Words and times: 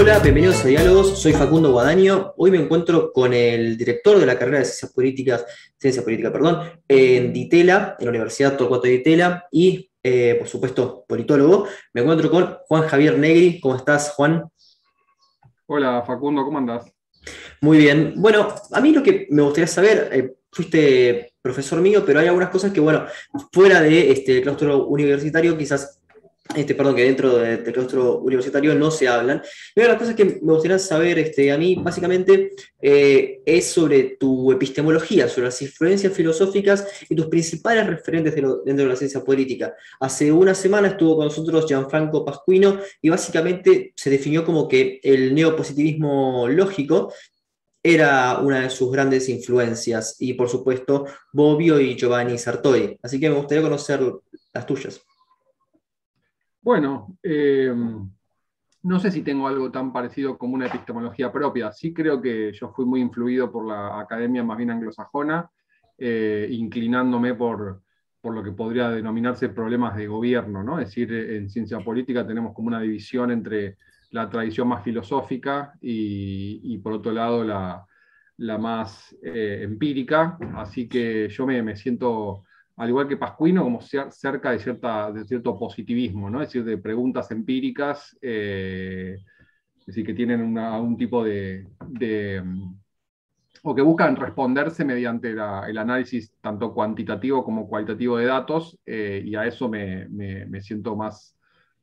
Hola, 0.00 0.18
bienvenidos 0.20 0.64
a 0.64 0.68
Diálogos. 0.68 1.20
Soy 1.20 1.34
Facundo 1.34 1.72
Guadaño. 1.72 2.32
Hoy 2.38 2.50
me 2.50 2.56
encuentro 2.56 3.12
con 3.12 3.34
el 3.34 3.76
director 3.76 4.18
de 4.18 4.24
la 4.24 4.38
carrera 4.38 4.60
de 4.60 4.64
Ciencias 4.64 4.94
Políticas, 4.94 5.44
Ciencia 5.76 6.02
Política, 6.02 6.32
perdón, 6.32 6.70
en 6.88 7.34
Ditela, 7.34 7.96
en 7.98 8.06
la 8.06 8.08
Universidad 8.08 8.56
Torcuato 8.56 8.84
de 8.84 8.92
Ditela, 8.92 9.46
y, 9.52 9.90
eh, 10.02 10.36
por 10.38 10.48
supuesto, 10.48 11.04
politólogo. 11.06 11.66
Me 11.92 12.00
encuentro 12.00 12.30
con 12.30 12.56
Juan 12.66 12.88
Javier 12.88 13.18
Negri. 13.18 13.60
¿Cómo 13.60 13.76
estás, 13.76 14.12
Juan? 14.12 14.48
Hola, 15.66 16.02
Facundo, 16.06 16.46
¿cómo 16.46 16.56
andás? 16.56 16.90
Muy 17.60 17.76
bien. 17.76 18.14
Bueno, 18.16 18.54
a 18.72 18.80
mí 18.80 18.92
lo 18.92 19.02
que 19.02 19.26
me 19.28 19.42
gustaría 19.42 19.66
saber, 19.66 20.08
eh, 20.12 20.34
fuiste 20.50 21.34
profesor 21.42 21.78
mío, 21.82 22.04
pero 22.06 22.20
hay 22.20 22.26
algunas 22.28 22.48
cosas 22.48 22.72
que, 22.72 22.80
bueno, 22.80 23.04
fuera 23.52 23.82
de 23.82 24.12
este 24.12 24.40
claustro 24.40 24.86
universitario, 24.86 25.58
quizás 25.58 25.99
este, 26.54 26.74
perdón, 26.74 26.96
que 26.96 27.04
dentro 27.04 27.38
del 27.38 27.62
claustro 27.62 28.18
universitario 28.18 28.74
no 28.74 28.90
se 28.90 29.08
hablan. 29.08 29.42
Una 29.76 29.84
de 29.86 29.88
las 29.88 29.98
cosas 29.98 30.14
que 30.14 30.24
me 30.24 30.52
gustaría 30.52 30.78
saber 30.78 31.18
este, 31.18 31.52
a 31.52 31.58
mí, 31.58 31.76
básicamente, 31.76 32.52
eh, 32.80 33.40
es 33.44 33.66
sobre 33.66 34.16
tu 34.18 34.50
epistemología, 34.52 35.28
sobre 35.28 35.46
las 35.46 35.62
influencias 35.62 36.12
filosóficas 36.12 36.86
y 37.08 37.14
tus 37.14 37.26
principales 37.26 37.86
referentes 37.86 38.34
dentro 38.34 38.60
de 38.64 38.86
la 38.86 38.96
ciencia 38.96 39.22
política. 39.22 39.74
Hace 40.00 40.32
una 40.32 40.54
semana 40.54 40.88
estuvo 40.88 41.16
con 41.16 41.26
nosotros 41.26 41.66
Gianfranco 41.66 42.24
Pascuino 42.24 42.80
y 43.00 43.08
básicamente 43.08 43.92
se 43.96 44.10
definió 44.10 44.44
como 44.44 44.68
que 44.68 45.00
el 45.02 45.34
neopositivismo 45.34 46.48
lógico 46.48 47.12
era 47.82 48.38
una 48.38 48.60
de 48.60 48.70
sus 48.70 48.92
grandes 48.92 49.28
influencias, 49.28 50.16
y 50.18 50.34
por 50.34 50.48
supuesto 50.48 51.06
Bobbio 51.32 51.80
y 51.80 51.96
Giovanni 51.96 52.36
Sartori. 52.36 52.98
Así 53.02 53.18
que 53.18 53.30
me 53.30 53.36
gustaría 53.36 53.62
conocer 53.62 54.00
las 54.52 54.66
tuyas. 54.66 55.00
Bueno, 56.62 57.16
eh, 57.22 57.72
no 58.82 59.00
sé 59.00 59.10
si 59.10 59.22
tengo 59.22 59.48
algo 59.48 59.70
tan 59.70 59.92
parecido 59.92 60.36
como 60.36 60.54
una 60.54 60.66
epistemología 60.66 61.32
propia. 61.32 61.72
Sí 61.72 61.92
creo 61.94 62.20
que 62.20 62.52
yo 62.52 62.70
fui 62.70 62.84
muy 62.84 63.00
influido 63.00 63.50
por 63.50 63.66
la 63.66 63.98
academia 63.98 64.44
más 64.44 64.58
bien 64.58 64.70
anglosajona, 64.70 65.50
eh, 65.96 66.48
inclinándome 66.50 67.34
por, 67.34 67.82
lo 68.22 68.42
que 68.42 68.52
podría 68.52 68.90
denominarse 68.90 69.48
problemas 69.48 69.96
de 69.96 70.06
gobierno. 70.06 70.62
¿no? 70.62 70.78
Es 70.78 70.88
decir, 70.88 71.12
en 71.12 71.48
ciencia 71.48 71.80
política 71.80 72.26
tenemos 72.26 72.54
como 72.54 72.68
una 72.68 72.80
división 72.80 73.30
entre 73.30 73.78
la 74.10 74.28
tradición 74.28 74.68
más 74.68 74.82
filosófica 74.82 75.74
y, 75.80 76.76
por 76.78 76.92
otro 76.94 77.12
lado 77.12 77.42
la, 77.44 77.86
más 78.58 79.16
eh, 79.22 79.60
empírica. 79.62 80.38
Así 80.56 80.88
que 80.88 81.28
yo 81.30 81.46
me, 81.46 81.62
me 81.62 81.76
siento 81.76 82.44
al 82.80 82.88
igual 82.88 83.06
que 83.06 83.18
Pascuino, 83.18 83.62
como 83.62 83.82
cerca 83.82 84.52
de, 84.52 84.58
cierta, 84.58 85.12
de 85.12 85.26
cierto 85.26 85.58
positivismo, 85.58 86.30
¿no? 86.30 86.40
es 86.40 86.48
decir, 86.48 86.64
de 86.64 86.78
preguntas 86.78 87.30
empíricas, 87.30 88.16
eh, 88.22 89.18
es 89.78 89.86
decir, 89.86 90.06
que 90.06 90.14
tienen 90.14 90.56
un 90.56 90.96
tipo 90.96 91.22
de, 91.22 91.66
mm, 92.42 92.74
o 93.64 93.74
que 93.74 93.82
buscan 93.82 94.16
responderse 94.16 94.82
mediante 94.86 95.32
el 95.32 95.76
análisis 95.76 96.32
tanto 96.40 96.72
cuantitativo 96.72 97.44
como 97.44 97.68
cualitativo 97.68 98.16
de 98.16 98.24
datos, 98.24 98.78
eh, 98.86 99.22
y 99.26 99.34
a 99.34 99.44
eso 99.44 99.68
me, 99.68 100.08
siento 100.62 100.96
más, 100.96 101.36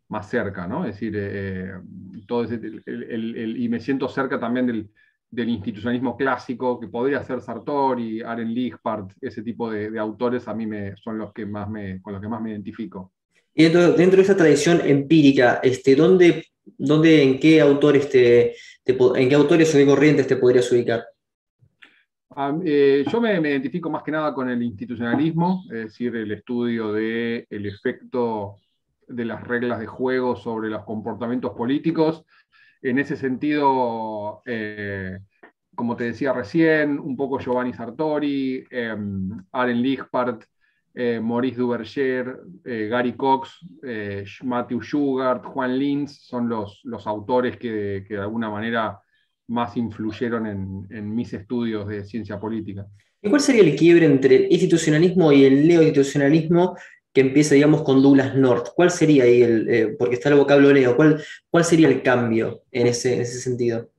más 0.08 0.28
cerca, 0.28 0.66
¿no? 0.66 0.84
Es 0.84 0.96
decir, 0.96 1.14
eh, 1.16 1.74
todo 2.28 2.44
y 2.44 3.70
me 3.70 3.80
siento 3.80 4.10
cerca 4.10 4.40
también 4.40 4.66
del, 4.66 4.90
del 5.30 5.50
institucionalismo 5.50 6.16
clásico, 6.16 6.80
que 6.80 6.88
podría 6.88 7.24
ser 7.24 7.42
Sartori, 7.42 8.22
Aren 8.22 8.54
Lichbart, 8.54 9.12
ese 9.22 9.44
tipo 9.44 9.70
de, 9.70 9.98
autores, 10.00 10.48
a 10.48 10.54
mí 10.54 10.66
me, 10.66 10.96
son 10.98 11.18
los 11.18 11.34
que 11.34 11.46
más 11.46 11.70
me, 11.70 12.02
con 12.02 12.14
los 12.14 12.22
que 12.22 12.30
más 12.30 12.42
me 12.42 12.52
identifico. 12.52 13.12
Y 13.54 13.64
dentro, 13.64 13.96
de 13.96 14.22
esa 14.22 14.38
tradición 14.38 14.82
empírica, 14.86 15.60
este, 15.64 15.96
¿dónde, 15.96 16.46
dónde, 16.78 17.24
en 17.24 17.40
qué 17.40 17.60
autores 17.60 18.10
te, 18.10 18.56
en 18.86 19.30
qué 19.30 19.36
autores 19.36 19.74
o 19.74 19.86
corrientes 19.86 20.28
te 20.28 20.38
podrías 20.38 20.72
ubicar? 20.72 21.04
Eh, 22.64 23.04
yo 23.12 23.20
me, 23.20 23.40
identifico 23.40 23.90
más 23.90 24.04
que 24.04 24.12
nada 24.12 24.32
con 24.32 24.48
el 24.48 24.62
institucionalismo, 24.62 25.64
es 25.72 25.86
decir, 25.86 26.16
el 26.16 26.32
estudio 26.32 26.94
del 26.94 27.48
el 27.50 27.66
efecto 27.66 28.58
de 29.08 29.26
las 29.26 29.44
reglas 29.44 29.80
de 29.80 29.88
juego 29.88 30.36
sobre 30.36 30.70
los 30.70 30.84
comportamientos 30.84 31.54
políticos 31.54 32.26
en 32.82 33.00
ese 33.00 33.16
sentido, 33.16 34.42
eh, 34.46 35.18
como 35.76 35.96
te 35.96 36.06
decía 36.06 36.34
recién, 36.34 37.00
un 37.00 37.16
poco 37.16 37.40
Giovanni 37.40 37.74
Sartori, 37.74 38.64
eh, 38.70 38.96
Aren 39.52 39.82
Lichbart, 39.82 40.44
eh, 40.94 41.20
Maurice 41.22 41.58
Duverger, 41.58 42.40
Gary 42.64 43.14
Cox, 43.14 43.60
Matthew 44.44 44.82
Schugart, 44.82 45.46
Juan 45.46 45.78
Linz, 45.78 46.22
son 46.26 46.50
los, 46.50 46.82
los 46.84 47.06
autores 47.06 47.58
que, 47.58 48.04
de 48.08 48.18
alguna 48.18 48.50
manera 48.50 49.00
más 49.50 49.78
influyeron 49.78 50.88
en, 50.90 51.16
mis 51.16 51.34
estudios 51.34 51.88
de 51.88 52.04
ciencia 52.04 52.40
política. 52.40 52.86
¿Y 53.22 53.30
cuál 53.30 53.42
sería 53.42 53.62
el 53.62 53.76
quiebre 53.76 54.06
entre 54.06 54.36
el 54.36 54.52
institucionalismo 54.52 55.32
y 55.32 55.46
el 55.46 55.68
neoinstitucionalismo 55.68 56.76
que 57.18 57.22
empieza, 57.22 57.56
digamos, 57.56 57.82
con 57.82 58.04
Douglas 58.04 58.36
North. 58.36 58.68
¿Cuál 58.76 58.92
sería 58.92 59.24
ahí 59.24 59.42
el, 59.42 59.68
eh, 59.68 59.96
porque 59.98 60.14
está 60.14 60.30
el 60.30 60.36
vocablo 60.36 60.70
¿cuál, 60.96 61.20
cuál 61.50 61.64
sería 61.64 61.88
el 61.88 62.04
cambio 62.04 62.62
en 62.72 62.86
ese, 62.86 63.20
ese 63.20 63.40
sentido? 63.40 63.90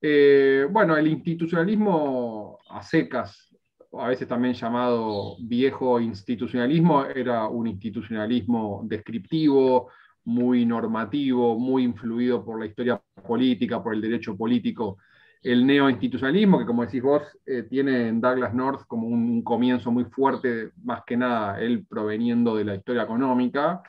Eh, 0.00 0.66
bueno, 0.70 0.96
el 0.96 1.08
institucionalismo 1.08 2.58
a 2.70 2.82
secas, 2.82 3.54
a 3.92 4.08
veces 4.08 4.26
también 4.26 4.54
llamado 4.54 5.36
viejo 5.40 6.00
institucionalismo, 6.00 7.04
era 7.04 7.46
un 7.46 7.66
institucionalismo 7.66 8.80
descriptivo, 8.84 9.90
muy 10.24 10.64
normativo, 10.64 11.58
muy 11.58 11.82
influido 11.82 12.42
por 12.42 12.58
la 12.58 12.64
historia 12.64 12.98
política, 13.28 13.82
por 13.82 13.92
el 13.92 14.00
derecho 14.00 14.34
político 14.38 14.96
el 15.42 15.66
neoinstitucionalismo, 15.66 16.58
que 16.58 16.66
como 16.66 16.84
decís 16.84 17.02
vos, 17.02 17.22
eh, 17.46 17.62
tiene 17.62 18.08
en 18.08 18.20
Douglas 18.20 18.52
North 18.52 18.82
como 18.86 19.06
un 19.06 19.42
comienzo 19.42 19.90
muy 19.90 20.04
fuerte, 20.04 20.70
más 20.84 21.02
que 21.06 21.16
nada 21.16 21.60
él 21.60 21.86
proveniendo 21.88 22.56
de 22.56 22.64
la 22.64 22.74
historia 22.74 23.04
económica. 23.04 23.82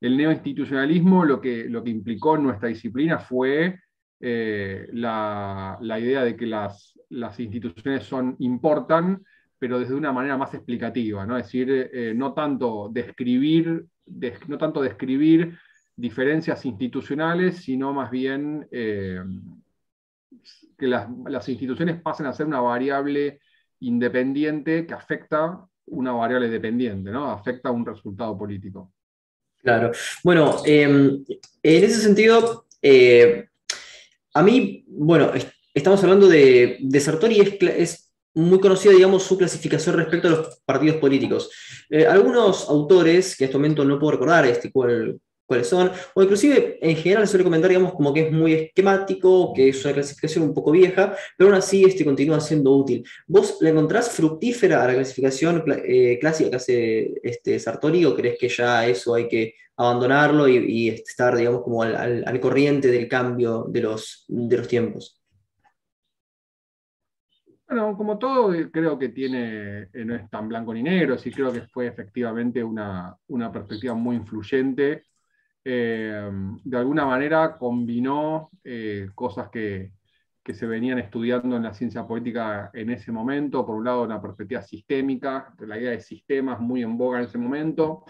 El 0.00 0.16
neoinstitucionalismo 0.16 1.24
lo 1.24 1.40
que, 1.40 1.64
lo 1.64 1.82
que 1.82 1.90
implicó 1.90 2.36
en 2.36 2.42
nuestra 2.44 2.68
disciplina 2.68 3.18
fue 3.18 3.80
eh, 4.20 4.86
la, 4.92 5.78
idea 5.80 6.24
de 6.24 6.36
que 6.36 6.46
las, 6.46 6.98
las, 7.08 7.40
instituciones 7.40 8.04
son, 8.04 8.36
importan, 8.40 9.22
pero 9.58 9.78
desde 9.78 9.94
una 9.94 10.12
manera 10.12 10.36
más 10.36 10.52
explicativa, 10.54 11.24
¿no? 11.24 11.38
es 11.38 11.44
decir, 11.44 11.90
eh, 11.92 12.12
no, 12.14 12.34
tanto 12.34 12.90
describir, 12.92 13.86
no 14.46 14.58
tanto 14.58 14.82
describir 14.82 15.58
diferencias 15.96 16.64
institucionales, 16.64 17.56
sino 17.56 17.92
más 17.92 18.10
bien 18.10 18.68
que 20.78 20.86
las, 20.86 21.48
instituciones 21.48 22.00
pasen 22.00 22.26
a 22.26 22.32
ser 22.32 22.46
una 22.46 22.60
variable 22.60 23.40
independiente 23.80 24.86
que 24.86 24.94
afecta 24.94 25.64
una 25.86 26.12
variable 26.12 26.48
dependiente, 26.48 27.10
¿no? 27.10 27.30
Afecta 27.30 27.70
un 27.70 27.84
resultado 27.84 28.36
político. 28.38 28.92
Claro. 29.58 29.90
Bueno, 30.22 30.62
em, 30.64 31.24
en 31.62 31.84
ese 31.84 32.00
sentido, 32.00 32.66
eh, 32.80 33.48
a 34.34 34.42
mí, 34.42 34.84
bueno, 34.86 35.32
estamos 35.74 36.02
hablando 36.02 36.28
de, 36.28 36.78
de 36.80 37.00
Sartori, 37.00 37.40
es, 37.40 37.56
es, 37.60 38.04
muy 38.34 38.60
conocida, 38.60 38.92
digamos, 38.92 39.24
su 39.24 39.36
clasificación 39.36 39.96
respecto 39.96 40.28
a 40.28 40.30
los 40.30 40.60
partidos 40.64 40.98
políticos. 40.98 41.50
Eh, 41.90 42.06
algunos 42.06 42.68
autores, 42.68 43.36
que 43.36 43.44
en 43.44 43.48
este 43.48 43.58
momento 43.58 43.84
no 43.84 43.98
puedo 43.98 44.12
recordar 44.12 44.46
este, 44.46 44.70
cuál, 44.70 45.18
cuáles 45.48 45.66
son, 45.66 45.90
o 46.14 46.22
inclusive 46.22 46.78
en 46.82 46.94
general 46.94 47.26
suele 47.26 47.42
comentar, 47.42 47.70
digamos, 47.70 47.94
como 47.94 48.12
que 48.12 48.26
es 48.26 48.32
muy 48.32 48.52
esquemático, 48.52 49.54
que 49.54 49.70
es 49.70 49.82
una 49.82 49.94
clasificación 49.94 50.44
un 50.44 50.52
poco 50.52 50.70
vieja, 50.70 51.16
pero 51.36 51.48
aún 51.48 51.58
así 51.58 51.84
este 51.84 52.04
continúa 52.04 52.38
siendo 52.38 52.70
útil. 52.76 53.02
¿Vos 53.26 53.56
la 53.60 53.70
encontrás 53.70 54.10
fructífera 54.10 54.84
a 54.84 54.88
la 54.88 54.94
clasificación 54.94 55.64
eh, 55.86 56.18
clásica 56.20 56.50
que 56.50 56.56
hace 56.56 57.14
este 57.22 57.58
Sartori 57.58 58.04
o 58.04 58.14
crees 58.14 58.38
que 58.38 58.48
ya 58.50 58.86
eso 58.86 59.14
hay 59.14 59.26
que 59.26 59.54
abandonarlo 59.78 60.46
y, 60.48 60.88
estar, 60.90 61.34
digamos, 61.34 61.62
como 61.62 61.82
al, 61.82 62.40
corriente 62.40 62.88
del 62.88 63.08
cambio 63.08 63.64
de 63.70 63.80
los, 63.80 64.26
de 64.28 64.56
los 64.56 64.68
tiempos? 64.68 65.22
Bueno, 67.66 67.96
como 67.96 68.18
todo, 68.18 68.52
eh, 68.52 68.70
creo 68.70 68.98
que 68.98 69.10
tiene, 69.10 69.88
eh, 69.94 70.04
no 70.04 70.14
es 70.14 70.28
tan 70.28 70.48
blanco 70.48 70.74
ni 70.74 70.82
negro, 70.82 71.16
sí 71.16 71.30
creo 71.30 71.52
que 71.52 71.62
fue 71.62 71.86
efectivamente 71.86 72.62
una, 72.62 73.16
una 73.28 73.50
perspectiva 73.50 73.94
muy 73.94 74.16
influyente 74.16 75.07
eh, 75.70 76.30
de 76.64 76.78
alguna 76.78 77.04
manera 77.04 77.58
combinó 77.58 78.50
eh, 78.64 79.10
cosas 79.14 79.50
que, 79.50 79.92
se 80.50 80.66
venían 80.66 80.98
estudiando 80.98 81.56
en 81.56 81.62
la 81.62 81.74
ciencia 81.74 82.06
política 82.06 82.70
en 82.72 82.88
ese 82.88 83.12
momento. 83.12 83.66
Por 83.66 83.76
un 83.76 83.84
lado, 83.84 84.04
una 84.04 84.18
perspectiva 84.18 84.62
sistémica, 84.62 85.52
la 85.58 85.78
idea 85.78 85.90
de 85.90 86.00
sistemas 86.00 86.58
muy 86.58 86.82
en 86.82 86.96
boga 86.96 87.18
en 87.18 87.26
ese 87.26 87.36
momento. 87.36 88.02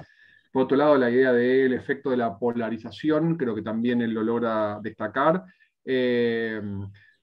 Por 0.52 0.62
otro 0.62 0.76
lado, 0.76 0.96
la 0.96 1.10
idea 1.10 1.32
del 1.32 1.72
efecto 1.72 2.10
de 2.10 2.16
la 2.16 2.38
polarización, 2.38 3.37
creo 3.37 3.56
que 3.56 3.62
también 3.62 4.02
él 4.02 4.12
lo 4.12 4.22
logra 4.22 4.78
destacar. 4.81 5.43
Eh, 5.84 6.62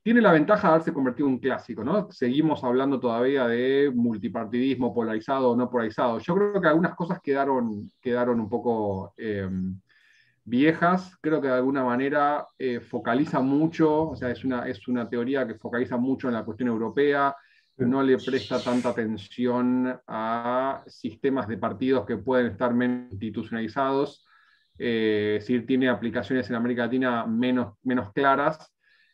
tiene 0.04 0.20
la 0.20 0.34
ventaja 0.34 0.68
de 0.68 0.74
haberse 0.74 0.92
convertido 0.92 1.30
en 1.30 1.36
un 1.36 1.40
clásico, 1.40 1.82
¿no? 1.82 2.12
Seguimos 2.12 2.62
hablando 2.66 3.00
todavía 3.00 3.48
de 3.48 3.94
multipartidismo 3.96 4.94
polarizado 4.94 5.52
o 5.52 5.56
no 5.56 5.70
polarizado. 5.70 6.20
Yo 6.20 6.36
creo 6.36 6.60
que 6.60 6.68
algunas 6.68 6.94
cosas 6.94 7.22
quedaron, 7.22 7.90
quedaron 8.02 8.42
un 8.42 8.50
poco 8.50 9.14
viejas, 10.46 11.18
creo 11.22 11.42
que 11.42 11.48
de 11.48 11.56
alguna 11.56 11.84
manera 11.84 12.48
eh, 12.58 12.80
focaliza 12.80 13.42
mucho, 13.42 14.10
o 14.10 14.16
sea, 14.16 14.30
es 14.30 14.46
una, 14.46 14.68
es 14.68 14.88
una 14.88 15.10
teoría 15.10 15.46
que 15.46 15.56
focaliza 15.56 15.98
mucho 15.98 16.28
en 16.28 16.36
la 16.36 16.46
cuestión 16.46 16.70
europea, 16.70 17.36
no 17.78 18.02
le 18.04 18.18
presta 18.18 18.64
tanta 18.64 18.90
atención 18.90 20.00
a 20.08 20.84
sistemas 20.88 21.48
de 21.48 21.58
partidos 21.58 22.06
que 22.06 22.18
pueden 22.18 22.48
estar 22.48 22.74
menos 22.74 23.12
institucionalizados, 23.12 24.26
eh, 24.78 25.36
es 25.38 25.44
decir, 25.44 25.66
tiene 25.66 25.90
aplicaciones 25.90 26.50
en 26.50 26.56
América 26.56 26.84
Latina 26.84 27.26
menos, 27.26 27.76
menos 27.84 28.14
claras. 28.14 28.72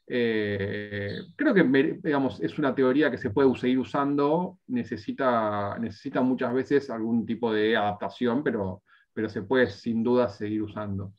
Eh, 0.08 1.18
creo 1.36 1.54
que 1.54 1.64
digamos, 2.04 2.42
es 2.42 2.60
una 2.60 2.76
teoría 2.76 3.10
que 3.10 3.18
se 3.18 3.30
puede 3.30 3.56
seguir 3.58 3.80
usando, 3.80 4.60
necesita, 4.68 5.78
necesita 5.80 6.22
muchas 6.22 6.54
veces 6.54 6.90
algún 6.90 7.26
tipo 7.26 7.54
de 7.54 7.78
adaptación, 7.78 8.44
pero, 8.44 8.84
pero 9.14 9.30
se 9.30 9.42
puede 9.42 9.70
sin 9.70 10.04
duda 10.04 10.30
seguir 10.30 10.64
usando. 10.64 11.14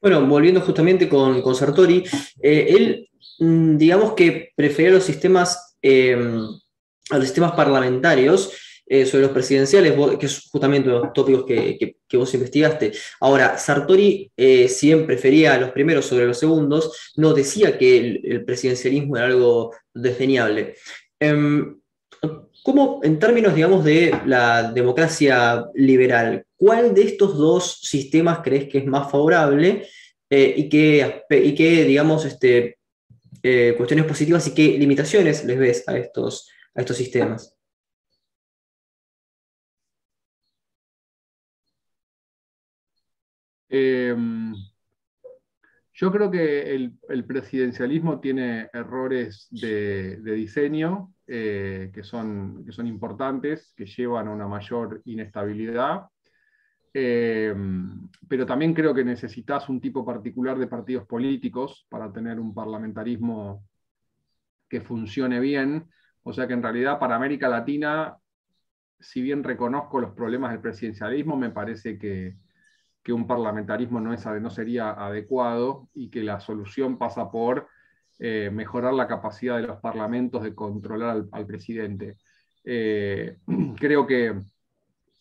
Bueno, 0.00 0.26
volviendo 0.26 0.60
justamente 0.60 1.08
con, 1.08 1.42
con 1.42 1.54
Sartori, 1.54 2.04
eh, 2.40 2.66
él, 2.68 3.08
mm, 3.38 3.76
digamos 3.76 4.14
que 4.14 4.50
prefería 4.56 4.92
los 4.92 5.04
sistemas, 5.04 5.76
a 5.82 7.16
los 7.16 7.24
sistemas 7.24 7.52
parlamentarios, 7.52 8.52
eh, 8.94 9.06
sobre 9.06 9.22
los 9.22 9.30
presidenciales, 9.30 9.94
que 10.18 10.26
es 10.26 10.50
justamente 10.50 10.90
los 10.90 11.14
tópicos 11.14 11.46
que, 11.46 11.96
vos 12.12 12.34
investigaste. 12.34 12.92
Ahora, 13.20 13.56
Sartori, 13.56 14.30
eh, 14.36 14.68
si 14.68 14.88
bien 14.88 15.06
prefería 15.06 15.58
los 15.58 15.70
primeros 15.70 16.04
sobre 16.04 16.26
los 16.26 16.38
segundos, 16.38 17.12
no 17.16 17.32
decía 17.32 17.78
que 17.78 18.20
el, 18.22 18.44
presidencialismo 18.44 19.16
era 19.16 19.28
algo 19.28 19.74
desdeñable. 19.94 20.74
Em, 21.18 21.80
¿Cómo, 22.62 23.00
en 23.02 23.18
términos, 23.18 23.54
digamos, 23.54 23.84
de 23.84 24.16
la 24.24 24.72
democracia 24.72 25.66
liberal, 25.74 26.46
cuál 26.56 26.94
de 26.94 27.02
estos 27.02 27.36
dos 27.36 27.80
sistemas 27.82 28.38
crees 28.42 28.68
que 28.68 28.78
es 28.78 28.86
más 28.86 29.10
favorable 29.10 29.88
eh, 30.30 30.54
y, 30.56 30.68
qué, 30.68 31.22
y 31.30 31.54
qué, 31.54 31.84
digamos, 31.84 32.24
este, 32.24 32.78
cuestiones 33.76 34.06
positivas 34.06 34.46
y 34.46 34.54
qué 34.54 34.78
limitaciones 34.78 35.44
les 35.44 35.58
ves 35.58 35.88
a 35.88 35.98
estos, 35.98 36.48
a 36.74 36.80
estos 36.80 36.96
sistemas? 36.96 37.56
Em, 43.68 44.71
yo 45.94 46.10
creo 46.10 46.30
que 46.30 46.74
el, 46.74 47.24
presidencialismo 47.26 48.18
tiene 48.18 48.70
errores 48.72 49.46
de, 49.50 50.16
diseño 50.22 51.12
eh, 51.26 51.90
que, 51.92 52.02
son, 52.02 52.64
importantes, 52.84 53.74
que 53.76 53.84
llevan 53.84 54.28
a 54.28 54.30
una 54.30 54.48
mayor 54.48 55.02
inestabilidad. 55.04 56.06
Em, 56.94 58.08
pero 58.28 58.46
también 58.46 58.74
creo 58.74 58.94
que 58.94 59.04
necesitas 59.04 59.68
un 59.68 59.80
tipo 59.80 60.04
particular 60.04 60.58
de 60.58 60.66
partidos 60.66 61.06
políticos 61.06 61.86
para 61.88 62.12
tener 62.12 62.40
un 62.40 62.54
parlamentarismo 62.54 63.64
que 64.68 64.80
funcione 64.80 65.40
bien. 65.40 65.88
O 66.22 66.32
sea 66.32 66.46
que 66.46 66.54
en 66.54 66.62
realidad 66.62 66.98
para 66.98 67.16
América 67.16 67.48
Latina, 67.48 68.16
si 68.98 69.20
bien 69.20 69.44
reconozco 69.44 70.00
los 70.00 70.12
problemas 70.12 70.52
del 70.52 70.60
presidencialismo, 70.60 71.36
me 71.36 71.50
parece 71.50 71.98
que, 71.98 72.36
que 73.02 73.12
un 73.12 73.26
parlamentarismo 73.26 74.00
no, 74.00 74.12
es, 74.12 74.24
no 74.26 74.50
sería 74.50 74.90
adecuado 74.90 75.88
y 75.94 76.08
que 76.08 76.22
la 76.22 76.40
solución 76.40 76.98
pasa 76.98 77.30
por 77.30 77.68
eh, 78.18 78.50
mejorar 78.52 78.94
la 78.94 79.08
capacidad 79.08 79.56
de 79.56 79.66
los 79.66 79.80
parlamentos 79.80 80.42
de 80.42 80.54
controlar 80.54 81.24
al, 81.32 81.46
presidente. 81.46 82.16
Eh, 82.64 83.38
creo 83.76 84.06
que 84.06 84.32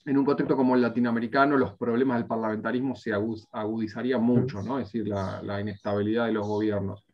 en 0.06 0.18
un 0.18 0.26
contexto 0.26 0.56
como 0.56 0.76
el 0.76 0.82
latinoamericano, 0.82 1.58
los 1.58 1.76
problemas 1.78 2.18
del 2.18 2.28
parlamentarismo 2.28 2.96
se 2.96 3.12
agudizarían 3.14 4.22
mucho, 4.22 4.60
es 4.80 4.86
decir, 4.86 5.08
la, 5.08 5.62
inestabilidad 5.62 6.26
de 6.28 6.34
los 6.34 6.48
gobiernos. 6.48 7.06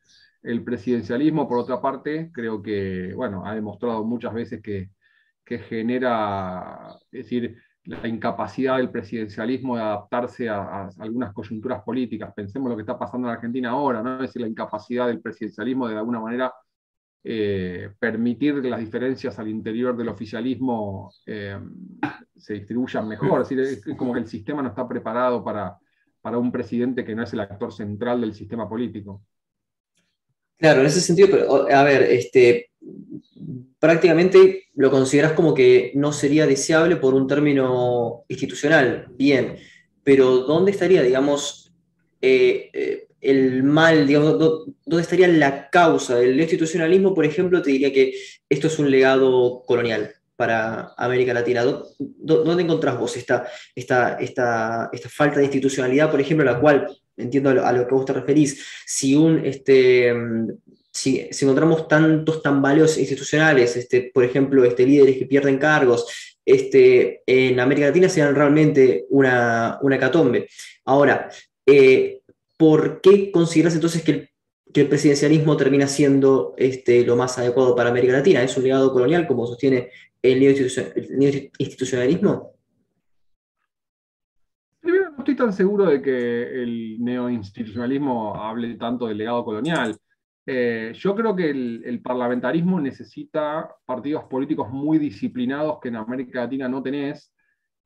El 0.42 0.64
presidencialismo, 0.64 1.48
por 1.48 1.60
otra 1.60 1.82
parte, 1.82 2.32
creo 2.34 2.62
que 2.62 3.14
bueno, 3.14 3.46
ha 3.46 3.56
demostrado 3.56 4.06
muchas 4.06 4.34
veces 4.34 4.62
que, 4.62 4.90
que 5.44 5.60
genera, 5.60 6.98
es 7.12 7.24
decir, 7.24 7.58
la 7.88 8.08
incapacidad 8.08 8.78
del 8.78 8.90
presidencialismo 8.90 9.76
de 9.76 9.82
adaptarse 9.82 10.50
a, 10.50 10.90
algunas 11.00 11.34
coyunturas 11.34 11.82
políticas. 11.84 12.34
Pensemos 12.36 12.70
lo 12.70 12.76
que 12.76 12.82
está 12.82 13.00
pasando 13.00 13.28
en 13.28 13.36
Argentina 13.36 13.70
ahora, 13.72 14.04
¿no? 14.04 14.16
es 14.16 14.22
decir, 14.22 14.42
la 14.42 14.48
incapacidad 14.48 15.08
del 15.08 15.22
presidencialismo 15.22 15.88
de, 15.88 15.94
de 15.94 16.00
alguna 16.00 16.20
manera 16.20 16.54
eh, 17.24 17.90
permitir 18.00 18.62
que 18.62 18.70
las 18.70 18.80
diferencias 18.80 19.38
al 19.40 19.50
interior 19.50 19.98
del 19.98 20.08
oficialismo 20.08 21.12
eh, 21.26 21.60
se 22.36 22.54
distribuyan 22.54 23.08
mejor. 23.08 23.42
Es 23.42 23.50
decir, 23.50 23.84
es 23.86 23.98
como 23.98 24.14
que 24.14 24.20
el 24.20 24.28
sistema 24.28 24.62
no 24.62 24.70
está 24.70 24.88
preparado 24.88 25.44
para, 25.44 25.78
para 26.22 26.38
un 26.38 26.52
presidente 26.52 27.04
que 27.04 27.16
no 27.16 27.24
es 27.24 27.34
el 27.34 27.42
actor 27.42 27.74
central 27.74 28.22
del 28.22 28.34
sistema 28.34 28.70
político. 28.70 29.24
Claro, 30.58 30.82
en 30.82 30.88
ese 30.88 31.02
sentido, 31.02 31.28
pero, 31.30 31.70
a 31.70 31.84
ver, 31.84 32.04
este, 32.04 32.72
prácticamente 33.80 34.66
lo 34.76 34.92
consideras 34.92 35.34
como 35.34 35.54
que 35.54 35.92
no 35.96 36.12
sería 36.12 36.46
deseable 36.46 36.96
por 36.98 37.14
un 37.14 37.28
término 37.28 38.24
institucional, 38.28 39.08
bien, 39.12 39.58
pero 40.04 40.40
¿dónde 40.40 40.72
estaría, 40.72 41.02
digamos, 41.02 41.74
eh, 42.22 42.70
eh, 42.74 43.08
el 43.20 43.64
mal, 43.64 44.08
digamos, 44.08 44.38
dónde 44.40 45.02
estaría 45.02 45.28
la 45.28 45.70
causa 45.70 46.16
del 46.16 46.40
institucionalismo? 46.40 47.14
Por 47.14 47.26
ejemplo, 47.26 47.62
te 47.62 47.72
diría 47.72 47.92
que 47.92 48.14
esto 48.50 48.68
es 48.68 48.80
un 48.80 48.90
legado 48.90 49.64
colonial 49.66 50.12
para 50.36 50.94
América 50.96 51.34
Latina. 51.34 51.66
¿Dónde 51.98 52.64
encontrás 52.64 52.98
vos 52.98 53.18
esta, 53.18 53.48
esta, 53.76 54.14
esta, 54.20 54.90
esta 54.94 55.10
falta 55.10 55.40
de 55.40 55.46
institucionalidad, 55.46 56.10
por 56.10 56.22
ejemplo, 56.22 56.46
la 56.46 56.60
cual, 56.60 56.88
entiendo 57.18 57.50
a 57.50 57.74
lo, 57.74 57.88
que 57.88 57.96
vos 57.96 58.06
te 58.06 58.14
referís, 58.14 58.64
si 58.86 59.16
un, 59.16 59.44
este, 59.44 60.14
si, 60.98 61.30
encontramos 61.42 61.88
tantos 61.88 62.42
tambaleos 62.42 62.98
institucionales, 62.98 63.78
este, 63.78 64.12
por 64.14 64.24
ejemplo, 64.24 64.66
este, 64.66 64.86
líderes 64.86 65.18
que 65.18 65.28
pierden 65.28 65.60
cargos, 65.60 66.36
este, 66.44 67.22
en 67.26 67.60
América 67.60 67.88
Latina 67.88 68.10
sean 68.10 68.34
realmente 68.34 69.06
una, 69.10 69.78
una 69.82 69.98
hecatombe. 69.98 70.48
Ahora, 70.86 71.30
eh, 71.66 72.22
¿por 72.58 73.02
qué 73.02 73.32
consideras 73.32 73.76
entonces 73.76 74.04
que 74.04 74.12
el, 74.12 74.30
presidencialismo 74.88 75.58
termina 75.58 75.88
siendo 75.88 76.54
este, 76.58 77.04
lo 77.04 77.16
más 77.16 77.38
adecuado 77.38 77.76
para 77.76 77.90
América 77.90 78.14
Latina? 78.14 78.44
¿Es 78.44 78.56
un 78.58 78.64
legado 78.64 78.92
colonial, 78.92 79.28
como 79.28 79.48
sostiene 79.48 79.90
el 80.22 80.40
neoinstitucionalismo? 80.40 82.54
Primero, 84.80 85.12
no 85.12 85.18
estoy 85.20 85.36
tan 85.36 85.54
seguro 85.54 85.86
de 85.86 86.02
que 86.02 86.64
el 86.64 87.04
neoinstitucionalismo 87.04 88.36
hable 88.36 88.76
tanto 88.76 89.08
del 89.08 89.18
legado 89.18 89.44
colonial. 89.44 89.98
Eh, 90.50 90.94
yo 90.96 91.14
creo 91.14 91.36
que 91.36 91.50
el, 91.50 92.02
parlamentarismo 92.02 92.80
necesita 92.80 93.70
partidos 93.86 94.24
políticos 94.26 94.70
muy 94.72 94.98
disciplinados 94.98 95.80
que 95.82 95.90
en 95.90 95.98
América 95.98 96.42
Latina 96.42 96.70
no 96.70 96.82
tenés. 96.82 97.34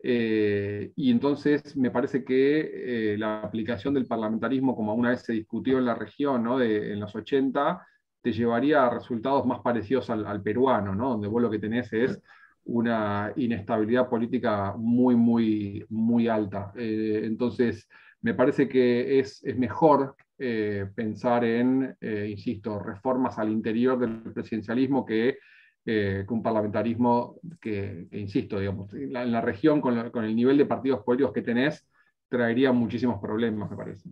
Eh, 0.04 0.92
y 0.96 1.10
entonces 1.12 1.76
me 1.76 1.90
parece 1.90 2.24
que 2.24 3.14
eh, 3.14 3.18
la 3.18 3.42
aplicación 3.42 3.96
del 3.96 4.06
parlamentarismo, 4.06 4.76
como 4.76 4.94
una 4.94 5.10
vez 5.10 5.24
se 5.24 5.34
discutió 5.34 5.80
en 5.80 5.86
la 5.86 5.96
región 5.96 6.62
en 6.62 7.00
los 7.00 7.16
80, 7.16 7.84
te 8.22 8.32
llevaría 8.32 8.86
a 8.86 8.92
resultados 8.92 9.44
más 9.48 9.62
parecidos 9.62 10.12
al, 10.12 10.44
peruano, 10.44 10.96
donde 10.96 11.28
vos 11.28 11.42
lo 11.42 11.50
que 11.50 11.58
tenés 11.58 11.92
es 11.94 12.22
una 12.66 13.34
inestabilidad 13.38 14.08
política 14.08 14.76
muy, 14.78 15.16
muy, 15.16 15.84
muy 15.90 16.28
alta. 16.28 16.72
entonces, 16.76 17.88
me 18.22 18.34
parece 18.34 18.68
que 18.68 19.20
es, 19.20 19.44
es 19.44 19.58
mejor 19.58 20.16
eh, 20.38 20.88
pensar 20.96 21.44
en, 21.46 21.96
eh, 22.02 22.28
insisto, 22.30 22.80
reformas 22.80 23.38
al 23.38 23.52
interior 23.52 24.00
del 24.00 24.22
presidencialismo 24.34 25.06
que, 25.06 25.38
eh, 25.86 26.26
un 26.30 26.44
parlamentarismo 26.44 27.40
que, 27.60 28.08
insisto, 28.12 28.60
digamos, 28.60 28.94
en 28.94 29.14
la, 29.14 29.42
región 29.42 29.82
con, 29.82 29.98
el 29.98 30.36
nivel 30.36 30.58
de 30.58 30.66
partidos 30.66 31.04
políticos 31.04 31.34
que 31.34 31.42
tenés, 31.42 31.88
traería 32.30 32.72
muchísimos 32.72 33.20
problemas, 33.20 33.70
me 33.70 33.78
parece. 33.78 34.10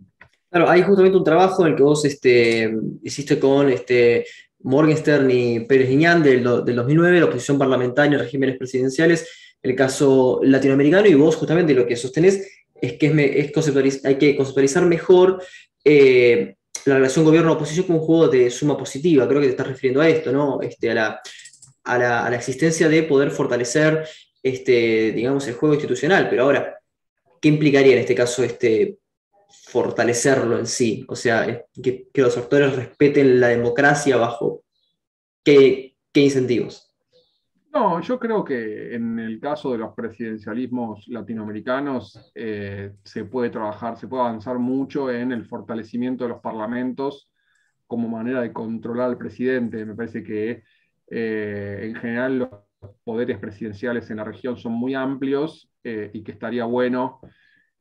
Claro, 0.50 0.68
hay 0.68 0.82
justamente 0.82 1.16
un 1.16 1.24
trabajo 1.24 1.64
en 1.64 1.72
el 1.72 1.76
que 1.76 1.82
vos 1.82 2.04
este, 2.04 2.76
hiciste 3.02 3.38
con 3.38 3.68
este, 3.68 4.26
Morgenstern 4.60 5.30
y 5.30 5.60
Pérez 5.60 5.88
Liñán 5.88 6.22
del, 6.22 6.42
del 6.64 6.76
2009, 6.76 7.20
la 7.20 7.26
oposición 7.26 7.58
parlamentaria 7.58 8.14
en 8.14 8.24
regímenes 8.24 8.58
presidenciales, 8.58 9.56
el 9.62 9.76
caso 9.76 10.40
latinoamericano, 10.42 11.06
y 11.06 11.14
vos 11.14 11.36
justamente 11.36 11.74
lo 11.74 11.86
que 11.86 11.96
sostenés 11.96 12.59
es 12.80 12.94
que 12.94 13.06
es, 13.06 14.04
hay 14.04 14.16
que 14.16 14.36
conceptualizar 14.36 14.84
mejor 14.86 15.42
eh, 15.84 16.56
la 16.86 16.94
relación 16.94 17.24
gobierno-oposición 17.24 17.86
como 17.86 18.00
un 18.00 18.06
juego 18.06 18.28
de 18.28 18.50
suma 18.50 18.76
positiva, 18.76 19.28
creo 19.28 19.40
que 19.40 19.46
te 19.46 19.52
estás 19.52 19.66
refiriendo 19.66 20.00
a 20.00 20.08
esto, 20.08 20.32
¿no? 20.32 20.60
Este, 20.62 20.90
a, 20.90 20.94
la, 20.94 21.20
a, 21.84 21.98
la, 21.98 22.36
existencia 22.36 22.88
de 22.88 23.02
poder 23.02 23.30
fortalecer, 23.30 24.06
este, 24.42 25.12
digamos, 25.12 25.46
el 25.46 25.54
juego 25.54 25.74
institucional, 25.74 26.28
pero 26.30 26.44
ahora, 26.44 26.78
¿qué 27.40 27.48
implicaría 27.48 27.94
en 27.94 28.00
este 28.00 28.14
caso 28.14 28.42
este, 28.42 28.98
fortalecerlo 29.68 30.58
en 30.58 30.66
sí? 30.66 31.04
O 31.08 31.16
sea, 31.16 31.64
que, 31.82 32.06
los 32.14 32.36
actores 32.36 32.74
respeten 32.74 33.40
la 33.40 33.48
democracia 33.48 34.16
bajo 34.16 34.62
qué, 35.44 35.96
qué 36.12 36.20
incentivos. 36.20 36.89
No, 37.72 38.00
yo 38.00 38.18
creo 38.18 38.44
que 38.44 38.94
en 38.96 39.20
el 39.20 39.38
caso 39.38 39.70
de 39.70 39.78
los 39.78 39.94
presidencialismos 39.94 41.06
latinoamericanos 41.06 42.32
eh, 42.34 42.94
se 43.04 43.24
puede 43.24 43.50
trabajar, 43.50 43.96
se 43.96 44.08
puede 44.08 44.24
avanzar 44.24 44.58
mucho 44.58 45.08
en 45.08 45.30
el 45.30 45.46
fortalecimiento 45.46 46.24
de 46.24 46.30
los 46.30 46.40
parlamentos 46.40 47.30
como 47.86 48.08
manera 48.08 48.40
de 48.40 48.52
controlar 48.52 49.10
al 49.10 49.18
presidente. 49.18 49.84
Me 49.86 49.94
parece 49.94 50.24
que 50.24 50.64
eh, 51.08 51.80
en 51.84 51.94
general 51.94 52.38
los 52.38 52.50
poderes 53.04 53.38
presidenciales 53.38 54.10
en 54.10 54.16
la 54.16 54.24
región 54.24 54.56
son 54.56 54.72
muy 54.72 54.94
amplios 54.94 55.70
eh, 55.84 56.10
y 56.12 56.24
que 56.24 56.32
estaría 56.32 56.64
bueno 56.64 57.20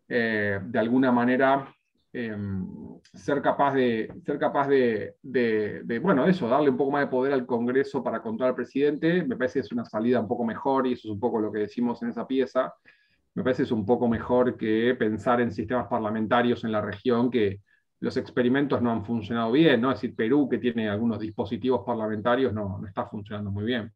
de 0.07 0.79
alguna 0.79 1.11
manera 1.11 1.71
Em, 2.11 2.65
ser 3.13 3.39
capaz, 3.39 3.75
de, 3.75 4.11
ser 4.25 4.39
capaz 4.39 4.67
de, 4.67 5.13
bueno, 6.01 6.25
eso, 6.25 6.47
darle 6.47 6.71
un 6.71 6.77
poco 6.77 6.91
más 6.91 7.01
de 7.01 7.07
poder 7.07 7.33
al 7.33 7.45
Congreso 7.45 8.03
para 8.03 8.19
controlar 8.19 8.51
al 8.51 8.55
presidente, 8.55 9.23
me 9.23 9.35
parece 9.35 9.59
que 9.59 9.65
es 9.65 9.71
una 9.71 9.85
salida 9.85 10.19
un 10.19 10.27
poco 10.27 10.43
mejor 10.43 10.87
y 10.87 10.93
eso 10.93 11.07
es 11.07 11.13
un 11.13 11.19
poco 11.19 11.39
lo 11.39 11.51
que 11.51 11.59
decimos 11.59 12.01
en 12.01 12.09
esa 12.09 12.25
pieza. 12.25 12.73
Me 13.35 13.43
parece 13.43 13.61
que 13.61 13.65
es 13.65 13.71
un 13.71 13.85
poco 13.85 14.07
mejor 14.07 14.57
que 14.57 14.95
pensar 14.97 15.39
en 15.39 15.51
sistemas 15.51 15.87
parlamentarios 15.87 16.63
en 16.63 16.71
la 16.71 16.81
región 16.81 17.29
que 17.29 17.61
los 17.99 18.17
experimentos 18.17 18.81
no 18.81 18.91
han 18.91 19.05
funcionado 19.05 19.51
bien, 19.51 19.79
¿no? 19.79 19.91
Es 19.91 20.01
decir, 20.01 20.15
Perú, 20.15 20.49
que 20.49 20.57
tiene 20.57 20.89
algunos 20.89 21.19
dispositivos 21.19 21.83
parlamentarios, 21.85 22.53
no, 22.53 22.79
no 22.79 22.87
está 22.87 23.05
funcionando 23.05 23.51
muy 23.51 23.65
bien. 23.65 23.91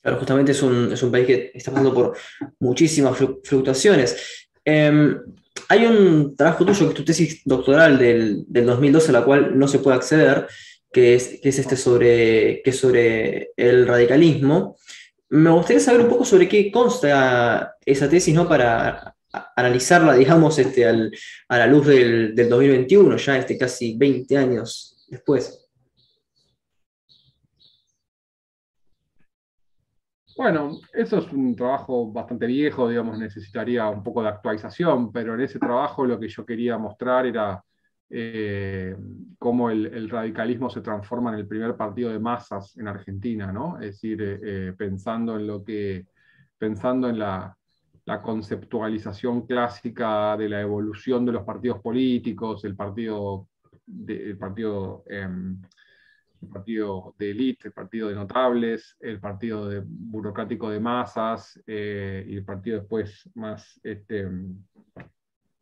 Claro, 0.00 0.18
justamente 0.18 0.52
es 0.52 0.62
un, 0.62 0.92
es 0.92 1.02
un 1.02 1.10
país 1.10 1.26
que 1.26 1.50
está 1.54 1.70
pasando 1.72 1.92
por 1.92 2.16
muchísimas 2.60 3.16
fluctuaciones. 3.16 4.50
Em, 4.64 5.20
hay 5.68 5.86
un 5.86 6.36
trabajo 6.36 6.64
tuyo, 6.64 6.86
que 6.86 6.88
es 6.88 6.94
tu 6.94 7.04
tesis 7.04 7.42
doctoral 7.44 7.98
del, 7.98 8.44
del 8.46 8.66
2012, 8.66 9.10
a 9.10 9.12
la 9.12 9.24
cual 9.24 9.58
no 9.58 9.68
se 9.68 9.78
puede 9.78 9.96
acceder, 9.96 10.46
que 10.92 11.14
es, 11.14 11.40
que 11.42 11.48
es 11.48 11.58
este 11.58 11.76
sobre, 11.76 12.62
que 12.62 12.72
sobre 12.72 13.50
el 13.56 13.86
radicalismo. 13.86 14.76
Me 15.30 15.50
gustaría 15.50 15.80
saber 15.80 16.02
un 16.02 16.08
poco 16.10 16.24
sobre 16.24 16.48
qué 16.48 16.70
consta 16.70 17.74
esa 17.84 18.08
tesis, 18.08 18.34
¿no? 18.34 18.48
Para 18.48 19.14
analizarla, 19.56 20.14
digamos, 20.14 20.58
este, 20.58 20.86
a 20.86 21.58
la 21.58 21.66
luz 21.66 21.86
del, 21.86 22.34
del 22.34 22.48
2021, 22.50 23.16
ya 23.16 23.38
este, 23.38 23.56
casi 23.56 23.96
20 23.96 24.36
años 24.36 25.06
después. 25.08 25.61
Bueno, 30.42 30.72
eso 30.92 31.18
es 31.18 31.32
un 31.32 31.54
trabajo 31.54 32.10
bastante 32.10 32.46
viejo, 32.46 32.88
digamos, 32.88 33.16
necesitaría 33.16 33.88
un 33.88 34.02
poco 34.02 34.24
de 34.24 34.28
actualización, 34.30 35.12
pero 35.12 35.34
en 35.36 35.42
ese 35.42 35.60
trabajo 35.60 36.04
lo 36.04 36.18
que 36.18 36.26
yo 36.26 36.44
quería 36.44 36.76
mostrar 36.78 37.26
era 37.26 37.62
eh, 38.10 38.96
cómo 39.38 39.70
el, 39.70 40.10
radicalismo 40.10 40.68
se 40.68 40.80
transforma 40.80 41.30
en 41.30 41.38
el 41.38 41.46
primer 41.46 41.76
partido 41.76 42.10
de 42.10 42.18
masas 42.18 42.76
en 42.76 42.88
Argentina, 42.88 43.52
¿no? 43.52 43.76
Es 43.78 43.92
decir, 43.92 44.20
eh, 44.20 44.40
eh, 44.42 44.72
pensando 44.76 45.36
en 45.36 45.46
lo 45.46 45.62
que, 45.62 46.06
pensando 46.58 47.08
en 47.08 47.20
la, 47.20 47.56
conceptualización 48.24 49.46
clásica 49.46 50.36
de 50.36 50.48
la 50.48 50.60
evolución 50.60 51.24
de 51.24 51.32
los 51.32 51.44
partidos 51.44 51.80
políticos, 51.80 52.64
el 52.64 52.74
partido, 52.74 53.46
el 54.08 54.36
partido 54.36 55.04
em, 55.06 55.62
el 56.42 56.48
partido 56.48 57.14
de 57.18 57.30
élite, 57.30 57.68
el 57.68 57.74
partido 57.74 58.08
de 58.08 58.14
notables, 58.14 58.96
el 59.00 59.20
partido 59.20 59.68
de 59.68 59.82
burocrático 59.84 60.70
de 60.70 60.80
masas 60.80 61.60
eh, 61.66 62.24
y 62.28 62.36
el 62.36 62.44
partido 62.44 62.80
después 62.80 63.30
más, 63.34 63.80
este, 63.82 64.28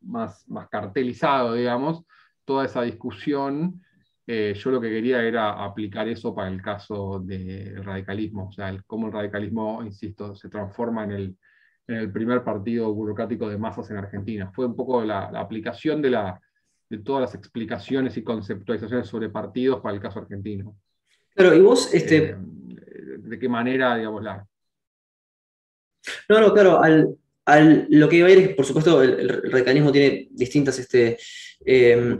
más, 0.01 0.47
más 0.49 0.67
cartelizado, 0.69 1.53
digamos, 1.53 2.03
toda 2.45 2.65
esa 2.65 2.81
discusión, 2.81 3.81
eh, 4.25 4.53
yo 4.55 4.71
lo 4.71 4.81
que 4.81 4.89
quería 4.89 5.21
era 5.23 5.63
aplicar 5.63 6.07
eso 6.07 6.33
para 6.33 6.49
el 6.49 6.61
caso 6.61 7.19
del 7.19 7.83
radicalismo, 7.83 8.47
o 8.47 8.51
sea, 8.51 8.75
cómo 8.87 9.07
el 9.07 9.13
radicalismo, 9.13 9.83
insisto, 9.83 10.35
se 10.35 10.49
transforma 10.49 11.03
el, 11.05 11.37
en 11.87 11.95
el 11.95 12.11
primer 12.11 12.43
partido 12.43 12.93
burocrático 12.93 13.49
de 13.49 13.57
masas 13.57 13.89
en 13.91 13.97
Argentina. 13.97 14.51
Fue 14.53 14.65
un 14.65 14.75
poco 14.75 15.03
la 15.03 15.25
aplicación 15.25 16.01
de 16.01 16.11
la 16.11 16.41
de 16.91 16.99
todas 16.99 17.21
las 17.21 17.35
explicaciones 17.35 18.17
y 18.17 18.23
conceptualizaciones 18.23 19.07
sobre 19.07 19.29
partidos 19.29 19.79
para 19.79 19.95
el 19.95 20.01
caso 20.01 20.19
argentino. 20.19 20.75
Claro, 21.33 21.55
y 21.55 21.61
vos, 21.61 21.93
este... 21.93 22.17
Eh, 22.17 22.35
¿De 23.17 23.39
qué 23.39 23.47
manera, 23.47 23.95
digamos, 23.95 24.21
la... 24.21 24.45
No, 26.27 26.41
no, 26.41 26.53
claro, 26.53 26.81
al, 26.83 27.87
lo 27.89 28.09
que 28.09 28.17
iba 28.17 28.27
a 28.27 28.31
ir 28.31 28.39
es 28.39 28.47
que, 28.49 28.55
por 28.55 28.65
supuesto, 28.65 29.01
el, 29.01 29.29
radicalismo 29.49 29.91
tiene 29.91 30.27
distintas, 30.31 30.77
este... 30.79 31.17
Eh, 31.65 32.17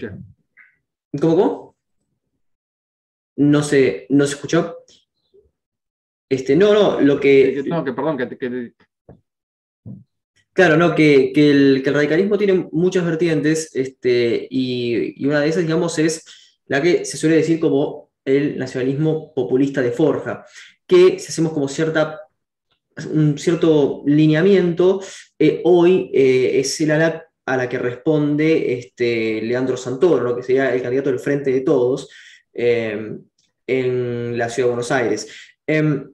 ¿Cómo, 1.19 1.35
cómo? 1.35 1.75
No 3.35 3.63
se, 3.63 4.05
no 4.09 4.25
se 4.25 4.35
escuchó. 4.35 4.77
Este, 6.29 6.55
no, 6.55 6.73
no, 6.73 7.01
lo 7.01 7.19
que... 7.19 7.61
No, 7.65 7.83
que 7.83 7.91
perdón, 7.91 8.17
que, 8.17 8.37
que, 8.37 8.73
Claro, 10.53 10.75
no, 10.75 10.93
que, 10.95 11.31
el, 11.33 11.83
radicalismo 11.85 12.37
tiene 12.37 12.67
muchas 12.71 13.05
vertientes 13.05 13.73
este, 13.73 14.47
y, 14.49 15.25
una 15.25 15.39
de 15.39 15.47
esas, 15.47 15.63
digamos, 15.63 15.97
es 15.97 16.25
la 16.67 16.81
que 16.81 17.05
se 17.05 17.17
suele 17.17 17.37
decir 17.37 17.59
como 17.59 18.11
el 18.25 18.57
nacionalismo 18.57 19.33
populista 19.33 19.81
de 19.81 19.91
Forja, 19.91 20.45
que 20.85 21.19
si 21.19 21.27
hacemos 21.29 21.53
como 21.53 21.69
cierta, 21.69 22.21
un 23.11 23.37
cierto 23.37 24.03
lineamiento, 24.05 25.01
eh, 25.39 25.61
hoy 25.63 26.11
eh, 26.13 26.59
es 26.59 26.79
el 26.81 26.91
a 26.91 27.57
la 27.57 27.69
que 27.69 27.79
responde 27.79 28.77
este, 28.77 29.41
Leandro 29.41 29.77
Santoro, 29.77 30.35
que 30.35 30.43
sería 30.43 30.73
el 30.73 30.81
candidato 30.81 31.09
del 31.09 31.19
Frente 31.19 31.51
de 31.51 31.61
Todos 31.61 32.09
eh, 32.53 33.17
en 33.67 34.37
la 34.37 34.49
Ciudad 34.49 34.67
de 34.67 34.71
Buenos 34.73 34.91
Aires. 34.91 35.27
Em, 35.65 36.11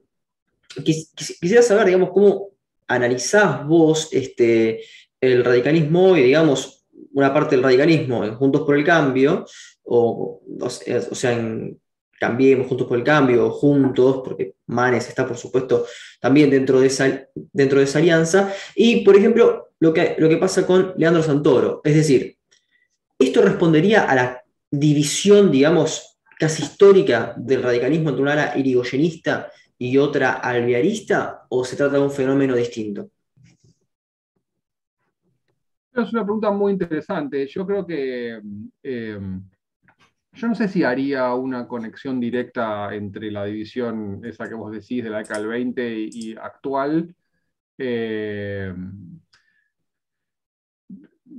quisiera 0.84 1.62
saber, 1.62 1.86
digamos, 1.86 2.10
cómo 2.10 2.57
analizás 2.88 3.66
vos 3.66 4.08
este, 4.12 4.80
el 5.20 5.44
radicalismo 5.44 6.16
y, 6.16 6.22
digamos, 6.22 6.86
una 7.12 7.32
parte 7.32 7.54
del 7.56 7.64
radicalismo 7.64 8.24
en 8.24 8.34
Juntos 8.34 8.62
por 8.62 8.76
el 8.76 8.84
Cambio, 8.84 9.46
o, 9.84 10.42
o, 10.60 10.70
sea, 10.70 11.32
en 11.32 11.78
Cambiemos 12.18 12.66
Juntos 12.66 12.86
por 12.86 12.98
el 12.98 13.04
Cambio, 13.04 13.50
Juntos, 13.50 14.22
porque 14.24 14.54
Manes 14.66 15.08
está, 15.08 15.26
por 15.26 15.36
supuesto, 15.36 15.86
también 16.20 16.50
dentro 16.50 16.80
de 16.80 16.88
esa, 16.88 17.28
dentro 17.34 17.78
de 17.78 17.84
esa 17.84 17.98
alianza, 17.98 18.52
y, 18.74 19.04
por 19.04 19.16
ejemplo, 19.16 19.68
lo 19.80 19.92
que, 19.92 20.16
lo 20.18 20.28
que 20.28 20.36
pasa 20.36 20.66
con 20.66 20.94
Leandro 20.96 21.22
Santoro, 21.22 21.80
es 21.84 21.94
decir, 21.94 22.36
esto 23.18 23.42
respondería 23.42 24.04
a 24.04 24.14
la 24.14 24.42
división, 24.70 25.50
digamos, 25.50 26.18
casi 26.38 26.62
histórica 26.62 27.34
del 27.36 27.62
radicalismo 27.62 28.10
entre 28.10 28.22
un 28.22 28.28
ala 28.28 28.52
irigoyenista 28.56 29.50
y 29.78 29.96
otra 29.96 30.32
alvearista 30.32 31.46
o 31.48 31.64
se 31.64 31.76
trata 31.76 31.96
de 31.96 32.02
un 32.02 32.10
fenómeno 32.10 32.54
distinto? 32.54 33.10
Es 35.92 36.12
una 36.12 36.24
pregunta 36.24 36.50
muy 36.50 36.72
interesante. 36.72 37.46
Yo 37.46 37.66
creo 37.66 37.86
que 37.86 38.40
eh, 38.82 39.18
yo 40.32 40.46
no 40.46 40.54
sé 40.54 40.68
si 40.68 40.84
haría 40.84 41.34
una 41.34 41.66
conexión 41.66 42.20
directa 42.20 42.94
entre 42.94 43.30
la 43.30 43.44
división 43.44 44.20
esa 44.24 44.48
que 44.48 44.54
vos 44.54 44.70
decís 44.70 45.02
de 45.02 45.10
la 45.10 45.18
década 45.18 45.40
del 45.40 45.48
20 45.48 46.08
y, 46.12 46.36
actual. 46.36 47.14
Eh, 47.76 48.72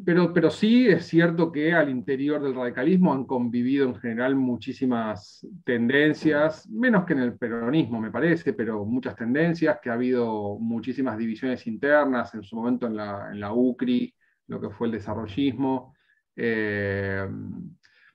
pero, 0.09 0.33
pero 0.33 0.49
sí 0.49 0.87
es 0.87 1.05
cierto 1.05 1.51
que 1.51 1.71
al 1.71 1.87
interior 1.87 2.41
del 2.41 2.55
radicalismo 2.55 3.13
han 3.13 3.25
convivido 3.25 3.87
en 3.87 3.93
general 3.93 4.35
muchísimas 4.35 5.45
tendencias, 5.63 6.67
menos 6.67 7.05
que 7.05 7.13
en 7.13 7.19
el 7.19 7.37
peronismo 7.37 8.01
me 8.01 8.09
parece, 8.09 8.53
pero 8.53 8.83
muchas 8.85 9.15
tendencias, 9.15 9.77
que 9.79 9.91
ha 9.91 9.93
habido 9.93 10.57
muchísimas 10.57 11.15
divisiones 11.15 11.67
internas 11.67 12.33
en 12.33 12.41
su 12.41 12.55
momento 12.55 12.87
en 12.87 12.95
la, 12.95 13.29
en 13.31 13.39
la 13.39 13.53
UCRI, 13.53 14.11
lo 14.47 14.59
que 14.59 14.71
fue 14.71 14.87
el 14.87 14.93
desarrollismo. 14.93 15.93
Eh, 16.35 17.27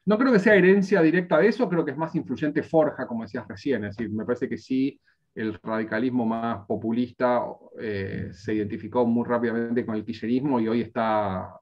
no 0.05 0.19
creo 0.19 0.33
que 0.33 0.41
sea 0.41 0.57
herencia 0.57 1.01
directa 1.01 1.39
de 1.39 1.47
eso, 1.47 1.69
creo 1.69 1.85
que 1.85 1.93
es 1.93 1.97
más 1.97 2.13
influyente 2.17 2.65
Forja, 2.65 3.07
como 3.07 3.23
decías 3.23 3.47
recién, 3.47 3.85
es 3.85 3.97
decir, 3.97 4.13
me 4.13 4.25
parece 4.25 4.49
que 4.49 4.59
sí 4.59 5.01
el 5.33 5.57
radicalismo 5.63 6.27
más 6.27 6.67
populista 6.67 7.41
eh, 7.81 8.31
se 8.33 8.55
identificó 8.55 9.07
muy 9.07 9.25
rápidamente 9.25 9.87
con 9.87 9.95
el 9.95 10.05
kirchnerismo 10.05 10.59
y 10.59 10.67
hoy 10.67 10.81
está 10.81 11.61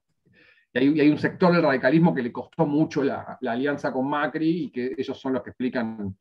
y 0.75 1.01
hay, 1.01 1.11
un 1.11 1.19
sector 1.19 1.53
del 1.53 1.63
radicalismo 1.63 2.15
que 2.15 2.23
le 2.23 2.33
costó 2.33 2.67
mucho 2.67 3.03
la, 3.03 3.39
alianza 3.47 3.93
con 3.93 4.09
Macri 4.09 4.65
y 4.65 4.71
que 4.71 4.95
ellos 4.97 5.21
son 5.21 5.35
los 5.35 5.43
que 5.43 5.51
explican 5.51 6.17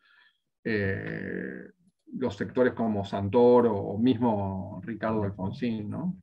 eh, 0.63 1.69
los 2.17 2.35
sectores 2.35 2.73
como 2.73 3.05
Santoro 3.05 3.73
o 3.73 3.97
mismo 3.97 4.81
Ricardo 4.83 5.23
Alfonsín, 5.23 5.89
¿no? 5.89 6.17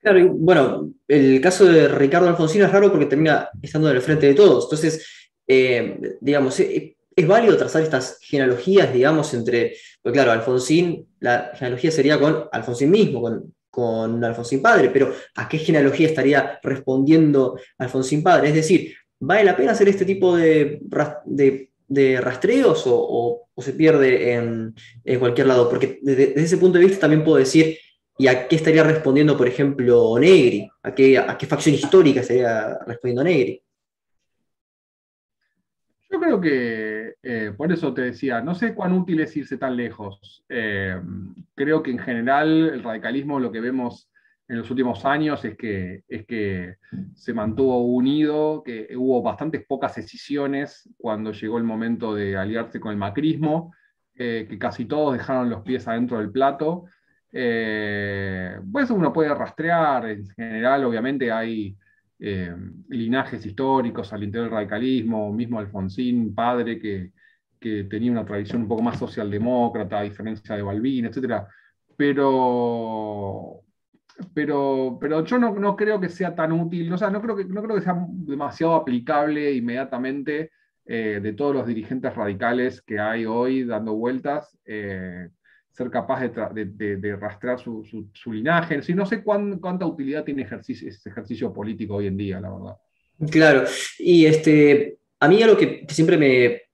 Claro, 0.00 0.28
bueno, 0.34 0.92
el 1.08 1.40
caso 1.40 1.64
de 1.64 1.88
Ricardo 1.88 2.28
Alfonsín 2.28 2.62
es 2.62 2.70
raro 2.70 2.90
porque 2.90 3.06
termina 3.06 3.48
estando 3.60 3.90
en 3.90 3.96
el 3.96 4.02
frente 4.02 4.26
de 4.26 4.34
todos. 4.34 4.64
Entonces, 4.64 5.30
eh, 5.46 6.18
digamos, 6.20 6.60
es, 6.60 6.94
es, 7.16 7.26
válido 7.26 7.56
trazar 7.56 7.82
estas 7.82 8.18
genealogías, 8.20 8.92
digamos, 8.92 9.32
entre, 9.34 9.74
pues 10.02 10.12
claro, 10.12 10.30
Alfonsín, 10.30 11.08
la 11.20 11.52
genealogía 11.54 11.90
sería 11.90 12.20
con 12.20 12.44
Alfonsín 12.52 12.90
mismo, 12.90 13.22
con 13.22 13.54
con 13.70 14.24
Alfonsín 14.24 14.62
Padre, 14.62 14.90
pero 14.90 15.12
¿a 15.36 15.48
qué 15.48 15.58
genealogía 15.58 16.08
estaría 16.08 16.58
respondiendo 16.62 17.58
Alfonsín 17.78 18.22
Padre? 18.22 18.48
Es 18.48 18.54
decir, 18.54 18.94
¿vale 19.20 19.44
la 19.44 19.56
pena 19.56 19.72
hacer 19.72 19.88
este 19.88 20.04
tipo 20.04 20.36
de, 20.36 20.80
de 21.88 22.20
rastreos 22.20 22.84
o, 22.86 23.44
se 23.58 23.72
pierde 23.72 24.34
en, 24.34 24.74
cualquier 25.18 25.46
lado? 25.46 25.68
Porque 25.68 25.98
desde, 26.02 26.40
ese 26.40 26.58
punto 26.58 26.78
de 26.78 26.84
vista 26.84 27.00
también 27.00 27.24
puedo 27.24 27.38
decir, 27.38 27.76
¿y 28.16 28.26
a 28.28 28.46
qué 28.46 28.56
estaría 28.56 28.84
respondiendo, 28.84 29.36
por 29.36 29.48
ejemplo, 29.48 30.18
Negri? 30.18 30.68
¿A 30.82 30.94
qué, 30.94 31.18
a 31.18 31.36
qué 31.36 31.46
facción 31.46 31.74
histórica 31.74 32.20
estaría 32.20 32.78
respondiendo 32.86 33.24
Negri? 33.24 33.62
Yo 36.10 36.18
creo 36.20 36.40
que, 36.40 37.14
eh, 37.22 37.52
por 37.56 37.70
eso 37.70 37.92
te 37.92 38.00
decía, 38.02 38.40
no 38.40 38.54
sé 38.54 38.74
cuán 38.74 38.92
útil 38.92 39.20
es 39.20 39.36
irse 39.36 39.58
tan 39.58 39.76
lejos. 39.76 40.42
Eh, 40.48 40.98
creo 41.54 41.82
que 41.82 41.90
en 41.90 41.98
general 41.98 42.70
el 42.70 42.82
radicalismo 42.82 43.38
lo 43.38 43.52
que 43.52 43.60
vemos 43.60 44.10
en 44.48 44.56
los 44.56 44.70
últimos 44.70 45.04
años 45.04 45.44
es 45.44 45.56
que, 45.58 46.04
es 46.08 46.24
que 46.24 46.76
se 47.14 47.34
mantuvo 47.34 47.84
unido, 47.84 48.62
que 48.64 48.88
hubo 48.96 49.22
bastantes 49.22 49.66
pocas 49.66 49.96
decisiones 49.96 50.88
cuando 50.96 51.32
llegó 51.32 51.58
el 51.58 51.64
momento 51.64 52.14
de 52.14 52.38
aliarse 52.38 52.80
con 52.80 52.92
el 52.92 52.96
macrismo, 52.96 53.74
eh, 54.14 54.46
que 54.48 54.58
casi 54.58 54.86
todos 54.86 55.12
dejaron 55.12 55.50
los 55.50 55.62
pies 55.62 55.86
adentro 55.86 56.18
del 56.18 56.30
plato. 56.30 56.86
pues 57.30 58.90
uno 58.90 59.12
puede 59.12 59.34
rastrear, 59.34 60.08
en 60.08 60.26
general 60.28 60.84
obviamente 60.84 61.30
hay 61.30 61.76
eh, 62.20 62.54
linajes 62.88 63.44
históricos 63.46 64.12
al 64.12 64.24
interior 64.24 64.48
del 64.48 64.56
radicalismo, 64.56 65.32
mismo 65.32 65.58
Alfonsín, 65.58 66.34
padre 66.34 66.78
que, 66.78 67.12
tenía 67.60 68.12
una 68.12 68.24
tradición 68.24 68.62
un 68.62 68.68
poco 68.68 68.82
más 68.82 68.98
socialdemócrata, 68.98 69.98
a 69.98 70.02
diferencia 70.02 70.54
de 70.54 70.62
Balbín, 70.62 71.06
etc. 71.06 71.44
Pero, 71.96 73.62
pero, 74.32 74.96
pero 75.00 75.24
yo 75.24 75.38
no, 75.38 75.76
creo 75.76 76.00
que 76.00 76.08
sea 76.08 76.34
tan 76.34 76.52
útil, 76.52 76.92
o 76.92 76.96
sea, 76.96 77.10
no 77.10 77.20
creo 77.20 77.36
que, 77.36 77.44
no 77.44 77.62
creo 77.62 77.76
que 77.76 77.82
sea 77.82 77.96
demasiado 78.08 78.74
aplicable 78.74 79.52
inmediatamente 79.52 80.52
eh, 80.86 81.18
de 81.20 81.32
todos 81.32 81.54
los 81.54 81.66
dirigentes 81.66 82.14
radicales 82.14 82.80
que 82.82 83.00
hay 83.00 83.26
hoy 83.26 83.64
dando 83.64 83.94
vueltas. 83.94 84.56
Eh, 84.64 85.28
ser 85.78 85.90
capaz 85.90 86.20
de, 86.20 87.16
rastrear 87.20 87.60
su, 87.60 87.84
linaje. 88.26 88.82
Si 88.82 88.94
no 88.94 89.06
sé 89.06 89.22
cuánta 89.22 89.86
utilidad 89.86 90.24
tiene 90.24 90.42
ese 90.42 91.08
ejercicio 91.08 91.52
político 91.52 91.94
hoy 91.94 92.08
en 92.08 92.16
día, 92.16 92.40
la 92.40 92.50
verdad. 92.50 92.76
Claro, 93.30 93.64
y 93.98 94.26
este, 94.26 94.98
a 95.20 95.28
mí 95.28 95.40
algo 95.40 95.56
que 95.56 95.86
siempre 95.88 96.16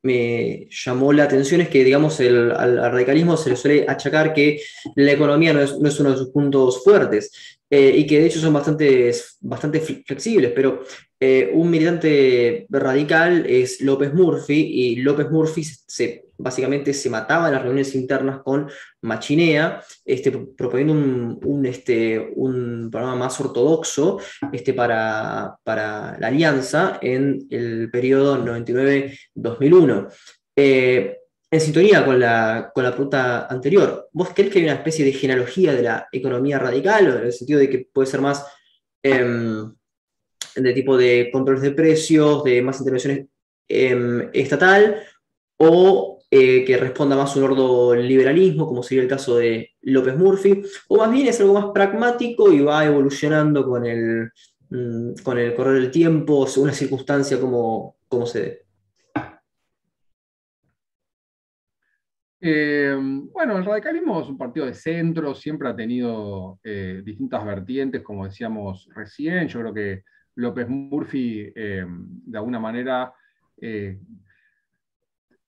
me, 0.03 0.69
llamó 0.71 1.13
la 1.13 1.25
atención 1.25 1.61
es 1.61 1.69
que, 1.69 1.85
digamos, 1.85 2.19
al, 2.21 2.93
radicalismo 2.93 3.37
se 3.37 3.51
le 3.51 3.57
suele 3.57 3.87
achacar 3.87 4.33
que 4.33 4.61
la 4.97 5.13
economía 5.13 5.53
no 5.53 5.61
es 5.61 6.01
uno 6.01 6.11
de 6.11 6.17
sus 6.17 6.31
puntos 6.31 6.83
fuertes. 6.83 7.59
Eh, 7.77 7.93
y 7.97 8.07
que 8.07 8.21
de 8.21 8.27
hecho 8.27 8.39
son 8.39 8.53
bastante, 8.53 9.11
bastante 9.41 9.81
flexibles, 9.81 10.53
pero 10.55 10.85
eh, 11.19 11.51
un 11.53 11.69
militante 11.69 12.69
radical 12.71 13.45
es 13.49 13.81
López 13.81 14.15
Murphy, 14.15 14.55
y 14.55 14.97
López 15.03 15.29
Murphy 15.29 15.67
básicamente 16.39 16.95
se 16.95 17.11
mataba 17.11 17.49
en 17.49 17.55
las 17.55 17.63
reuniones 17.65 17.97
internas 17.97 18.43
con 18.45 18.71
Machinea, 19.03 19.83
este, 20.05 20.31
proponiendo 20.31 20.93
un, 20.93 21.67
este, 21.67 22.31
un 22.37 22.91
programa 22.93 23.17
más 23.17 23.41
ortodoxo 23.41 24.21
este, 24.53 24.73
para, 24.73 25.57
para 25.65 26.17
la 26.21 26.29
alianza 26.29 27.01
en 27.03 27.45
el 27.51 27.91
periodo 27.91 28.39
99-2001 28.39 30.09
en 31.55 31.61
sintonía 31.61 32.05
con 32.05 32.19
la, 32.19 32.73
con 32.75 32.83
la 32.83 32.91
pregunta 32.91 33.47
anterior, 33.47 34.09
¿vos 34.13 34.31
crees 34.35 34.53
que 34.53 34.59
hay 34.59 34.65
una 34.65 34.75
especie 34.75 35.05
de 35.05 35.13
genealogía 35.13 35.73
de 35.73 35.83
la 35.83 36.09
economía 36.11 36.59
radical, 36.59 37.07
en 37.07 37.27
el 37.27 37.33
sentido 37.33 37.61
de 37.61 37.71
que 37.71 37.89
puede 37.93 38.09
ser 38.09 38.21
más 38.21 38.45
em, 39.01 39.73
de 40.57 40.73
tipo 40.73 40.97
de 40.97 41.31
controles 41.33 41.63
de 41.63 41.71
precios, 41.71 42.43
de 42.43 42.61
más 42.61 42.81
intervenciones 42.81 43.27
em, 43.69 44.31
estatal, 44.33 45.01
o 45.57 46.19
eh, 46.29 46.65
que 46.65 46.77
responda 46.77 47.15
más 47.15 47.37
a 47.37 47.39
un 47.39 47.45
ordo 47.45 47.95
liberalismo, 47.95 48.67
como 48.67 48.83
sería 48.83 49.05
el 49.05 49.09
caso 49.09 49.37
de 49.37 49.71
López 49.83 50.17
Murphy, 50.17 50.61
o 50.89 50.97
más 50.97 51.13
bien 51.13 51.29
es 51.29 51.41
algo 51.41 51.55
más 51.55 51.67
pragmático 51.73 52.51
y 52.51 52.63
va 52.63 52.85
evolucionando 52.85 53.65
con 53.65 53.87
el, 53.87 54.29
mm, 54.71 55.23
con 55.23 55.39
el 55.39 55.55
correr 55.55 55.81
del 55.83 55.93
tiempo, 55.93 56.49
según 56.49 56.71
la 56.71 56.75
circunstancia 56.75 57.39
como, 57.39 57.97
como 58.09 58.27
se 58.27 58.41
dé? 58.43 58.64
Eh, 62.47 62.95
bueno, 63.33 63.57
el 63.57 63.65
radicalismo 63.65 64.21
es 64.21 64.29
un 64.29 64.37
partido 64.37 64.67
de 64.67 64.75
centro, 64.75 65.35
siempre 65.35 65.67
ha 65.67 65.75
tenido 65.75 66.61
eh, 66.63 67.01
distintas 67.03 67.43
vertientes, 67.43 68.03
como 68.03 68.27
decíamos 68.27 68.87
recién. 68.95 69.49
Yo 69.49 69.61
creo 69.61 69.73
que 69.73 70.03
López 70.35 70.69
Murphy, 70.69 71.51
eh, 71.57 71.87
de 71.89 72.37
alguna 72.37 72.61
manera, 72.61 73.15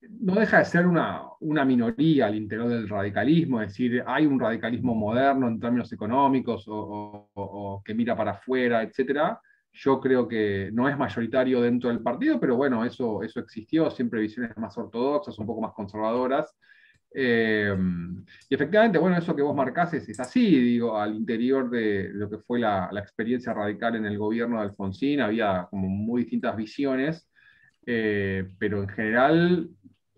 no 0.09 0.37
deja 0.37 0.61
de 0.61 0.65
ser 0.65 0.87
una, 0.87 1.29
minoría 1.67 2.29
al 2.29 2.35
interior 2.35 2.71
del 2.71 2.89
radicalismo, 2.89 3.61
es 3.61 3.69
decir, 3.69 4.03
hay 4.07 4.25
un 4.25 4.41
radicalismo 4.41 4.95
moderno 4.95 5.49
en 5.49 5.61
términos 5.61 5.93
económicos 5.93 6.65
o, 6.67 7.83
que 7.85 7.93
mira 7.93 8.17
para 8.17 8.31
afuera, 8.31 8.83
etc. 8.83 9.37
Yo 9.71 10.01
creo 10.01 10.27
que 10.27 10.71
no 10.73 10.89
es 10.89 10.97
mayoritario 10.97 11.61
dentro 11.61 11.91
del 11.91 12.01
partido, 12.01 12.41
pero 12.41 12.57
bueno, 12.57 12.87
eso, 12.87 13.23
eso 13.23 13.39
existió, 13.41 13.91
siempre 13.91 14.23
visiones 14.23 14.57
más 14.57 14.79
ortodoxas, 14.79 15.39
un 15.39 15.47
poco 15.47 15.61
más 15.61 15.75
conservadoras. 15.75 16.57
Eh, 17.19 17.75
y 18.51 18.55
efectivamente, 18.55 18.99
bueno, 18.99 19.17
eso 19.17 19.35
que 19.35 19.41
vos 19.41 19.57
marcás 19.57 19.95
es, 19.95 20.21
así, 20.21 20.61
digo, 20.61 20.99
al 20.99 21.17
interior 21.17 21.71
de 21.71 22.11
lo 22.13 22.29
que 22.29 22.37
fue 22.37 22.59
la, 22.59 22.91
experiencia 22.93 23.55
radical 23.55 23.97
en 23.97 24.05
el 24.05 24.19
gobierno 24.19 24.57
de 24.57 24.65
Alfonsín, 24.65 25.23
había 25.23 25.67
como 25.71 25.89
muy 25.89 26.23
distintas 26.23 26.55
visiones, 26.57 27.27
eh, 27.87 28.47
pero 28.59 28.83
en 28.83 28.89
general 28.91 29.71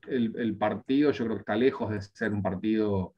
el, 0.09 0.57
partido 0.57 1.13
yo 1.13 1.25
creo 1.25 1.37
que 1.37 1.43
está 1.43 1.55
lejos 1.55 1.91
de 1.91 2.03
ser 2.03 2.33
un 2.33 2.43
partido 2.43 3.15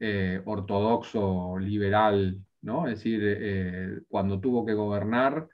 eh, 0.00 0.42
ortodoxo, 0.44 1.58
liberal, 1.58 2.38
¿no? 2.60 2.86
Es 2.86 2.98
decir, 2.98 4.04
cuando 4.08 4.38
tuvo 4.38 4.66
que 4.66 4.74
gobernar, 4.74 5.48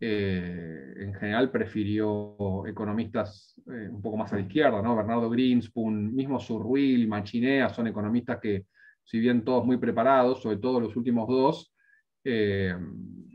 eh, 0.00 0.94
en 0.96 1.14
general 1.14 1.50
prefirió 1.50 2.36
economistas 2.66 3.54
eh, 3.66 3.88
un 3.90 4.00
poco 4.00 4.16
más 4.16 4.32
a 4.32 4.36
la 4.36 4.42
izquierda, 4.42 4.80
¿no? 4.80 4.94
Bernardo 4.94 5.28
Greenspoon, 5.28 6.14
mismo 6.14 6.38
Surruil, 6.38 7.08
Machinea, 7.08 7.68
son 7.68 7.88
economistas 7.88 8.38
que, 8.40 8.66
si 9.02 9.18
bien 9.18 9.44
todos 9.44 9.64
muy 9.64 9.76
preparados, 9.76 10.40
sobre 10.40 10.58
todo 10.58 10.78
los 10.78 10.94
últimos 10.94 11.26
dos, 11.28 11.74
eh, 12.22 12.76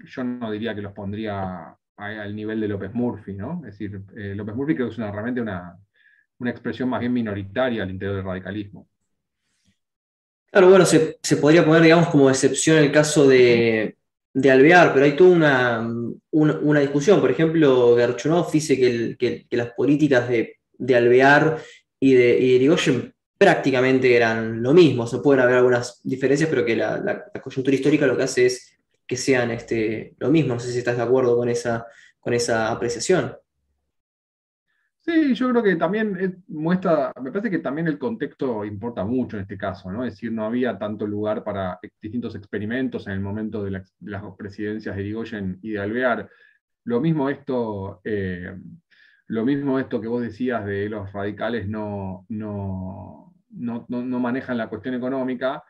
yo 0.06 0.24
no 0.24 0.52
diría 0.52 0.74
que 0.74 0.82
los 0.82 0.94
pondría 0.94 1.76
al 1.98 2.36
nivel 2.36 2.62
de 2.62 2.68
López 2.70 2.94
Murphy, 2.94 3.34
¿no? 3.34 3.62
Es 3.66 3.78
decir, 3.78 4.02
López 4.36 4.56
Murphy 4.56 4.76
creo 4.76 4.88
que 4.88 4.94
es 4.94 4.98
una, 4.98 5.12
realmente 5.12 5.42
una, 5.42 5.78
una 6.40 6.50
expresión 6.50 6.90
más 6.90 7.02
bien 7.02 7.14
minoritaria 7.14 7.84
al 7.84 7.92
interior 7.92 8.18
del 8.18 8.26
radicalismo. 8.26 8.88
Claro, 10.50 10.70
bueno, 10.70 10.86
se, 10.86 11.18
se, 11.22 11.38
podría 11.38 11.66
poner, 11.66 11.82
digamos, 11.82 12.10
como 12.10 12.30
excepción 12.30 12.78
el 12.78 12.92
caso 12.92 13.28
de, 13.28 13.98
de 14.34 14.52
Alvear, 14.52 14.94
pero 14.94 15.06
hay 15.06 15.16
toda 15.16 15.88
una, 16.32 16.80
discusión. 16.80 17.22
Por 17.22 17.32
ejemplo, 17.32 17.96
Gerchunov 17.96 18.52
dice 18.52 18.78
que, 18.78 19.46
las 19.52 19.72
políticas 19.72 20.28
de, 20.30 20.96
Alvear 20.96 21.60
y 22.00 22.14
de, 22.14 22.40
Irigoyen 22.40 23.14
prácticamente 23.38 24.16
eran 24.16 24.64
lo 24.64 24.74
mismo. 24.74 25.06
Se 25.06 25.20
pueden 25.20 25.42
haber 25.44 25.58
algunas 25.58 26.02
diferencias, 26.04 26.50
pero 26.50 26.66
que 26.66 26.76
la, 26.76 27.32
coyuntura 27.42 27.76
histórica 27.76 28.08
lo 28.08 28.18
que 28.18 28.24
hace 28.24 28.48
es 28.48 28.78
que 29.06 29.18
sean 29.18 29.52
este, 29.52 30.16
lo 30.18 30.32
mismo. 30.32 30.56
No 30.56 30.60
sé 30.60 30.72
si 30.72 30.80
estás 30.80 30.98
de 30.98 31.04
acuerdo 31.04 31.38
con 31.38 31.50
esa, 31.50 31.86
con 32.20 32.34
esa 32.34 32.72
apreciación. 32.72 33.36
Sí, 35.06 35.36
yo 35.36 35.50
creo 35.50 35.62
que 35.62 35.76
también 35.76 36.42
muestra, 36.48 37.12
me 37.22 37.30
parece 37.30 37.50
que 37.50 37.60
también 37.60 37.88
el 37.88 38.00
contexto 38.00 38.64
importa 38.64 39.04
mucho 39.04 39.36
en 39.36 39.42
este 39.42 39.58
caso, 39.58 39.92
¿no? 39.92 40.06
Es 40.06 40.14
decir, 40.14 40.32
no 40.32 40.46
había 40.46 40.78
tanto 40.80 41.06
lugar 41.06 41.44
para 41.44 41.78
distintos 42.02 42.36
experimentos 42.36 43.06
en 43.08 43.14
el 43.14 43.20
momento 43.20 43.66
de, 43.66 43.84
las 44.00 44.24
presidencias 44.38 44.96
de 44.96 45.02
Irigoyen 45.02 45.60
y 45.62 45.72
de 45.72 45.80
Alvear. 45.80 46.30
Lo 46.86 47.02
mismo 47.02 47.30
esto, 47.30 48.00
eh, 48.06 48.56
lo 49.28 49.44
mismo 49.44 49.78
esto 49.78 50.00
que 50.00 50.08
vos 50.08 50.22
decías 50.22 50.66
de 50.66 50.88
los 50.88 51.12
radicales 51.12 51.68
no, 51.68 52.26
no, 52.30 53.34
no, 53.50 53.86
no 53.90 54.20
manejan 54.22 54.58
la 54.58 54.70
cuestión 54.70 54.96
económica, 54.96 55.64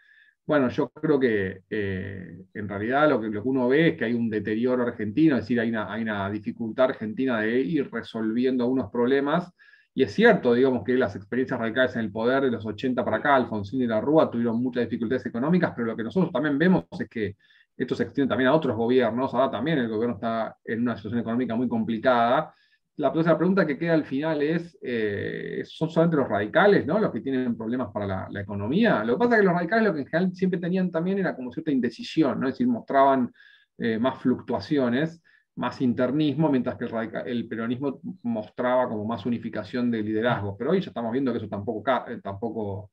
bueno, 0.46 0.70
yo 0.70 0.90
creo 0.90 1.20
que 1.20 1.62
eh, 1.70 2.46
en 2.54 2.68
realidad 2.68 3.10
lo 3.10 3.22
que, 3.22 3.28
uno 3.28 3.68
ve 3.70 3.90
es 3.90 3.98
que 3.98 4.06
hay 4.06 4.14
un 4.14 4.30
deterioro 4.30 4.84
argentino, 4.84 5.38
es 5.38 5.44
decir, 5.44 5.60
hay 5.60 5.70
una, 5.70 6.30
dificultad 6.30 6.90
argentina 6.90 7.40
de 7.40 7.62
ir 7.62 7.90
resolviendo 7.92 8.64
algunos 8.64 8.92
problemas. 8.92 9.52
Y 9.96 10.04
es 10.04 10.12
cierto, 10.14 10.54
digamos, 10.54 10.84
que 10.84 10.96
las 10.96 11.16
experiencias 11.16 11.60
radicales 11.60 11.96
en 11.96 12.02
el 12.02 12.12
poder 12.12 12.44
de 12.44 12.52
los 12.52 12.66
80 12.66 13.06
para 13.06 13.18
acá, 13.18 13.36
Alfonsín 13.36 13.82
y 13.84 13.88
la 13.88 14.02
Rúa, 14.02 14.30
tuvieron 14.30 14.62
muchas 14.62 14.84
dificultades 14.84 15.26
económicas, 15.28 15.72
pero 15.76 15.88
lo 15.88 15.96
que 15.96 16.04
nosotros 16.04 16.32
también 16.32 16.58
vemos 16.58 16.86
es 17.00 17.08
que 17.08 17.36
esto 17.78 17.96
se 17.96 18.04
extiende 18.04 18.30
también 18.30 18.50
a 18.50 18.54
otros 18.56 18.76
gobiernos. 18.76 19.34
Ahora 19.34 19.52
también 19.52 19.78
el 19.80 19.90
gobierno 19.90 20.16
está 20.16 20.58
en 20.66 20.82
una 20.82 20.96
situación 20.96 21.22
económica 21.22 21.56
muy 21.56 21.68
complicada 21.68 22.54
la, 22.98 23.12
pregunta 23.12 23.66
que 23.66 23.78
queda 23.78 23.94
al 23.94 24.06
final 24.06 24.42
es, 24.42 24.78
eh, 24.82 25.64
¿son 25.66 25.90
solamente 25.90 26.18
los 26.18 26.30
radicales 26.30 26.86
¿no? 26.86 27.00
los 27.00 27.12
que 27.12 27.22
tienen 27.22 27.58
problemas 27.58 27.90
para 27.92 28.30
la, 28.30 28.42
economía? 28.42 29.04
Lo 29.04 29.14
que 29.14 29.20
pasa 29.20 29.36
es 29.36 29.42
que 29.42 29.46
los 29.46 29.56
radicales 29.56 29.86
lo 29.86 29.94
que 29.94 30.02
en 30.02 30.08
general 30.08 30.36
siempre 30.36 30.60
tenían 30.60 30.92
también 30.92 31.18
era 31.18 31.36
como 31.36 31.52
cierta 31.52 31.72
indecisión, 31.72 32.40
¿no? 32.40 32.48
es 32.48 32.54
decir, 32.54 32.68
mostraban 32.68 33.32
eh, 33.78 33.98
más 33.98 34.20
fluctuaciones. 34.20 35.22
más 35.56 35.82
internismo, 35.82 36.50
mientras 36.50 36.78
que 36.78 36.86
el, 37.26 37.48
peronismo 37.48 38.00
mostraba 38.24 38.88
como 38.90 39.06
más 39.06 39.26
unificación 39.26 39.92
de 39.92 40.02
liderazgo. 40.02 40.58
Pero 40.58 40.72
hoy 40.72 40.82
ya 40.82 40.88
estamos 40.90 41.12
viendo 41.12 41.32
que 41.32 41.38
eso 41.38 41.48
tampoco, 41.48 41.84
eh, 42.08 42.20
tampoco, 42.24 42.92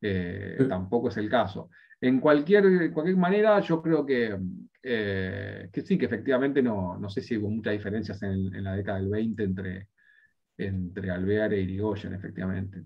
eh, 0.00 0.56
tampoco 0.68 1.08
es 1.08 1.16
el 1.16 1.28
caso. 1.28 1.70
En 2.00 2.20
cualquier, 2.20 2.92
cualquier 2.92 3.16
manera, 3.16 3.60
yo 3.60 3.80
creo 3.80 4.04
que, 4.04 4.36
eh, 4.82 5.68
que 5.72 5.82
sí, 5.82 5.96
que 5.96 6.06
efectivamente 6.06 6.62
no, 6.62 6.98
no 6.98 7.08
sé 7.08 7.22
si 7.22 7.36
hubo 7.36 7.48
muchas 7.48 7.72
diferencias 7.72 8.22
en, 8.22 8.62
la 8.62 8.74
década 8.74 8.98
del 8.98 9.08
20 9.08 9.42
entre, 9.42 9.88
entre 10.58 11.10
Alvear 11.10 11.54
e 11.54 11.62
Irigoyen, 11.62 12.14
efectivamente. 12.14 12.84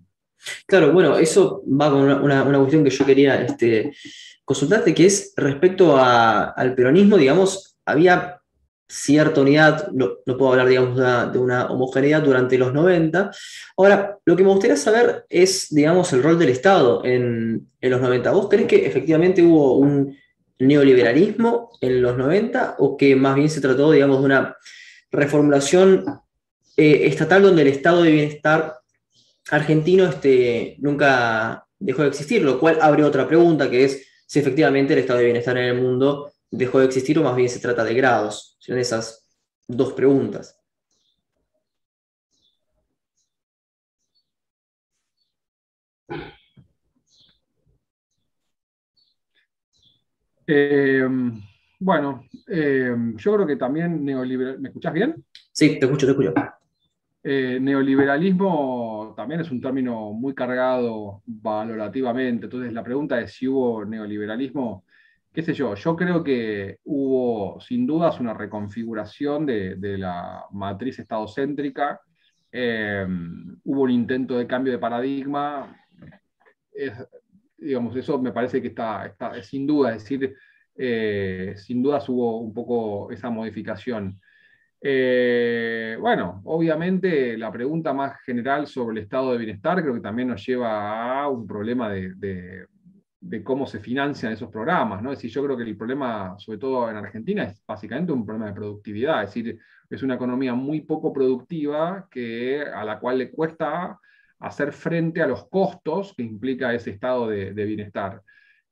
Claro, 0.66 0.92
bueno, 0.92 1.18
eso 1.18 1.62
va 1.68 1.90
con 1.90 2.03
una, 2.03 2.44
una, 2.44 2.59
cuestión 2.59 2.85
que 2.85 2.90
yo 2.90 3.05
quería 3.05 3.42
este, 3.42 3.92
consultarte, 4.44 4.94
que 4.94 5.07
es 5.07 5.35
respecto 5.37 5.96
al 5.99 6.75
peronismo, 6.75 7.18
digamos, 7.18 7.79
había 7.85 8.39
cierta 8.90 9.40
unidad, 9.40 9.88
no, 9.92 10.16
puedo 10.26 10.50
hablar, 10.50 10.66
digamos, 10.66 10.96
de 11.33 11.38
una, 11.38 11.66
homogeneidad 11.66 12.22
durante 12.22 12.59
los 12.59 12.74
90. 12.74 13.31
Ahora, 13.76 14.18
lo 14.24 14.37
que 14.37 14.42
me 14.42 14.50
gustaría 14.50 14.76
saber 14.76 15.24
es, 15.29 15.68
digamos, 15.70 16.12
el 16.12 16.24
rol 16.24 16.38
del 16.38 16.48
Estado 16.48 17.05
en, 17.05 17.70
los 17.81 18.00
90. 18.00 18.33
¿Vos 18.33 18.48
crees 18.50 18.66
que 18.66 18.85
efectivamente 18.85 19.42
hubo 19.42 19.79
un 19.79 20.16
neoliberalismo 20.59 21.70
en 21.81 22.03
los 22.03 22.16
90 22.16 22.76
o 22.79 22.96
que 22.96 23.14
más 23.14 23.37
bien 23.37 23.48
se 23.48 23.61
trató, 23.61 23.92
digamos, 23.92 24.18
de 24.18 24.24
una 24.24 24.57
reformulación 25.12 26.05
eh, 26.76 27.03
estatal 27.07 27.42
donde 27.42 27.62
el 27.62 27.68
estado 27.68 28.03
de 28.03 28.11
bienestar 28.11 28.74
argentino 29.50 30.05
este, 30.07 30.76
nunca 30.81 31.64
dejó 31.79 32.03
de 32.03 32.09
existir? 32.09 32.42
Lo 32.42 32.59
cual 32.59 32.79
abre 32.81 33.05
otra 33.05 33.29
pregunta, 33.29 33.70
que 33.70 33.85
es 33.85 34.05
si 34.26 34.40
efectivamente 34.40 34.94
el 34.94 34.98
estado 34.98 35.20
de 35.20 35.26
bienestar 35.26 35.57
en 35.57 35.64
el 35.64 35.81
mundo 35.81 36.33
dejó 36.51 36.81
de 36.81 36.87
existir 36.87 37.19
o 37.19 37.23
más 37.23 37.37
bien 37.37 37.49
se 37.49 37.61
trata 37.61 37.85
de 37.85 37.95
grados? 37.95 38.57
Son 38.59 38.79
esas 38.79 39.29
dos 39.67 39.93
preguntas. 39.93 40.57
Eh, 50.47 51.07
bueno, 51.79 52.25
eh, 52.49 52.95
yo 53.17 53.35
creo 53.35 53.47
que 53.47 53.57
también 53.57 54.05
neoliberal... 54.05 54.59
¿Me 54.59 54.69
escuchás 54.69 54.93
bien? 54.93 55.25
Sí, 55.53 55.79
te 55.79 55.87
escucho, 55.87 56.07
te 56.07 56.13
escucho. 56.13 56.35
Eh, 57.23 57.59
neoliberalismo 57.61 59.13
también 59.17 59.43
es 59.43 59.51
un 59.51 59.61
término 59.61 60.13
muy 60.13 60.35
cargado 60.35 61.23
valorativamente, 61.27 62.47
entonces 62.47 62.73
la 62.73 62.83
pregunta 62.83 63.21
es 63.21 63.35
si 63.35 63.47
hubo 63.47 63.85
neoliberalismo 63.85 64.85
qué 65.33 65.43
sé 65.43 65.55
yo, 65.55 65.75
yo 65.75 65.97
creo 65.97 66.25
que 66.25 66.79
hubo 66.85 67.61
sin 67.61 67.87
dudas 67.87 68.19
una 68.21 68.35
reconfiguración 68.35 69.47
de, 69.47 69.99
la 69.99 70.45
matriz 70.53 70.99
estadocéntrica, 70.99 72.01
eh, 72.53 73.07
hubo 73.64 73.83
un 73.83 73.90
intento 73.90 74.37
de 74.37 74.47
cambio 74.47 74.73
de 74.73 74.79
paradigma, 74.79 75.77
digamos, 77.57 77.95
eso 77.95 78.21
me 78.21 78.33
parece 78.33 78.61
que 78.61 78.69
está, 78.69 79.14
sin 79.43 79.66
duda, 79.66 79.95
es 79.95 80.03
decir, 80.03 80.35
eh, 80.77 81.55
sin 81.57 81.83
dudas 81.83 82.09
hubo 82.09 82.40
un 82.40 82.53
poco 82.53 83.11
esa 83.12 83.31
modificación. 83.31 84.21
Eh, 84.83 85.97
bueno, 86.01 86.40
obviamente 86.45 87.37
la 87.37 87.53
pregunta 87.53 87.93
más 87.93 88.19
general 88.23 88.66
sobre 88.66 88.99
el 88.99 89.05
estado 89.05 89.33
de 89.33 89.38
bienestar 89.38 89.83
creo 89.83 89.95
que 89.95 90.01
también 90.01 90.29
nos 90.29 90.45
lleva 90.45 91.21
a 91.21 91.29
un 91.29 91.47
problema 91.47 91.90
de 91.90 92.64
cómo 93.44 93.66
se 93.66 93.80
financian 93.80 94.33
esos 94.33 94.50
programas. 94.50 95.02
¿no? 95.02 95.12
Es 95.12 95.18
decir, 95.18 95.30
yo 95.30 95.44
creo 95.44 95.56
que 95.56 95.64
el 95.64 95.76
problema, 95.76 96.37
sobre 96.38 96.59
todo 96.59 96.88
en 96.90 96.96
Argentina, 96.96 97.44
es 97.44 97.62
básicamente 97.66 98.12
un 98.12 98.24
problema 98.24 98.46
de 98.46 98.54
productividad. 98.54 99.22
Es 99.22 99.30
decir, 99.35 99.59
es 99.88 100.02
una 100.02 100.14
economía 100.14 100.54
muy 100.54 100.80
poco 100.83 101.12
productiva 101.12 102.09
que, 102.11 102.62
a 102.62 102.85
la 102.85 102.98
cual 102.98 103.18
le 103.18 103.30
cuesta 103.30 103.98
hacer 104.38 104.72
frente 104.72 105.20
a 105.20 105.26
los 105.26 105.48
costos 105.48 106.14
que 106.16 106.22
implica 106.22 106.72
ese 106.72 106.90
estado 106.90 107.28
de, 107.28 107.52
bienestar. 107.52 108.22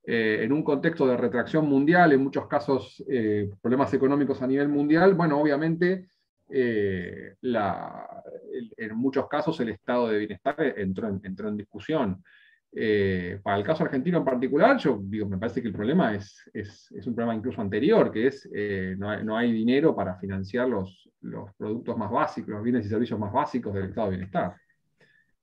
Eh, 0.03 0.39
en 0.41 0.51
un 0.51 0.63
contexto 0.63 1.05
de 1.05 1.17
retracción 1.17 1.67
mundial, 1.67 2.11
en 2.11 2.23
muchos 2.23 2.47
casos 2.47 3.03
eh, 3.07 3.49
problemas 3.61 3.93
económicos 3.93 4.41
a 4.41 4.47
nivel 4.47 4.67
mundial, 4.67 5.13
bueno, 5.13 5.39
obviamente 5.39 6.07
eh, 6.49 7.35
en 7.43 8.95
muchos 8.95 9.27
casos 9.27 9.59
el 9.59 9.69
estado 9.69 10.07
de 10.07 10.17
bienestar 10.17 10.55
entró 10.77 11.49
en 11.49 11.57
discusión. 11.57 12.23
Eh, 12.71 13.39
para 13.41 13.57
el 13.57 13.63
caso 13.63 13.83
argentino 13.83 14.19
en 14.19 14.25
particular, 14.25 14.77
yo 14.77 14.99
digo, 15.01 15.27
me 15.27 15.39
parece 15.39 15.61
que 15.61 15.69
el 15.69 15.73
problema 15.73 16.13
es, 16.13 16.47
es, 16.53 16.91
un 17.07 17.15
problema 17.15 17.35
incluso 17.35 17.61
anterior, 17.61 18.11
que 18.11 18.27
es 18.27 18.47
eh, 18.53 18.95
no, 18.97 19.35
hay, 19.35 19.51
dinero 19.51 19.95
para 19.95 20.15
financiar 20.17 20.69
los, 20.69 21.09
los, 21.21 21.51
productos 21.55 21.97
más 21.97 22.11
básicos, 22.11 22.51
los 22.51 22.63
bienes 22.63 22.85
y 22.85 22.89
servicios 22.89 23.19
más 23.19 23.33
básicos 23.33 23.73
del 23.73 23.85
estado 23.85 24.11
de 24.11 24.17
bienestar. 24.17 24.55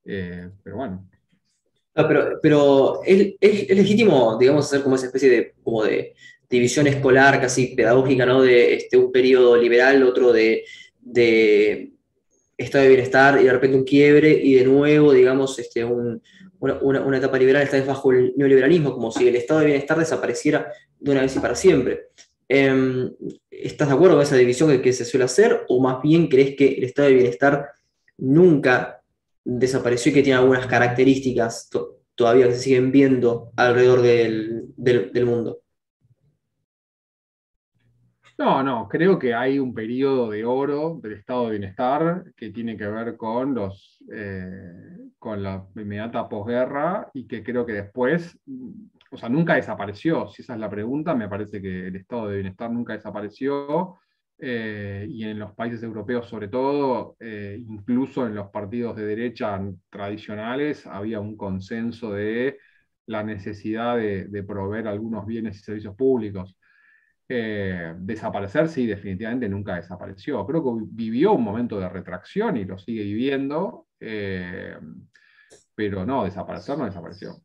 Eh, 0.04 0.50
pero 0.62 0.76
bueno. 0.76 1.08
pero, 1.94 2.38
pero 2.40 3.00
es, 3.04 3.34
es, 3.40 3.76
legítimo, 3.76 4.38
digamos, 4.38 4.66
hacer 4.66 4.84
como 4.84 4.94
esa 4.94 5.06
especie 5.06 5.28
de, 5.28 5.54
como 5.64 5.82
de 5.82 6.14
división 6.48 6.86
escolar 6.86 7.40
casi 7.40 7.74
pedagógica, 7.74 8.24
¿no? 8.24 8.42
De 8.42 8.74
este, 8.74 8.96
un 8.96 9.10
periodo 9.10 9.56
liberal, 9.56 10.04
otro 10.04 10.32
de, 10.32 10.62
de 11.00 11.90
estado 12.56 12.84
de 12.84 12.90
bienestar 12.90 13.40
y 13.40 13.44
de 13.44 13.52
repente 13.52 13.76
un 13.76 13.84
quiebre 13.84 14.30
y 14.30 14.54
de 14.54 14.64
nuevo, 14.64 15.12
digamos, 15.12 15.58
este, 15.58 15.84
un, 15.84 16.22
una, 16.60 17.18
etapa 17.18 17.38
liberal 17.38 17.62
esta 17.62 17.76
vez 17.76 17.86
bajo 17.86 18.12
el 18.12 18.34
neoliberalismo, 18.36 18.92
como 18.92 19.10
si 19.10 19.28
el 19.28 19.36
estado 19.36 19.60
de 19.60 19.66
bienestar 19.66 19.98
desapareciera 19.98 20.72
de 20.98 21.10
una 21.10 21.22
vez 21.22 21.36
y 21.36 21.40
para 21.40 21.54
siempre. 21.54 22.08
Em, 22.48 23.12
¿Estás 23.50 23.88
de 23.88 23.94
acuerdo 23.94 24.16
con 24.16 24.22
esa 24.22 24.36
división 24.36 24.80
que, 24.80 24.92
se 24.92 25.04
suele 25.04 25.24
hacer 25.24 25.64
o 25.68 25.80
más 25.80 26.00
bien 26.02 26.28
crees 26.28 26.56
que 26.56 26.74
el 26.74 26.84
estado 26.84 27.08
de 27.08 27.14
bienestar 27.14 27.70
nunca 28.18 29.02
desapareció 29.44 30.10
y 30.10 30.14
que 30.14 30.22
tiene 30.22 30.38
algunas 30.38 30.66
características 30.66 31.68
todavía 32.14 32.48
que 32.48 32.54
se 32.54 32.60
siguen 32.60 32.92
viendo 32.92 33.50
alrededor 33.56 34.02
del 34.02 35.24
mundo? 35.26 35.60
No, 38.38 38.62
no, 38.62 38.86
creo 38.86 39.18
que 39.18 39.32
hay 39.34 39.58
un 39.58 39.72
periodo 39.72 40.28
de 40.30 40.44
oro 40.44 40.98
del 41.02 41.14
estado 41.14 41.46
de 41.46 41.52
bienestar 41.52 42.22
que 42.36 42.50
tiene 42.50 42.76
que 42.76 42.86
ver 42.86 43.16
con, 43.16 43.54
los, 43.54 43.98
eh, 44.12 44.98
con 45.18 45.42
la 45.42 45.66
inmediata 45.74 46.28
posguerra 46.28 47.08
y 47.14 47.26
que 47.26 47.42
creo 47.42 47.64
que 47.64 47.72
después, 47.72 48.38
mm, 48.44 48.70
o 49.12 49.16
sea, 49.16 49.30
nunca 49.30 49.54
desapareció. 49.54 50.28
Si 50.28 50.42
esa 50.42 50.52
es 50.52 50.60
la 50.60 50.68
pregunta, 50.68 51.14
me 51.14 51.30
parece 51.30 51.62
que 51.62 51.86
el 51.86 51.96
estado 51.96 52.28
de 52.28 52.36
bienestar 52.36 52.70
nunca 52.70 52.92
desapareció. 52.92 53.98
Eh, 54.38 55.06
y 55.08 55.24
en 55.24 55.38
los 55.38 55.52
países 55.54 55.82
europeos 55.82 56.28
sobre 56.28 56.48
todo, 56.48 57.16
eh, 57.20 57.58
incluso 57.58 58.26
en 58.26 58.34
los 58.34 58.50
partidos 58.50 58.94
de 58.96 59.06
derecha 59.06 59.58
tradicionales, 59.88 60.86
había 60.86 61.20
un 61.20 61.38
consenso 61.38 62.12
de 62.12 62.58
la 63.06 63.22
necesidad 63.22 63.96
de 63.96 64.44
proveer 64.46 64.88
algunos 64.88 65.24
bienes 65.26 65.56
y 65.56 65.60
servicios 65.60 65.96
públicos. 65.96 66.54
Eh, 67.28 67.94
desaparecer, 67.98 68.68
sí, 68.68 68.86
definitivamente 68.86 69.48
nunca 69.48 69.76
desapareció. 69.76 70.46
Creo 70.46 70.62
que 70.62 70.84
vivió 70.90 71.32
un 71.32 71.42
momento 71.42 71.80
de 71.80 71.88
retracción 71.88 72.56
y 72.56 72.64
lo 72.64 72.78
sigue 72.78 73.02
viviendo, 73.02 73.86
eh, 73.98 74.76
pero 75.74 76.06
no, 76.06 76.24
desaparecer 76.24 76.78
no 76.78 76.84
desapareció. 76.84 77.36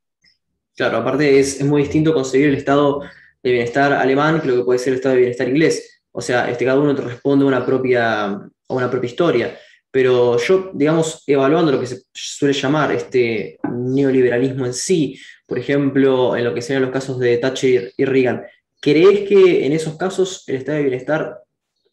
Claro, 0.76 0.98
aparte 0.98 1.40
es, 1.40 1.64
muy 1.64 1.82
distinto 1.82 2.14
conseguir 2.14 2.50
el 2.50 2.56
estado 2.56 3.02
de 3.44 3.52
bienestar 3.52 3.94
alemán 3.94 4.40
que 4.40 4.48
lo 4.48 4.58
que 4.58 4.64
puede 4.64 4.80
ser 4.80 4.94
el 4.94 4.98
estado 4.98 5.16
de 5.16 5.22
bienestar 5.22 5.50
inglés. 5.50 6.04
O 6.12 6.22
sea, 6.22 6.50
este, 6.50 6.66
cada 6.66 6.80
uno 6.80 6.94
te 6.94 7.02
responde 7.02 7.46
a 7.46 7.48
una 7.48 7.66
propia, 7.66 8.26
a 8.26 8.50
una 8.70 8.90
propia 8.90 9.10
historia. 9.10 9.58
Pero 9.90 10.38
yo, 10.38 10.72
digamos, 10.74 11.24
evaluando 11.28 11.72
lo 11.72 11.80
que 11.80 11.88
se 11.88 12.04
suele 12.14 12.54
llamar 12.54 12.92
este 12.94 13.60
neoliberalismo 13.70 14.66
en 14.66 14.74
sí, 14.74 15.20
por 15.46 15.60
ejemplo, 15.60 16.38
en 16.38 16.46
lo 16.46 16.54
que 16.54 16.62
serían 16.62 16.84
los 16.84 16.92
casos 16.92 17.20
de 17.20 17.38
Thatcher 17.38 17.92
y 17.98 18.06
Reagan, 18.06 18.44
¿Crees 18.82 19.30
que 19.30 19.66
en 19.66 19.74
esos 19.74 19.96
casos 19.96 20.44
el 20.48 20.56
estado 20.56 20.80
de 20.80 20.86
bienestar 20.86 21.44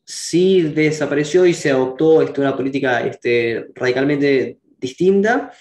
sí 0.04 0.62
desapareció 0.62 1.44
y 1.44 1.52
se 1.52 1.70
adoptó 1.70 2.24
una 2.38 2.56
política 2.56 3.06
este, 3.06 3.66
radicalmente 3.74 4.56
distinta? 4.78 5.52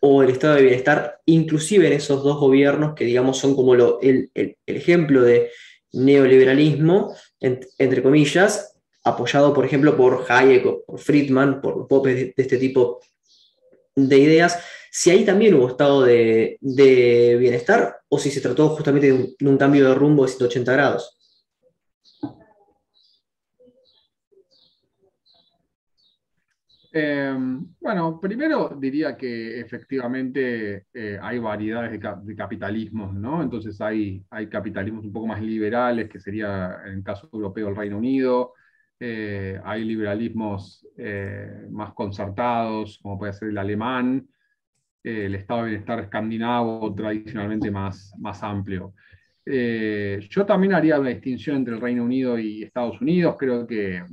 ¿O 0.00 0.22
el 0.22 0.28
estado 0.28 0.56
de 0.56 0.62
bienestar, 0.62 1.20
inclusive 1.24 1.86
en 1.86 1.94
esos 1.94 2.22
dos 2.22 2.38
gobiernos 2.38 2.94
que 2.94 3.06
digamos 3.06 3.38
son 3.38 3.56
como 3.56 3.74
el, 3.74 4.30
ejemplo 4.66 5.22
de 5.22 5.50
neoliberalismo, 5.92 7.14
entre 7.40 8.02
comillas, 8.02 8.78
apoyado 9.04 9.54
por 9.54 9.64
ejemplo 9.64 9.96
por 9.96 10.26
Hayek 10.28 10.66
o 10.66 10.84
por 10.84 10.98
Friedman, 11.00 11.62
por 11.62 11.88
popes 11.88 12.14
de 12.14 12.34
este 12.36 12.58
tipo 12.58 13.00
de 13.96 14.18
ideas, 14.18 14.62
si 14.90 15.10
ahí 15.10 15.24
también 15.24 15.54
hubo 15.54 15.68
estado 15.68 16.02
de, 16.02 16.58
bienestar 16.60 17.96
o 18.08 18.18
si 18.18 18.30
se 18.30 18.40
trató 18.40 18.68
justamente 18.70 19.12
de 19.38 19.48
un, 19.48 19.58
cambio 19.58 19.88
de 19.88 19.94
rumbo 19.94 20.24
de 20.24 20.30
180 20.30 20.72
grados. 20.72 21.14
Em, 26.90 27.66
bueno, 27.80 28.18
primero 28.18 28.74
diría 28.76 29.16
que 29.16 29.60
efectivamente 29.60 30.86
eh, 30.92 31.18
hay 31.20 31.38
variedades 31.38 31.92
de, 31.92 32.34
capitalismos, 32.34 33.14
¿no? 33.14 33.42
Entonces 33.42 33.80
hay, 33.80 34.24
hay 34.30 34.48
capitalismos 34.48 35.04
un 35.04 35.12
poco 35.12 35.26
más 35.26 35.42
liberales, 35.42 36.08
que 36.08 36.18
sería 36.18 36.80
en 36.86 36.94
el 36.94 37.02
caso 37.04 37.28
europeo 37.32 37.68
el 37.68 37.76
Reino 37.76 37.98
Unido, 37.98 38.54
eh, 39.00 39.60
hay 39.64 39.84
liberalismos 39.84 40.84
eh, 40.96 41.66
más 41.70 41.92
concertados, 41.92 42.98
como 43.00 43.18
puede 43.18 43.32
ser 43.32 43.50
el 43.50 43.58
alemán, 43.58 44.28
eh, 45.08 45.26
el 45.26 45.34
estado 45.34 45.62
de 45.62 45.70
bienestar 45.70 46.00
escandinavo, 46.00 46.94
tradicionalmente 46.94 47.70
más, 47.70 48.12
más 48.18 48.42
amplio. 48.42 48.94
yo 49.44 50.44
también 50.46 50.74
haría 50.74 51.00
una 51.00 51.08
distinción 51.08 51.56
entre 51.56 51.74
el 51.74 51.80
Reino 51.80 52.04
Unido 52.04 52.38
y 52.38 52.62
Estados 52.62 53.00
Unidos. 53.00 53.36
Creo 53.38 53.66
que 53.66 54.04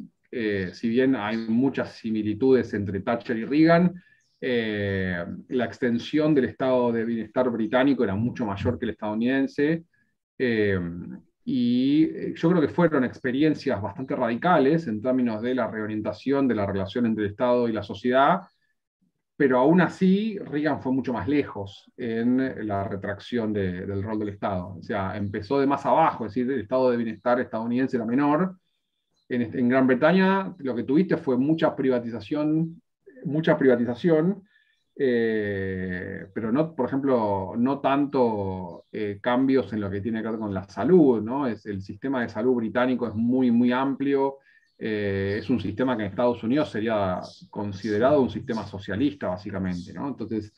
si 0.73 0.89
bien 0.89 1.15
hay 1.15 1.37
muchas 1.37 1.93
similitudes 1.93 2.73
entre 2.73 3.01
Thatcher 3.01 3.37
y 3.37 3.45
Reagan, 3.45 3.93
la 4.39 5.65
extensión 5.65 6.33
del 6.33 6.45
estado 6.45 6.91
de 6.91 7.03
bienestar 7.05 7.49
británico 7.49 8.03
era 8.03 8.15
mucho 8.15 8.45
mayor 8.45 8.79
que 8.79 8.85
el 8.85 8.91
estadounidense. 8.91 9.83
Y 11.47 12.05
eh, 12.05 12.33
yo 12.35 12.49
creo 12.49 12.61
que 12.61 12.67
fueron 12.67 13.03
experiencias 13.03 13.79
bastante 13.79 14.15
radicales 14.15 14.87
en 14.87 14.99
términos 14.99 15.43
de 15.43 15.53
la 15.53 15.69
reorientación 15.69 16.47
de 16.47 16.55
la 16.55 16.65
relación 16.65 17.05
entre 17.05 17.25
el 17.25 17.31
Estado 17.31 17.69
y 17.69 17.71
la 17.71 17.83
sociedad, 17.83 18.41
pero 19.37 19.59
aún 19.59 19.81
así 19.81 20.37
Reagan 20.39 20.81
fue 20.81 20.91
mucho 20.93 21.13
más 21.13 21.27
lejos 21.27 21.91
en 21.97 22.67
la 22.67 22.83
retracción 22.85 23.51
del 23.51 24.01
rol 24.01 24.19
del 24.19 24.29
Estado. 24.29 24.75
O 24.77 24.83
sea, 24.83 25.17
empezó 25.17 25.59
de 25.59 25.67
más 25.67 25.85
abajo, 25.85 26.25
es 26.25 26.33
decir, 26.33 26.51
el 26.51 26.61
estado 26.61 26.91
de 26.91 26.97
bienestar 26.97 27.39
estadounidense 27.39 27.97
era 27.97 28.05
menor. 28.05 28.57
En, 29.27 29.41
en 29.41 29.69
Gran 29.69 29.87
Bretaña 29.87 30.55
lo 30.59 30.75
que 30.75 30.83
tuviste 30.83 31.17
fue 31.17 31.37
mucha 31.37 31.75
privatización, 31.75 32.81
mucha 33.25 33.57
privatización 33.57 34.43
eh, 34.97 36.27
pero 36.33 36.51
no, 36.51 36.73
por 36.73 36.87
ejemplo, 36.87 37.53
no 37.57 37.79
tanto 37.79 38.85
eh, 38.91 39.19
cambios 39.21 39.73
en 39.73 39.81
lo 39.81 39.89
que 39.89 39.99
tiene 39.99 40.21
que 40.21 40.29
ver 40.29 40.39
con 40.39 40.53
la 40.53 40.63
salud, 40.69 41.21
¿no? 41.21 41.47
Es, 41.47 41.65
el 41.65 41.81
sistema 41.81 42.21
de 42.21 42.29
salud 42.29 42.55
británico 42.55 43.07
es 43.07 43.13
muy, 43.13 43.51
muy 43.51 43.73
amplio, 43.73 44.37
eh, 44.77 45.37
es 45.39 45.49
un 45.49 45.59
sistema 45.59 45.95
que 45.95 46.03
en 46.03 46.09
Estados 46.09 46.43
Unidos 46.43 46.69
sería 46.69 47.19
considerado 47.49 48.21
un 48.21 48.29
sistema 48.29 48.65
socialista, 48.65 49.27
básicamente, 49.27 49.93
¿no? 49.93 50.07
Entonces, 50.07 50.53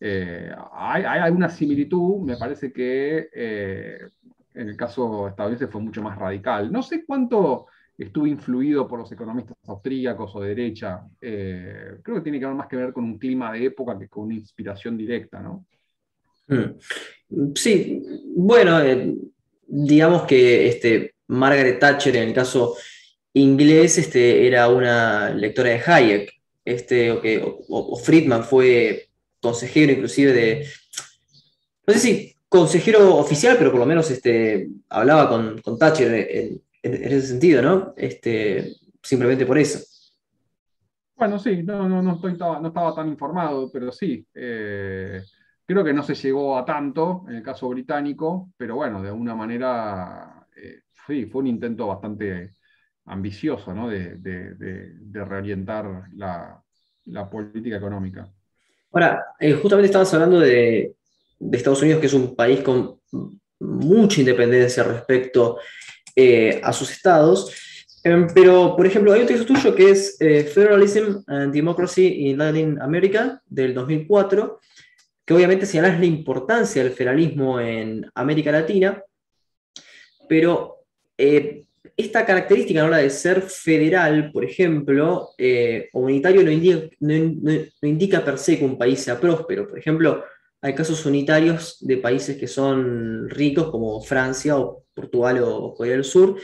hay, 0.00 1.04
hay, 1.04 1.20
alguna 1.20 1.48
similitud, 1.48 2.22
me 2.22 2.36
parece 2.36 2.72
que 2.72 3.28
en 3.32 4.68
el 4.68 4.76
caso 4.76 5.28
estadounidense 5.28 5.70
fue 5.70 5.80
mucho 5.80 6.02
más 6.02 6.18
radical. 6.18 6.72
No 6.72 6.82
sé 6.82 7.04
cuánto 7.04 7.66
estuvo 7.96 8.26
influido 8.26 8.88
por 8.88 8.98
los 8.98 9.10
economistas 9.12 9.56
austríacos 9.66 10.34
o 10.34 10.40
de 10.40 10.48
derecha. 10.48 11.02
Eh, 11.20 11.98
creo 12.02 12.16
que 12.16 12.22
tiene 12.22 12.38
que 12.38 12.46
ver 12.46 12.54
más 12.54 12.68
que 12.68 12.76
ver 12.76 12.92
con 12.92 13.04
un 13.04 13.18
clima 13.18 13.52
de 13.52 13.66
época 13.66 13.98
que 13.98 14.08
con 14.08 14.24
una 14.24 14.34
inspiración 14.34 14.96
directa, 14.96 15.40
¿no? 15.40 15.64
Mm. 16.48 17.52
Sí, 17.54 18.02
bueno, 18.36 18.80
eh, 18.80 19.14
digamos 19.66 20.22
que 20.22 20.68
este, 20.68 21.14
Margaret 21.28 21.78
Thatcher, 21.78 22.16
en 22.16 22.28
el 22.28 22.34
caso 22.34 22.74
inglés, 23.34 23.98
este, 23.98 24.46
era 24.46 24.68
una 24.68 25.30
lectora 25.30 25.70
de 25.70 25.82
Hayek, 25.84 26.32
este, 26.64 27.10
o, 27.68 27.96
Friedman 27.96 28.44
fue 28.44 29.08
consejero 29.40 29.92
inclusive 29.92 30.32
de, 30.32 30.66
no 31.86 31.94
sé 31.94 31.98
si 32.00 32.36
consejero 32.48 33.16
oficial, 33.16 33.56
pero 33.58 33.70
por 33.70 33.80
lo 33.80 33.86
menos 33.86 34.10
este, 34.10 34.68
hablaba 34.88 35.28
con, 35.28 35.60
con 35.62 35.78
Thatcher 35.78 36.12
en, 36.12 36.62
en, 36.82 37.04
ese 37.04 37.22
sentido, 37.22 37.62
¿no? 37.62 37.94
Este, 37.96 38.76
simplemente 39.02 39.46
por 39.46 39.58
eso. 39.58 39.80
Bueno, 41.16 41.38
sí, 41.38 41.62
no, 41.62 41.88
no, 41.88 42.02
no, 42.02 42.16
estoy, 42.16 42.36
no 42.36 42.66
estaba 42.66 42.94
tan 42.94 43.08
informado, 43.08 43.70
pero 43.72 43.90
sí. 43.92 44.26
Eh, 44.34 45.22
creo 45.64 45.84
que 45.84 45.92
no 45.92 46.02
se 46.02 46.14
llegó 46.14 46.58
a 46.58 46.64
tanto 46.64 47.24
en 47.28 47.36
el 47.36 47.42
caso 47.42 47.68
británico, 47.68 48.50
pero 48.56 48.76
bueno, 48.76 49.00
de 49.00 49.08
alguna 49.08 49.34
manera 49.34 50.46
eh, 50.56 50.82
sí, 51.06 51.26
fue 51.26 51.42
un 51.42 51.46
intento 51.46 51.86
bastante 51.86 52.54
ambicioso 53.06 53.74
¿no? 53.74 53.88
de, 53.88 54.92
reorientar 55.12 56.04
la, 56.14 56.62
política 57.30 57.76
económica. 57.76 58.28
Ahora, 58.92 59.24
eh, 59.40 59.54
justamente 59.54 59.86
estabas 59.86 60.12
hablando 60.14 60.40
de, 60.40 60.94
Estados 61.50 61.82
Unidos, 61.82 62.00
que 62.00 62.06
es 62.06 62.14
un 62.14 62.36
país 62.36 62.60
con 62.60 63.00
mucha 63.58 64.20
independencia 64.20 64.84
respecto 64.84 65.58
eh, 66.14 66.60
a 66.62 66.72
sus 66.72 66.92
estados. 66.92 67.52
Em, 68.04 68.28
pero, 68.32 68.76
por 68.76 68.86
ejemplo, 68.86 69.12
hay 69.12 69.22
un 69.22 69.26
texto 69.26 69.46
tuyo 69.46 69.74
que 69.74 69.90
es 69.90 70.16
eh, 70.20 70.44
Federalism 70.44 71.22
and 71.26 71.52
Democracy 71.52 72.28
in 72.28 72.38
Latin 72.38 72.80
America, 72.80 73.40
del 73.46 73.74
2004, 73.74 74.60
que 75.24 75.34
obviamente 75.34 75.66
señala 75.66 75.98
la 75.98 76.04
importancia 76.04 76.82
del 76.82 76.92
federalismo 76.92 77.60
en 77.60 78.08
América 78.14 78.52
Latina, 78.52 79.02
pero 80.28 80.84
esta 82.02 82.24
característica, 82.24 82.82
¿no? 82.82 82.88
la 82.88 82.98
de 82.98 83.10
ser 83.10 83.42
federal, 83.42 84.30
por 84.32 84.44
ejemplo, 84.44 85.30
o 85.92 86.00
unitario, 86.00 86.42
no 86.42 86.50
indica, 86.50 86.88
no 87.00 87.88
indica 87.88 88.24
per 88.24 88.38
se 88.38 88.58
que 88.58 88.64
un 88.64 88.78
país 88.78 89.00
sea 89.00 89.20
próspero. 89.20 89.68
Por 89.68 89.78
ejemplo, 89.78 90.22
hay 90.60 90.74
casos 90.74 91.04
unitarios 91.06 91.76
de 91.80 91.96
países 91.96 92.36
que 92.36 92.46
son 92.46 93.28
ricos, 93.28 93.68
como 93.70 94.00
Francia 94.00 94.56
o 94.56 94.84
Portugal 94.94 95.42
o 95.42 95.74
Corea 95.74 95.94
del 95.94 96.04
Sur, 96.04 96.36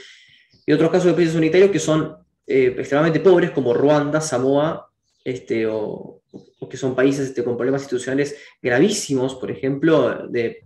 y 0.66 0.72
otros 0.72 0.90
casos 0.90 1.06
de 1.06 1.14
países 1.14 1.36
unitarios 1.36 1.70
que 1.70 1.78
son 1.78 2.16
eh, 2.46 2.74
extremadamente 2.76 3.20
pobres, 3.20 3.52
como 3.52 3.74
Ruanda, 3.74 4.20
Samoa, 4.20 4.90
este, 5.24 5.66
o, 5.66 6.22
que 6.68 6.76
son 6.76 6.94
países 6.94 7.28
este, 7.28 7.44
con 7.44 7.56
problemas 7.56 7.82
institucionales 7.82 8.36
gravísimos, 8.60 9.36
por 9.36 9.50
ejemplo, 9.50 10.26
de, 10.28 10.64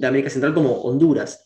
América 0.00 0.30
Central, 0.30 0.54
como 0.54 0.82
Honduras. 0.82 1.44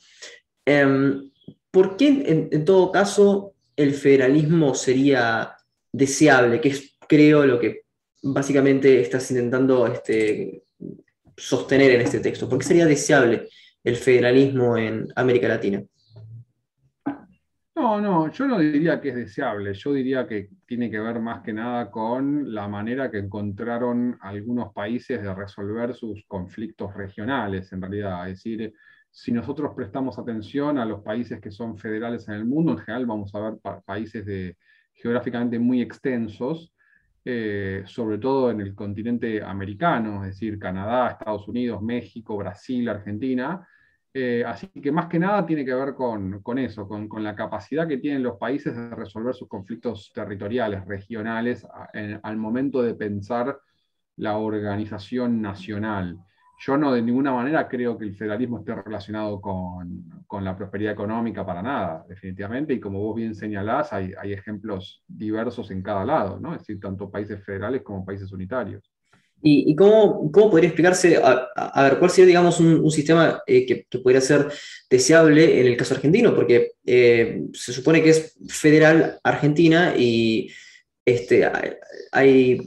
Em, 0.64 1.29
¿Por 1.70 1.96
qué, 1.96 2.48
en, 2.50 2.64
todo 2.64 2.90
caso, 2.90 3.54
el 3.76 3.94
federalismo 3.94 4.74
sería 4.74 5.54
deseable? 5.92 6.60
Que 6.60 6.70
es, 6.70 6.96
creo, 7.08 7.46
lo 7.46 7.58
que 7.58 7.82
básicamente 8.22 9.00
estás 9.00 9.30
intentando 9.30 9.86
este, 9.86 10.64
sostener 11.40 11.92
en 11.92 12.02
este 12.02 12.20
texto? 12.20 12.48
¿Por 12.48 12.58
qué 12.58 12.64
sería 12.64 12.86
deseable 12.86 13.48
el 13.82 13.96
federalismo 13.96 14.76
en 14.76 15.08
América 15.16 15.48
Latina? 15.48 15.82
No, 17.74 17.98
no, 17.98 18.30
yo 18.30 18.46
no 18.46 18.58
diría 18.58 19.00
que 19.00 19.08
es 19.08 19.14
deseable, 19.14 19.72
yo 19.72 19.94
diría 19.94 20.26
que 20.26 20.50
tiene 20.66 20.90
que 20.90 21.00
ver 21.00 21.18
más 21.18 21.40
que 21.40 21.54
nada 21.54 21.90
con 21.90 22.52
la 22.52 22.68
manera 22.68 23.10
que 23.10 23.18
encontraron 23.18 24.18
algunos 24.20 24.74
países 24.74 25.22
de 25.22 25.34
resolver 25.34 25.94
sus 25.94 26.22
conflictos 26.26 26.94
regionales, 26.94 27.72
en 27.72 27.80
realidad. 27.80 28.28
Es 28.28 28.36
decir, 28.36 28.74
si 29.10 29.32
nosotros 29.32 29.72
prestamos 29.74 30.18
atención 30.18 30.78
a 30.78 30.84
los 30.84 31.02
países 31.02 31.40
que 31.40 31.50
son 31.50 31.76
federales 31.76 32.28
en 32.28 32.34
el 32.34 32.44
mundo, 32.44 32.72
en 32.72 32.78
general 32.78 33.06
vamos 33.06 33.34
a 33.34 33.40
ver 33.40 33.54
países 33.84 34.24
de, 34.24 34.56
geográficamente 34.94 35.58
muy 35.58 35.80
extensos, 35.80 36.72
eh, 37.24 37.82
sobre 37.86 38.18
todo 38.18 38.50
en 38.50 38.60
el 38.60 38.74
continente 38.74 39.42
americano, 39.42 40.24
es 40.24 40.30
decir, 40.30 40.58
Canadá, 40.58 41.10
Estados 41.10 41.48
Unidos, 41.48 41.82
México, 41.82 42.36
Brasil, 42.36 42.88
Argentina. 42.88 43.66
Eh, 44.12 44.42
así 44.44 44.66
que 44.68 44.90
más 44.90 45.06
que 45.06 45.18
nada 45.18 45.46
tiene 45.46 45.64
que 45.64 45.74
ver 45.74 45.94
con, 45.94 46.58
eso, 46.58 46.88
con, 46.88 47.22
la 47.22 47.34
capacidad 47.36 47.86
que 47.86 47.98
tienen 47.98 48.22
los 48.22 48.38
países 48.38 48.74
de 48.74 48.90
resolver 48.90 49.34
sus 49.34 49.48
conflictos 49.48 50.10
territoriales, 50.14 50.84
regionales, 50.84 51.66
al 52.22 52.36
momento 52.36 52.82
de 52.82 52.94
pensar 52.94 53.58
la 54.16 54.36
organización 54.36 55.40
nacional 55.40 56.18
yo 56.60 56.76
no 56.76 56.92
de 56.92 57.00
ninguna 57.00 57.32
manera 57.32 57.66
creo 57.66 57.96
que 57.96 58.04
el 58.04 58.14
federalismo 58.14 58.58
esté 58.58 58.74
relacionado 58.74 59.40
con, 59.40 60.04
la 60.42 60.56
prosperidad 60.56 60.92
económica 60.92 61.44
para 61.44 61.62
nada, 61.62 62.04
definitivamente, 62.08 62.74
y 62.74 62.80
como 62.80 63.00
vos 63.00 63.16
bien 63.16 63.34
señalás, 63.34 63.92
hay, 63.92 64.12
ejemplos 64.24 65.02
diversos 65.08 65.70
en 65.70 65.82
cada 65.82 66.04
lado, 66.04 66.38
¿no? 66.38 66.52
es 66.52 66.60
decir, 66.60 66.78
tanto 66.78 67.10
países 67.10 67.42
federales 67.44 67.82
como 67.82 68.04
países 68.04 68.30
unitarios. 68.30 68.92
¿Y, 69.42 69.74
cómo, 69.74 70.30
cómo, 70.30 70.50
podría 70.50 70.68
explicarse, 70.68 71.18
a, 71.22 71.82
ver, 71.82 71.98
cuál 71.98 72.10
sería, 72.10 72.26
digamos, 72.26 72.60
un, 72.60 72.90
sistema 72.90 73.40
eh, 73.46 73.64
que, 73.64 73.98
podría 73.98 74.20
ser 74.20 74.48
deseable 74.90 75.60
en 75.60 75.66
el 75.66 75.78
caso 75.78 75.94
argentino? 75.94 76.34
Porque 76.34 76.72
eh, 76.84 77.44
se 77.54 77.72
supone 77.72 78.02
que 78.02 78.10
es 78.10 78.36
federal 78.48 79.18
Argentina 79.24 79.94
y 79.96 80.50
este, 81.06 81.50
hay 82.12 82.60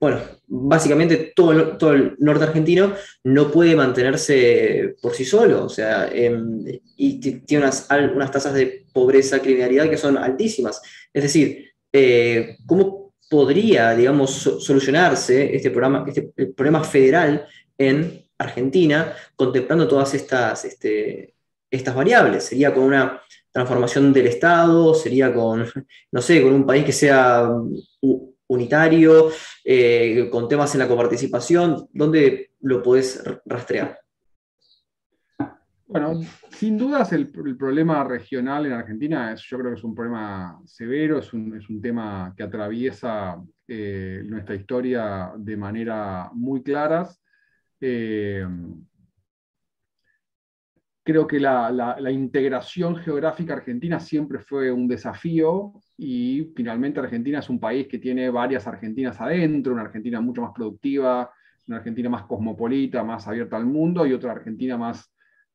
bueno, 0.00 0.20
básicamente 0.46 1.32
todo 1.36 1.52
el, 1.52 1.76
todo 1.76 1.92
el 1.92 2.16
norte 2.18 2.44
argentino 2.44 2.94
no 3.22 3.50
puede 3.50 3.76
mantenerse 3.76 4.96
por 5.02 5.14
sí 5.14 5.26
solo, 5.26 5.66
o 5.66 5.68
sea, 5.68 6.08
em, 6.10 6.64
y 6.96 7.20
tiene 7.20 7.64
unas, 7.64 7.86
unas, 8.14 8.30
tasas 8.30 8.54
de 8.54 8.86
pobreza, 8.94 9.40
criminalidad 9.40 9.90
que 9.90 9.98
son 9.98 10.16
altísimas. 10.16 10.80
Es 11.12 11.22
decir, 11.24 11.72
eh, 11.92 12.56
¿cómo 12.64 13.12
podría, 13.28 13.94
digamos, 13.94 14.30
solucionarse 14.30 15.54
este, 15.54 15.70
programa, 15.70 16.06
este 16.08 16.22
problema 16.46 16.82
federal 16.82 17.46
en 17.76 18.24
Argentina 18.38 19.14
contemplando 19.36 19.86
todas 19.86 20.14
estas, 20.14 20.64
este, 20.64 21.34
estas 21.70 21.94
variables? 21.94 22.44
¿Sería 22.44 22.72
con 22.72 22.84
una 22.84 23.20
transformación 23.52 24.14
del 24.14 24.28
Estado? 24.28 24.94
¿Sería 24.94 25.32
con, 25.32 25.66
no 26.12 26.22
sé, 26.22 26.42
con 26.42 26.54
un 26.54 26.64
país 26.64 26.86
que 26.86 26.92
sea 26.92 27.50
unitario, 28.50 29.30
eh, 29.64 30.28
con 30.30 30.48
temas 30.48 30.74
en 30.74 30.80
la 30.80 30.88
coparticipación? 30.88 31.88
¿Dónde 31.92 32.50
lo 32.60 32.82
podés 32.82 33.22
rastrear? 33.46 33.98
Bueno, 35.86 36.20
sin 36.50 36.78
dudas 36.78 37.12
el, 37.12 37.30
problema 37.30 38.04
regional 38.04 38.66
en 38.66 38.72
Argentina 38.72 39.32
es, 39.32 39.42
yo 39.42 39.58
creo 39.58 39.72
que 39.72 39.78
es 39.78 39.84
un 39.84 39.94
problema 39.94 40.60
severo, 40.64 41.18
es 41.18 41.32
un, 41.32 41.80
tema 41.82 42.32
que 42.36 42.44
atraviesa 42.44 43.42
eh, 43.66 44.22
nuestra 44.24 44.54
historia 44.54 45.32
de 45.36 45.56
manera 45.56 46.30
muy 46.32 46.62
clara. 46.62 47.08
Eh, 47.80 48.46
creo 51.02 51.26
que 51.26 51.40
la, 51.40 52.10
integración 52.10 52.96
geográfica 52.96 53.54
argentina 53.54 53.98
siempre 53.98 54.38
fue 54.38 54.70
un 54.70 54.86
desafío 54.86 55.72
y 56.02 56.52
finalmente 56.56 56.98
Argentina 56.98 57.40
es 57.40 57.50
un 57.50 57.60
país 57.60 57.86
que 57.86 57.98
tiene 57.98 58.30
varias 58.30 58.66
Argentinas 58.66 59.20
adentro, 59.20 59.74
una 59.74 59.82
Argentina 59.82 60.20
mucho 60.20 60.40
más 60.40 60.52
productiva, 60.54 61.30
una 61.68 61.76
Argentina 61.76 62.08
más 62.08 62.24
cosmopolita, 62.24 63.04
más 63.04 63.28
abierta 63.28 63.56
al 63.58 63.66
mundo 63.66 64.06
y 64.06 64.14
otra 64.14 64.32
Argentina 64.32 64.78
más 64.78 65.12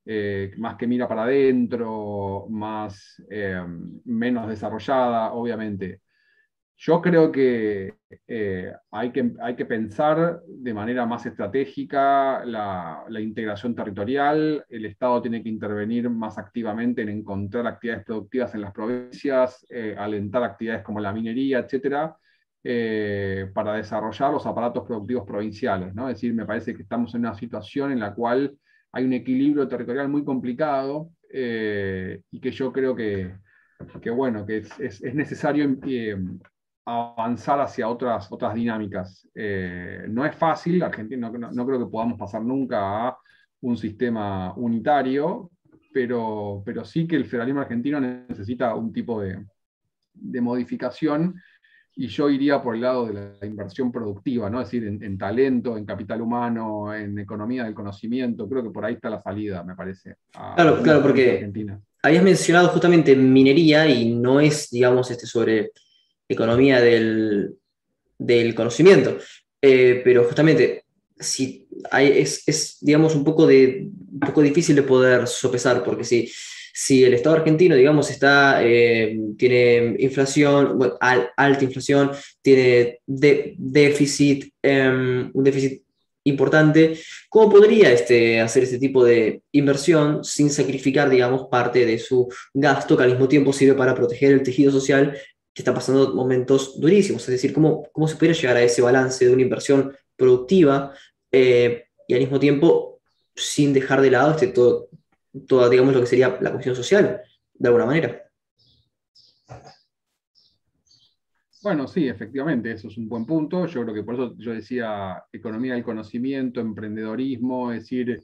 eh, 0.07 0.53
más 0.57 0.75
que 0.75 0.85
mira 0.85 1.07
para 1.07 1.23
adentro, 1.23 2.45
más, 2.49 3.19
eh, 3.29 3.59
menos 4.05 4.47
desarrollada, 4.47 5.33
obviamente. 5.33 6.01
Yo 6.77 7.01
creo 7.01 7.31
que, 7.31 7.93
eh, 8.27 8.73
hay 8.91 9.11
que 9.11 9.31
hay 9.41 9.55
que 9.55 9.65
pensar 9.65 10.41
de 10.45 10.73
manera 10.73 11.05
más 11.05 11.25
estratégica 11.25 12.43
la, 12.45 13.05
integración 13.19 13.73
territorial, 13.73 14.65
el 14.69 14.85
Estado 14.85 15.21
tiene 15.21 15.41
que 15.41 15.49
intervenir 15.49 16.09
más 16.09 16.37
activamente 16.37 17.01
en 17.01 17.09
encontrar 17.09 17.65
actividades 17.65 18.05
productivas 18.05 18.53
en 18.55 18.61
las 18.61 18.73
provincias, 18.73 19.65
alentar 19.97 20.43
actividades 20.43 20.83
como 20.83 20.99
la 20.99 21.13
minería, 21.13 21.59
etcétera, 21.59 22.17
para 23.53 23.73
desarrollar 23.73 24.33
los 24.33 24.45
aparatos 24.45 24.83
productivos 24.85 25.25
provinciales. 25.25 25.95
¿no? 25.95 26.09
Es 26.09 26.15
decir, 26.15 26.33
me 26.33 26.45
parece 26.45 26.75
que 26.75 26.81
estamos 26.81 27.15
en 27.15 27.21
una 27.21 27.35
situación 27.35 27.93
en 27.93 27.99
la 28.01 28.13
cual 28.13 28.57
hay 28.95 29.03
un 29.03 29.13
equilibrio 29.13 29.67
territorial 29.67 30.07
muy 30.07 30.23
complicado 30.23 31.11
eh, 31.29 32.21
y 32.31 32.39
que 32.39 32.49
yo 32.51 32.71
creo 32.71 32.95
que, 32.95 33.29
bueno, 34.09 34.45
que 34.45 34.63
es, 34.79 35.01
necesario 35.13 35.77
eh, 35.85 36.15
avanzar 36.85 37.59
hacia 37.59 37.89
otras, 37.89 38.31
otras 38.31 38.53
dinámicas. 38.53 39.27
Eh, 39.33 40.05
no 40.09 40.25
es 40.25 40.35
fácil, 40.35 40.81
Argentina 40.83 41.29
no, 41.29 41.65
creo 41.65 41.79
que 41.79 41.91
podamos 41.91 42.17
pasar 42.17 42.43
nunca 42.43 43.07
a 43.07 43.17
un 43.61 43.75
sistema 43.75 44.53
unitario, 44.55 45.51
pero, 45.91 46.61
pero 46.65 46.85
sí 46.85 47.07
que 47.07 47.15
el 47.15 47.25
federalismo 47.25 47.61
argentino 47.61 47.99
necesita 47.99 48.75
un 48.75 48.93
tipo 48.93 49.21
de, 49.21 49.43
de 50.13 50.41
modificación 50.41 51.35
y 51.97 52.07
yo 52.07 52.29
iría 52.29 52.61
por 52.61 52.75
el 52.75 52.81
lado 52.81 53.07
de 53.07 53.13
la 53.39 53.47
inversión 53.47 53.91
productiva, 53.91 54.49
¿no? 54.49 54.59
es 54.59 54.67
decir, 54.67 54.85
en, 54.85 55.17
talento, 55.17 55.77
en 55.77 55.85
capital 55.85 56.21
humano, 56.21 56.93
en 56.93 57.17
economía 57.17 57.63
del 57.63 57.73
conocimiento. 57.73 58.49
Creo 58.49 58.63
que 58.63 58.69
por 58.69 58.83
ahí 58.83 58.95
está 58.95 59.09
la 59.09 59.21
salida, 59.21 59.63
me 59.63 59.75
parece. 59.75 60.17
claro, 60.55 60.81
claro, 60.81 61.01
porque 61.01 61.49
habías 62.03 62.23
mencionado 62.23 62.67
justamente 62.67 63.15
minería 63.15 63.87
y 63.87 64.13
no 64.13 64.41
es, 64.41 64.69
digamos, 64.69 65.09
este 65.09 65.25
sobre 65.25 65.71
economía 66.29 66.81
del, 66.81 67.57
conocimiento, 68.55 69.17
eh, 69.61 70.01
pero 70.03 70.23
justamente 70.25 70.85
si 71.17 71.67
es, 71.91 72.43
es, 72.47 72.77
digamos, 72.81 73.15
un 73.15 73.23
poco, 73.23 73.47
de, 73.47 73.87
un 74.13 74.19
poco 74.19 74.41
difícil 74.41 74.75
de 74.75 74.83
poder 74.83 75.27
sopesar, 75.27 75.83
porque 75.83 76.03
si 76.03 76.29
si 76.77 77.05
el 77.05 77.13
Estado 77.13 77.37
argentino, 77.37 77.73
digamos, 77.73 78.11
está, 78.11 78.59
eh, 78.61 79.17
tiene 79.37 79.95
inflación, 79.97 80.77
alta 80.99 81.63
inflación, 81.63 82.11
tiene 82.41 82.99
déficit, 83.07 84.51
em, 84.61 85.31
un 85.33 85.43
déficit 85.45 85.83
importante, 86.25 86.99
¿cómo 87.29 87.49
podría 87.49 87.93
este, 87.93 88.41
hacer 88.41 88.63
este 88.63 88.77
tipo 88.77 89.05
de 89.05 89.41
inversión 89.53 90.25
sin 90.25 90.49
sacrificar, 90.49 91.09
digamos, 91.09 91.47
parte 91.49 91.85
de 91.85 91.97
su 91.97 92.27
gasto 92.53 92.97
que 92.97 93.03
al 93.03 93.11
mismo 93.11 93.29
tiempo 93.29 93.53
sirve 93.53 93.75
para 93.75 93.95
proteger 93.95 94.33
el 94.33 94.43
tejido 94.43 94.69
social 94.69 95.17
que 95.55 95.61
está 95.61 95.73
pasando 95.73 96.13
momentos 96.13 96.79
durísimos? 96.81 97.23
Es 97.23 97.31
decir, 97.31 97.53
¿cómo, 97.53 97.89
cómo 97.93 98.09
se 98.09 98.15
podría 98.15 98.33
llegar 98.33 98.57
a 98.57 98.61
ese 98.61 98.81
balance 98.81 99.25
de 99.25 99.33
una 99.33 99.41
inversión 99.41 99.95
productiva 100.17 100.93
eh, 101.31 101.85
y 102.07 102.13
al 102.13 102.19
mismo 102.19 102.39
tiempo 102.39 102.99
sin 103.33 103.71
dejar 103.71 104.01
de 104.01 104.11
lado 104.11 104.31
este, 104.31 104.47
todo, 104.47 104.89
toda, 105.47 105.69
digamos, 105.69 105.93
lo 105.93 106.01
que 106.01 106.07
sería 106.07 106.37
la 106.41 106.51
cuestión 106.51 106.75
social, 106.75 107.21
de 107.53 107.67
alguna 107.67 107.85
manera. 107.85 108.21
Bueno, 111.63 111.87
sí, 111.87 112.07
efectivamente, 112.07 112.71
eso 112.71 112.89
es 112.89 112.97
un 112.97 113.07
buen 113.07 113.25
punto. 113.25 113.65
Yo 113.65 113.81
creo 113.83 113.95
que 113.95 114.03
por 114.03 114.15
eso 114.15 114.35
yo 114.37 114.51
decía 114.51 115.23
economía 115.31 115.73
del 115.73 115.83
conocimiento, 115.83 116.59
emprendedorismo, 116.59 117.71
es 117.71 117.79
decir, 117.79 118.21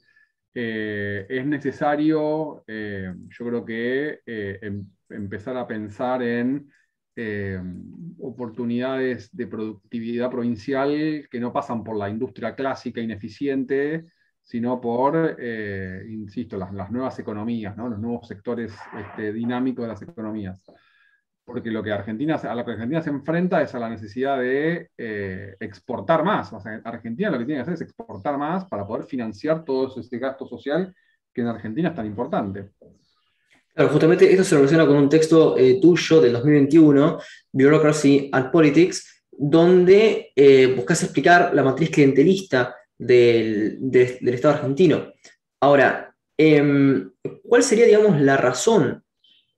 eh, 0.53 1.25
es 1.29 1.45
necesario, 1.45 2.63
eh, 2.67 3.13
yo 3.29 3.45
creo 3.45 3.65
que 3.65 4.19
em, 4.25 4.85
empezar 5.09 5.55
a 5.57 5.65
pensar 5.65 6.21
en 6.21 6.69
oportunidades 8.19 9.29
de 9.35 9.47
productividad 9.47 10.29
provincial 10.29 11.27
que 11.29 11.39
no 11.39 11.51
pasan 11.51 11.83
por 11.83 11.97
la 11.97 12.09
industria 12.09 12.55
clásica 12.55 13.01
ineficiente, 13.01 14.05
sino 14.41 14.81
por, 14.81 15.37
eh, 15.39 16.03
insisto, 16.09 16.57
las, 16.57 16.71
nuevas 16.91 17.17
economías, 17.19 17.75
los 17.77 17.99
nuevos 17.99 18.27
sectores 18.27 18.73
este, 18.99 19.33
dinámicos 19.33 19.83
de 19.83 19.89
las 19.89 20.01
economías. 20.01 20.61
Porque 21.43 21.71
lo 21.71 21.83
que 21.83 21.91
Argentina, 21.91 22.35
a 22.35 22.55
lo 22.55 22.63
que 22.65 22.71
Argentina 22.71 23.01
se 23.01 23.09
enfrenta 23.09 23.61
es 23.61 23.73
a 23.75 23.79
la 23.79 23.89
necesidad 23.89 24.39
de 24.39 24.89
eh, 24.97 25.55
exportar 25.59 26.23
más. 26.23 26.53
Argentina 26.83 27.29
lo 27.29 27.39
que 27.39 27.45
tiene 27.45 27.59
que 27.59 27.61
hacer 27.61 27.73
es 27.73 27.81
exportar 27.81 28.37
más 28.37 28.65
para 28.65 28.85
poder 28.85 29.05
financiar 29.05 29.63
todo 29.63 29.93
ese 29.99 30.17
gasto 30.17 30.45
social 30.45 30.93
que 31.33 31.41
en 31.41 31.47
Argentina 31.47 31.89
es 31.89 31.95
tan 31.95 32.05
importante. 32.05 32.71
Claro, 33.73 33.89
justamente 33.91 34.31
esto 34.31 34.43
se 34.43 34.55
relaciona 34.55 34.85
con 34.85 34.97
un 34.97 35.09
texto 35.09 35.57
eh, 35.57 35.79
tuyo 35.81 36.19
del 36.19 36.33
2021, 36.33 37.19
Bureaucracy 37.51 38.29
and 38.31 38.51
Politics, 38.51 39.23
donde 39.31 40.33
buscas 40.75 41.03
explicar 41.03 41.51
la 41.53 41.63
matriz 41.63 41.89
clientelista 41.89 42.75
del, 43.01 43.79
Estado 44.33 44.55
argentino. 44.55 45.13
Ahora, 45.59 46.13
em, 46.37 47.11
¿cuál 47.43 47.63
sería, 47.63 47.85
digamos, 47.85 48.19
la 48.21 48.37
razón 48.37 49.03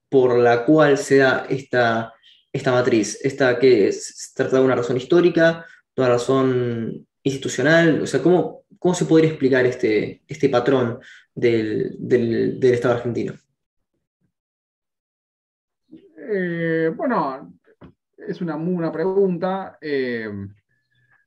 por 0.10 0.38
la 0.38 0.66
cual 0.66 0.98
se 0.98 1.18
da 1.18 1.46
esta, 1.50 2.14
esta 2.52 2.72
matriz? 2.72 3.20
¿Esta 3.24 3.60
que 3.60 3.92
se 3.92 4.34
trata 4.36 4.58
de 4.58 4.64
una 4.64 4.76
razón 4.76 4.98
histórica, 4.98 5.66
una 5.98 6.10
razón 6.10 7.08
institucional? 7.24 8.02
O 8.02 8.08
sea, 8.08 8.22
¿cómo, 8.22 8.64
cómo 8.80 8.96
se 8.96 9.06
podría 9.06 9.30
explicar 9.30 9.66
este, 9.66 10.22
este 10.28 10.50
patrón 10.50 11.00
del, 11.34 12.60
Estado 12.62 12.96
argentino? 12.96 13.34
Eh, 16.36 16.92
bueno, 16.96 17.54
es 18.18 18.42
una 18.42 18.58
muy 18.58 18.74
buena 18.74 18.92
pregunta. 18.92 19.78
Eh, 19.80 20.30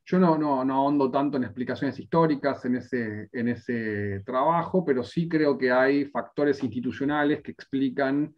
yo 0.05 0.19
no, 0.19 0.37
no, 0.37 0.65
no 0.65 0.73
ahondo 0.73 1.09
tanto 1.09 1.37
en 1.37 1.43
explicaciones 1.43 1.97
históricas 1.99 2.63
en 2.65 2.75
ese, 2.75 3.29
en 3.31 3.47
ese 3.47 4.21
trabajo, 4.25 4.83
pero 4.83 5.03
sí 5.03 5.29
creo 5.29 5.57
que 5.57 5.71
hay 5.71 6.05
factores 6.05 6.61
institucionales 6.63 7.41
que 7.41 7.51
explican 7.51 8.33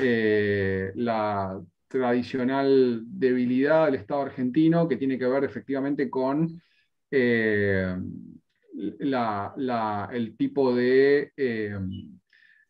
eh, 0.00 0.92
la 0.94 1.60
tradicional 1.88 3.02
debilidad 3.06 3.86
del 3.86 3.96
Estado 3.96 4.22
argentino, 4.22 4.88
que 4.88 4.96
tiene 4.96 5.18
que 5.18 5.26
ver 5.26 5.44
efectivamente 5.44 6.08
con 6.08 6.62
eh, 7.10 7.96
el, 8.98 10.36
tipo 10.36 10.74
de, 10.74 11.32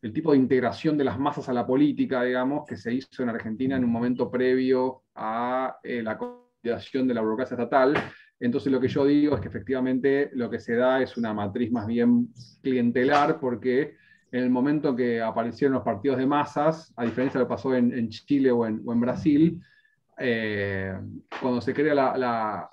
el 0.07 0.13
tipo 0.13 0.31
de 0.31 0.37
integración 0.37 0.97
de 0.97 1.03
las 1.03 1.19
masas 1.19 1.49
a 1.49 1.53
la 1.53 1.67
política, 1.67 2.23
digamos, 2.23 2.65
que 2.65 2.77
se 2.77 2.93
hizo 2.93 3.23
en 3.23 3.29
Argentina 3.29 3.75
en 3.75 3.83
un 3.83 3.91
momento 3.91 4.31
previo 4.31 5.03
a 5.15 5.77
la 5.83 6.17
consolidación 6.17 7.07
de 7.07 7.13
la 7.13 7.21
burocracia 7.21 7.55
estatal. 7.55 7.93
Entonces 8.39 8.71
lo 8.71 8.79
que 8.79 8.87
yo 8.87 9.03
digo 9.05 9.35
es 9.35 9.41
que 9.41 9.49
efectivamente 9.49 10.29
lo 10.33 10.49
que 10.49 10.59
se 10.59 10.75
da 10.75 11.01
es 11.01 11.17
una 11.17 11.33
matriz 11.33 11.71
más 11.73 11.87
bien 11.87 12.29
clientelar 12.61 13.37
porque 13.37 13.95
en 14.31 14.43
el 14.43 14.49
momento 14.49 14.95
que 14.95 15.21
aparecieron 15.21 15.73
los 15.73 15.83
partidos 15.83 16.17
de 16.19 16.25
masas, 16.25 16.93
a 16.95 17.03
diferencia 17.03 17.37
de 17.37 17.43
lo 17.43 17.47
que 17.47 17.55
pasó 17.55 17.75
en, 17.75 18.09
Chile 18.09 18.49
o 18.51 18.65
en, 18.65 18.99
Brasil, 19.01 19.61
eh, 20.17 20.97
cuando 21.41 21.59
se 21.59 21.73
crea 21.73 21.93
la, 21.93 22.69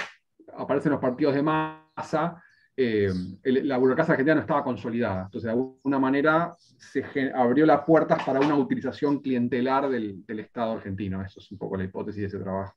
aparecen 0.57 0.93
los 0.93 1.01
partidos 1.01 1.35
de 1.35 1.43
masa, 1.43 2.44
eh, 2.77 3.13
la 3.45 3.77
burocracia 3.77 4.13
argentina 4.13 4.35
no 4.35 4.41
estaba 4.41 4.65
consolidada. 4.65 5.25
Entonces, 5.27 5.45
de 5.45 5.51
alguna 5.51 5.99
manera, 5.99 6.57
se 6.59 7.05
abrió 7.35 7.67
las 7.67 7.85
puertas 7.85 8.23
para 8.25 8.41
una 8.41 8.57
utilización 8.57 9.21
clientelar 9.21 9.89
del, 9.89 10.25
Estado 10.27 10.73
argentino. 10.73 11.23
Eso 11.25 11.41
es 11.41 11.51
un 11.53 11.59
poco 11.59 11.77
la 11.77 11.85
hipótesis 11.85 12.23
de 12.23 12.27
ese 12.27 12.39
trabajo. 12.39 12.75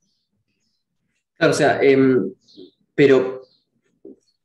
Claro, 1.36 1.52
o 1.52 1.56
sea, 1.56 1.82
em, 1.82 2.32
pero, 2.94 3.42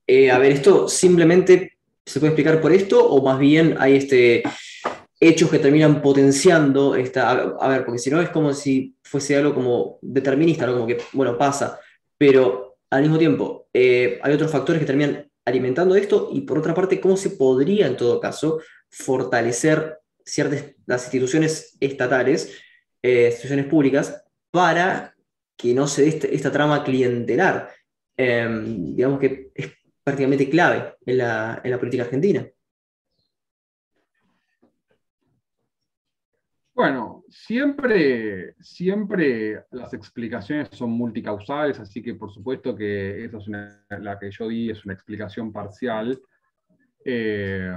eh, 0.07 0.31
a 0.31 0.39
ver, 0.39 0.53
¿esto 0.53 0.89
simplemente 0.89 1.79
se 2.05 2.19
puede 2.19 2.33
explicar 2.33 2.61
por 2.61 2.73
esto 2.73 3.07
o 3.07 3.23
más 3.23 3.39
bien 3.39 3.77
hay 3.79 3.97
este, 3.97 4.43
hechos 5.21 5.51
que 5.51 5.59
terminan 5.59 6.03
potenciando 6.03 6.97
esta... 6.97 7.31
A, 7.31 7.69
ver, 7.69 7.85
porque 7.85 7.99
si 7.99 8.11
no 8.11 8.21
es 8.21 8.31
como 8.31 8.53
si 8.53 8.97
fuese 9.03 9.37
algo 9.37 9.55
como 9.55 9.99
determinista, 10.03 10.67
¿no? 10.67 10.75
Como 10.75 10.87
que, 10.87 10.99
bueno, 11.13 11.39
pasa, 11.39 11.79
pero 12.19 12.79
al 12.91 13.03
mismo 13.03 13.19
tiempo 13.19 13.69
eh, 13.73 14.19
hay 14.23 14.35
otros 14.35 14.51
factores 14.51 14.81
que 14.81 14.87
terminan 14.87 15.32
alimentando 15.45 15.97
esto 15.97 16.31
y 16.33 16.43
por 16.43 16.59
otra 16.59 16.75
parte, 16.75 17.01
¿cómo 17.01 17.17
se 17.17 17.31
podría 17.31 17.87
en 17.87 17.97
todo 17.97 18.21
caso 18.21 18.61
fortalecer 18.91 19.99
ciertas 20.25 20.75
las 20.87 21.05
instituciones 21.05 21.77
estatales, 21.81 22.59
eh, 23.03 23.27
instituciones 23.27 23.67
públicas, 23.67 24.25
para 24.51 25.15
que 25.57 25.75
no 25.75 25.87
se 25.87 26.03
dé 26.03 26.09
este, 26.09 26.35
esta 26.35 26.53
trama 26.53 26.85
clientelar. 26.85 27.71
Em, 28.17 28.95
digamos 28.95 29.21
que 29.21 29.51
es 29.55 29.73
prácticamente 30.03 30.49
clave 30.51 30.95
en 31.07 31.19
la, 31.19 31.61
en 31.63 31.71
la 31.71 31.79
política 31.79 32.05
argentina. 32.05 32.47
Bueno, 36.83 37.23
siempre, 37.29 38.57
siempre 38.59 39.67
las 39.71 39.95
explicaciones 39.95 40.69
son 40.73 40.91
multicausales, 40.91 41.79
así 41.79 42.03
que 42.03 42.15
por 42.17 42.33
supuesto 42.33 42.75
que 42.75 43.25
esa 43.25 43.39
es 43.39 44.01
la 44.01 44.19
que 44.19 44.33
yo 44.33 44.49
di 44.49 44.69
es 44.69 44.85
una 44.85 44.93
explicación 44.93 45.53
parcial. 45.53 46.21
Eh, 47.05 47.73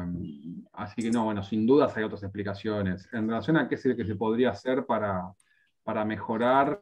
así 0.73 1.03
que 1.03 1.11
no, 1.11 1.25
bueno, 1.25 1.43
sin 1.43 1.67
dudas 1.67 1.95
hay 1.95 2.03
otras 2.03 2.23
explicaciones. 2.23 3.07
En 3.13 3.27
relación 3.27 3.57
a 3.57 3.67
qué 3.67 3.75
es 3.75 3.85
lo 3.85 3.95
que 3.95 4.05
se 4.05 4.15
podría 4.15 4.49
hacer 4.49 4.87
para, 4.87 5.31
para 5.83 6.03
mejorar, 6.03 6.81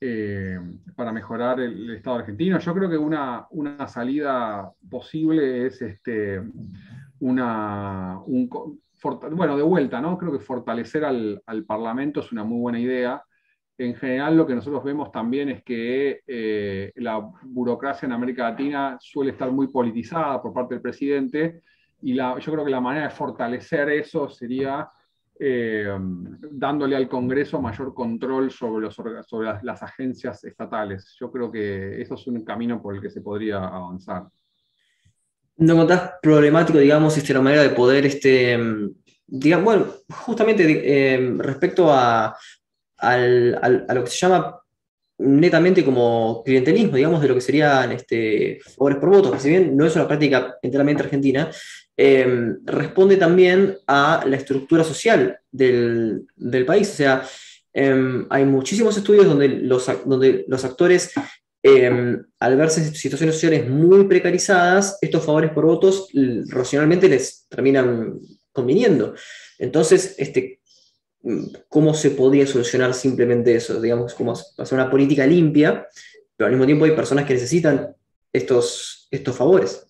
eh, 0.00 0.58
para 0.96 1.12
mejorar 1.12 1.60
el, 1.60 1.94
Estado 1.94 2.20
argentino, 2.20 2.58
yo 2.58 2.72
creo 2.72 2.88
que 2.88 2.96
una, 2.96 3.46
una 3.50 3.86
salida 3.86 4.72
posible 4.88 5.66
es 5.66 5.82
este, 5.82 6.40
una, 7.18 8.18
un, 8.24 8.48
bueno, 9.32 9.56
de 9.56 9.62
vuelta, 9.62 10.00
¿no? 10.00 10.16
Creo 10.18 10.32
que 10.32 10.40
fortalecer 10.40 11.04
al, 11.04 11.42
Parlamento 11.66 12.20
es 12.20 12.32
una 12.32 12.44
muy 12.44 12.60
buena 12.60 12.80
idea. 12.80 13.22
En 13.78 13.94
general, 13.94 14.36
lo 14.36 14.46
que 14.46 14.54
nosotros 14.54 14.84
vemos 14.84 15.10
también 15.10 15.48
es 15.48 15.62
que 15.62 16.20
eh, 16.26 16.92
la 16.96 17.18
burocracia 17.44 18.06
en 18.06 18.12
América 18.12 18.50
Latina 18.50 18.98
suele 19.00 19.32
estar 19.32 19.50
muy 19.50 19.68
politizada 19.68 20.42
por 20.42 20.52
parte 20.52 20.74
del 20.74 20.82
presidente 20.82 21.62
y 22.02 22.14
yo 22.14 22.52
creo 22.52 22.64
que 22.64 22.70
la 22.70 22.80
manera 22.80 23.08
de 23.08 23.14
fortalecer 23.14 23.88
eso 23.90 24.28
sería 24.28 24.90
eh, 25.38 25.96
dándole 26.50 26.96
al 26.96 27.08
Congreso 27.08 27.60
mayor 27.60 27.94
control 27.94 28.50
sobre, 28.50 28.88
las, 29.62 29.82
agencias 29.82 30.44
estatales. 30.44 31.16
Yo 31.18 31.30
creo 31.30 31.50
que 31.50 32.00
eso 32.00 32.14
es 32.14 32.26
un 32.26 32.44
camino 32.44 32.80
por 32.80 32.94
el 32.94 33.00
que 33.00 33.10
se 33.10 33.22
podría 33.22 33.64
avanzar 33.64 34.26
no 35.60 35.74
encontrás 35.74 36.12
problemático, 36.22 36.78
digamos, 36.78 37.16
este, 37.16 37.34
la 37.34 37.42
manera 37.42 37.62
de 37.62 37.70
poder, 37.70 38.06
este, 38.06 38.58
digamos, 39.26 39.64
bueno, 39.64 39.86
justamente 40.08 40.64
eh, 40.66 41.34
respecto 41.36 41.92
a, 41.92 42.34
lo 43.02 44.04
que 44.04 44.10
se 44.10 44.16
llama 44.16 44.58
netamente 45.18 45.84
como 45.84 46.42
clientelismo, 46.44 46.96
digamos, 46.96 47.20
de 47.20 47.28
lo 47.28 47.34
que 47.34 47.42
serían 47.42 47.92
este, 47.92 48.58
favores 48.74 48.98
por 48.98 49.10
votos, 49.10 49.32
que 49.32 49.40
si 49.40 49.50
bien 49.50 49.76
no 49.76 49.84
es 49.84 49.94
una 49.96 50.08
práctica 50.08 50.56
enteramente 50.62 51.02
argentina, 51.02 51.50
eh, 51.94 52.54
responde 52.64 53.18
también 53.18 53.76
a 53.86 54.24
la 54.26 54.36
estructura 54.36 54.82
social 54.82 55.38
del, 55.52 56.26
país. 56.66 56.90
O 56.90 56.94
sea, 56.94 57.22
eh, 57.74 58.24
hay 58.30 58.46
muchísimos 58.46 58.96
estudios 58.96 59.26
donde 59.26 59.48
los, 59.48 59.90
donde 60.06 60.46
los 60.48 60.64
actores 60.64 61.12
Em, 61.62 62.24
al 62.38 62.56
verse 62.56 62.94
situaciones 62.94 63.34
sociales 63.34 63.68
muy 63.68 64.04
precarizadas, 64.04 64.98
estos 65.02 65.24
favores 65.24 65.50
por 65.50 65.66
votos 65.66 66.08
racionalmente 66.48 67.08
les 67.08 67.46
terminan 67.48 68.18
conviniendo. 68.50 69.14
Entonces, 69.58 70.14
este, 70.18 70.60
¿cómo 71.68 71.92
se 71.92 72.12
podría 72.12 72.46
solucionar 72.46 72.94
simplemente 72.94 73.54
eso? 73.54 73.78
Digamos, 73.80 74.14
como 74.14 74.32
hacer 74.32 74.78
una 74.78 74.90
política 74.90 75.26
limpia, 75.26 75.86
pero 76.34 76.46
al 76.46 76.52
mismo 76.52 76.64
tiempo 76.64 76.86
hay 76.86 76.92
personas 76.92 77.26
que 77.26 77.34
necesitan 77.34 77.94
estos, 78.32 79.06
estos 79.10 79.36
favores. 79.36 79.86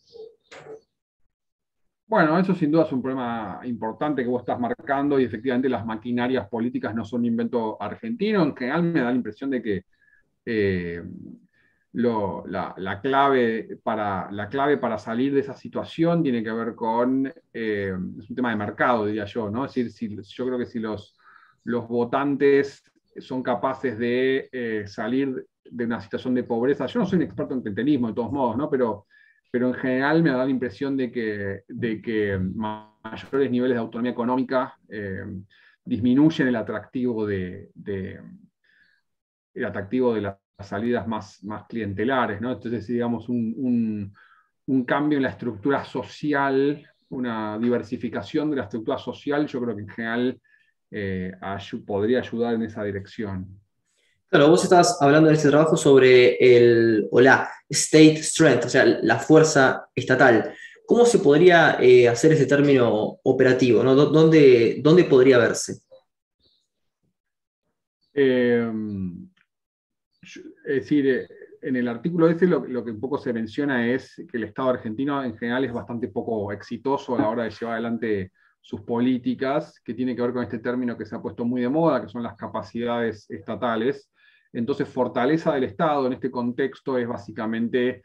Bueno, 2.04 2.36
eso 2.40 2.52
sin 2.56 2.72
duda 2.72 2.86
es 2.86 2.92
un 2.92 3.00
problema 3.00 3.60
importante 3.62 4.24
que 4.24 4.28
vos 4.28 4.42
estás 4.42 4.58
marcando 4.58 5.20
y 5.20 5.24
efectivamente 5.24 5.68
las 5.68 5.86
maquinarias 5.86 6.48
políticas 6.48 6.92
no 6.92 7.04
son 7.04 7.20
un 7.20 7.26
invento 7.26 7.80
argentino. 7.80 8.42
En 8.42 8.56
general 8.56 8.82
me 8.82 8.98
da 8.98 9.10
la 9.10 9.14
impresión 9.14 9.50
de 9.50 9.62
que 9.62 9.84
eh, 10.44 11.00
la, 11.92 13.00
clave 13.02 13.78
para, 13.82 14.30
la 14.30 14.48
clave 14.48 14.76
para 14.76 14.98
salir 14.98 15.34
de 15.34 15.40
esa 15.40 15.54
situación 15.54 16.22
tiene 16.22 16.42
que 16.42 16.52
ver 16.52 16.74
con, 16.74 17.26
eh, 17.26 17.94
es 18.18 18.30
un 18.30 18.36
tema 18.36 18.50
de 18.50 18.56
mercado, 18.56 19.06
diría 19.06 19.24
yo, 19.24 19.50
¿no? 19.50 19.64
Es 19.64 19.74
decir, 19.74 20.22
si, 20.22 20.34
yo 20.34 20.46
creo 20.46 20.58
que 20.58 20.66
si 20.66 20.78
los, 20.78 21.16
los 21.64 21.88
votantes 21.88 22.82
son 23.18 23.42
capaces 23.42 23.98
de 23.98 24.48
eh, 24.52 24.84
salir 24.86 25.46
de 25.64 25.84
una 25.84 26.00
situación 26.00 26.34
de 26.34 26.44
pobreza, 26.44 26.86
yo 26.86 27.00
no 27.00 27.06
soy 27.06 27.16
un 27.16 27.24
experto 27.24 27.54
en 27.54 27.60
clientelismo 27.60 28.08
de 28.08 28.14
todos 28.14 28.32
modos, 28.32 28.56
¿no? 28.56 28.70
Pero, 28.70 29.06
pero 29.50 29.68
en 29.68 29.74
general 29.74 30.22
me 30.22 30.30
da 30.30 30.44
la 30.44 30.50
impresión 30.50 30.96
de 30.96 31.10
que, 31.10 31.62
de 31.66 32.00
que 32.00 32.38
mayores 32.38 33.50
niveles 33.50 33.74
de 33.74 33.80
autonomía 33.80 34.12
económica 34.12 34.76
eh, 34.88 35.24
disminuyen 35.84 36.48
el 36.48 36.56
atractivo 36.56 37.26
de, 37.26 37.70
de 37.74 38.20
el 39.54 39.64
atractivo 39.64 40.14
de 40.14 40.20
la 40.20 40.38
salidas 40.68 41.06
más, 41.06 41.42
más 41.44 41.66
clientelares, 41.66 42.40
¿no? 42.40 42.52
Entonces, 42.52 42.86
digamos, 42.86 43.28
un, 43.28 44.12
cambio 44.86 45.16
en 45.16 45.24
la 45.24 45.30
estructura 45.30 45.84
social, 45.84 46.86
una 47.08 47.58
diversificación 47.58 48.50
de 48.50 48.56
la 48.56 48.62
estructura 48.64 48.98
social, 48.98 49.46
yo 49.46 49.60
creo 49.60 49.74
que 49.74 49.82
en 49.82 49.88
general 49.88 50.40
eh, 50.92 51.32
podría 51.84 52.20
ayudar 52.20 52.54
en 52.54 52.62
esa 52.62 52.84
dirección. 52.84 53.60
Claro, 54.28 54.48
vos 54.48 54.62
estabas 54.62 54.96
hablando 55.02 55.28
en 55.28 55.34
este 55.34 55.48
trabajo 55.48 55.76
sobre 55.76 56.36
el, 56.36 57.08
o 57.10 57.20
la 57.20 57.50
state 57.68 58.22
strength, 58.22 58.66
o 58.66 58.68
sea, 58.68 58.84
la 58.84 59.18
fuerza 59.18 59.88
estatal. 59.92 60.54
¿Cómo 60.86 61.04
se 61.04 61.18
podría 61.18 61.78
eh, 61.80 62.08
hacer 62.08 62.32
ese 62.32 62.46
término 62.46 63.18
operativo? 63.24 63.82
¿no? 63.82 63.94
¿Dónde, 63.94 64.80
¿Dónde 64.82 65.04
podría 65.04 65.38
verse? 65.38 65.80
Eh, 68.14 68.70
es 70.70 70.82
decir, 70.82 71.06
eh, 71.08 71.28
en 71.62 71.76
el 71.76 71.88
artículo 71.88 72.28
ese 72.28 72.46
lo, 72.46 72.62
que 72.62 72.90
un 72.90 73.00
poco 73.00 73.18
se 73.18 73.32
menciona 73.32 73.86
es 73.88 74.14
que 74.30 74.38
el 74.38 74.44
Estado 74.44 74.70
argentino 74.70 75.22
en 75.22 75.36
general 75.36 75.64
es 75.64 75.72
bastante 75.72 76.08
poco 76.08 76.50
exitoso 76.52 77.16
a 77.16 77.20
la 77.20 77.28
hora 77.28 77.44
de 77.44 77.50
llevar 77.50 77.74
adelante 77.74 78.32
sus 78.60 78.82
políticas, 78.82 79.80
que 79.84 79.94
tiene 79.94 80.14
que 80.14 80.22
ver 80.22 80.32
con 80.32 80.42
este 80.42 80.58
término 80.58 80.96
que 80.96 81.06
se 81.06 81.16
ha 81.16 81.22
puesto 81.22 81.44
muy 81.44 81.62
de 81.62 81.68
moda, 81.68 82.00
que 82.00 82.08
son 82.08 82.22
las 82.22 82.36
capacidades 82.36 83.28
estatales. 83.30 84.10
Entonces, 84.52 84.88
fortaleza 84.88 85.54
del 85.54 85.64
Estado 85.64 86.06
en 86.06 86.14
este 86.14 86.30
contexto 86.30 86.98
es 86.98 87.08
básicamente, 87.08 88.02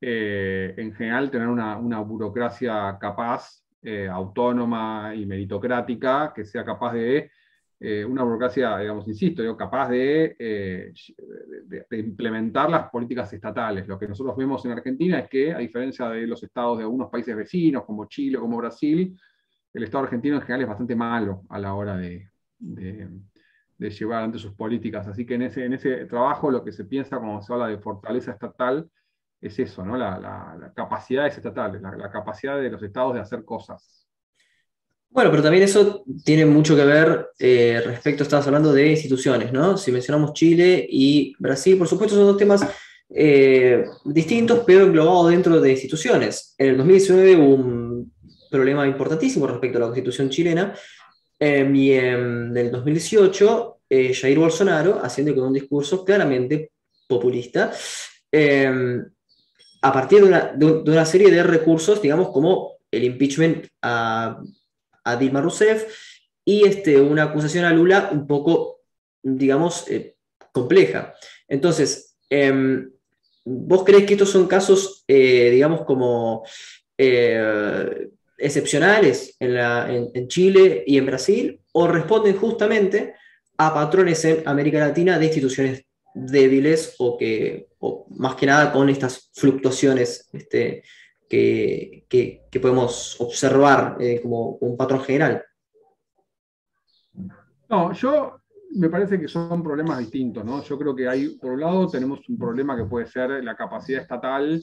eh, 0.00 0.74
en 0.76 0.94
general, 0.94 1.30
tener 1.30 1.48
una, 1.48 2.00
burocracia 2.00 2.96
capaz, 3.00 3.64
eh, 3.82 4.08
autónoma 4.08 5.12
y 5.14 5.26
meritocrática, 5.26 6.32
que 6.34 6.44
sea 6.44 6.64
capaz 6.64 6.94
de 6.94 7.30
eh, 7.80 8.04
una 8.04 8.24
burocracia, 8.24 8.78
digamos, 8.78 9.06
insisto, 9.06 9.56
capaz 9.56 9.90
eh, 9.92 10.92
de, 11.64 11.98
implementar 11.98 12.68
las 12.68 12.90
políticas 12.90 13.32
estatales. 13.32 13.86
Lo 13.86 13.96
que 13.96 14.08
nosotros 14.08 14.36
vemos 14.36 14.64
en 14.64 14.72
Argentina 14.72 15.20
es 15.20 15.28
que, 15.28 15.52
a 15.52 15.58
diferencia 15.58 16.08
de 16.08 16.26
los 16.26 16.42
estados 16.42 16.78
de 16.78 16.84
algunos 16.84 17.08
países 17.08 17.36
vecinos, 17.36 17.84
como 17.84 18.06
Chile, 18.06 18.38
como 18.38 18.56
Brasil, 18.56 19.16
el 19.72 19.84
Estado 19.84 20.04
argentino 20.04 20.36
en 20.36 20.42
general 20.42 20.62
es 20.62 20.68
bastante 20.68 20.96
malo 20.96 21.44
a 21.48 21.58
la 21.60 21.74
hora 21.74 21.96
de, 21.96 22.28
llevar 22.58 24.18
adelante 24.18 24.38
sus 24.40 24.54
políticas. 24.54 25.06
Así 25.06 25.24
que 25.24 25.34
en 25.34 25.42
ese, 25.42 25.64
en 25.64 25.74
ese 25.74 26.06
trabajo 26.06 26.50
lo 26.50 26.64
que 26.64 26.72
se 26.72 26.84
piensa 26.84 27.18
cuando 27.18 27.42
se 27.42 27.52
habla 27.52 27.68
de 27.68 27.78
fortaleza 27.78 28.32
estatal 28.32 28.90
es 29.40 29.56
eso, 29.60 29.84
¿no? 29.84 29.96
la, 29.96 30.72
capacidades 30.74 31.36
estatales, 31.36 31.80
la 31.80 32.10
capacidad 32.10 32.60
de 32.60 32.70
los 32.70 32.82
estados 32.82 33.14
de 33.14 33.20
hacer 33.20 33.44
cosas. 33.44 34.07
Bueno, 35.10 35.30
pero 35.30 35.42
también 35.42 35.64
eso 35.64 36.04
tiene 36.24 36.44
mucho 36.44 36.76
que 36.76 36.84
ver 36.84 37.30
eh, 37.38 37.80
respecto, 37.84 38.22
estabas 38.22 38.46
hablando 38.46 38.72
de 38.72 38.90
instituciones, 38.90 39.52
¿no? 39.52 39.76
Si 39.78 39.90
mencionamos 39.90 40.34
Chile 40.34 40.86
y 40.88 41.34
Brasil, 41.38 41.78
por 41.78 41.88
supuesto 41.88 42.14
son 42.14 42.26
dos 42.26 42.36
temas 42.36 42.64
eh, 43.14 43.84
distintos, 44.04 44.62
pero 44.66 44.84
englobados 44.84 45.30
dentro 45.30 45.60
de 45.60 45.72
instituciones. 45.72 46.54
En 46.58 46.68
el 46.68 46.76
2019 46.76 47.36
hubo 47.36 47.54
un 47.54 48.12
problema 48.50 48.86
importantísimo 48.86 49.46
respecto 49.46 49.78
a 49.78 49.80
la 49.80 49.86
constitución 49.86 50.28
chilena, 50.28 50.74
em, 51.38 51.74
y 51.74 51.92
en 51.92 52.56
el 52.56 52.70
2018 52.70 53.80
eh, 53.88 54.12
Jair 54.12 54.38
Bolsonaro, 54.38 55.00
haciendo 55.02 55.34
con 55.34 55.44
un 55.44 55.54
discurso 55.54 56.04
claramente 56.04 56.72
populista, 57.08 57.72
em, 58.30 59.04
a 59.80 59.92
partir 59.92 60.20
de 60.20 60.28
una, 60.28 60.52
de 60.54 60.90
una 60.90 61.06
serie 61.06 61.30
de 61.30 61.42
recursos, 61.42 62.02
digamos, 62.02 62.28
como 62.28 62.78
el 62.90 63.04
impeachment 63.04 63.66
a 63.82 64.40
a 65.10 65.16
Dilma 65.16 65.40
Rousseff 65.40 65.86
y 66.44 66.64
este, 66.64 67.00
una 67.00 67.24
acusación 67.24 67.64
a 67.64 67.72
Lula 67.72 68.10
un 68.12 68.26
poco, 68.26 68.80
digamos, 69.22 69.88
eh, 69.90 70.16
compleja. 70.52 71.14
Entonces, 71.46 72.16
em, 72.30 72.90
¿vos 73.44 73.84
crees 73.84 74.04
que 74.04 74.14
estos 74.14 74.30
son 74.30 74.46
casos, 74.46 75.04
eh, 75.06 75.50
digamos, 75.50 75.82
como 75.84 76.44
eh, 76.96 78.08
excepcionales 78.38 79.36
en, 79.40 80.28
Chile 80.28 80.84
y 80.86 80.96
en 80.96 81.06
Brasil 81.06 81.60
o 81.72 81.86
responden 81.86 82.36
justamente 82.36 83.14
a 83.56 83.74
patrones 83.74 84.24
en 84.24 84.42
América 84.46 84.78
Latina 84.78 85.18
de 85.18 85.26
instituciones 85.26 85.84
débiles 86.14 86.94
o 86.98 87.18
que, 87.18 87.68
más 88.10 88.36
que 88.36 88.46
nada 88.46 88.72
con 88.72 88.88
estas 88.88 89.30
fluctuaciones 89.34 90.28
este, 90.32 90.82
que, 91.28 92.48
podemos 92.60 93.20
observar 93.20 93.96
eh, 94.00 94.20
como 94.22 94.56
un 94.60 94.76
patrón 94.76 95.00
general. 95.00 95.44
No, 97.68 97.92
yo 97.92 98.40
me 98.74 98.88
parece 98.88 99.20
que 99.20 99.28
son 99.28 99.62
problemas 99.62 99.98
distintos, 99.98 100.44
¿no? 100.44 100.62
Yo 100.62 100.78
creo 100.78 100.94
que 100.94 101.08
hay, 101.08 101.36
por 101.36 101.52
un 101.52 101.60
lado, 101.60 101.88
tenemos 101.88 102.26
un 102.28 102.38
problema 102.38 102.76
que 102.76 102.84
puede 102.84 103.06
ser 103.06 103.42
la 103.44 103.54
capacidad 103.54 104.02
estatal 104.02 104.62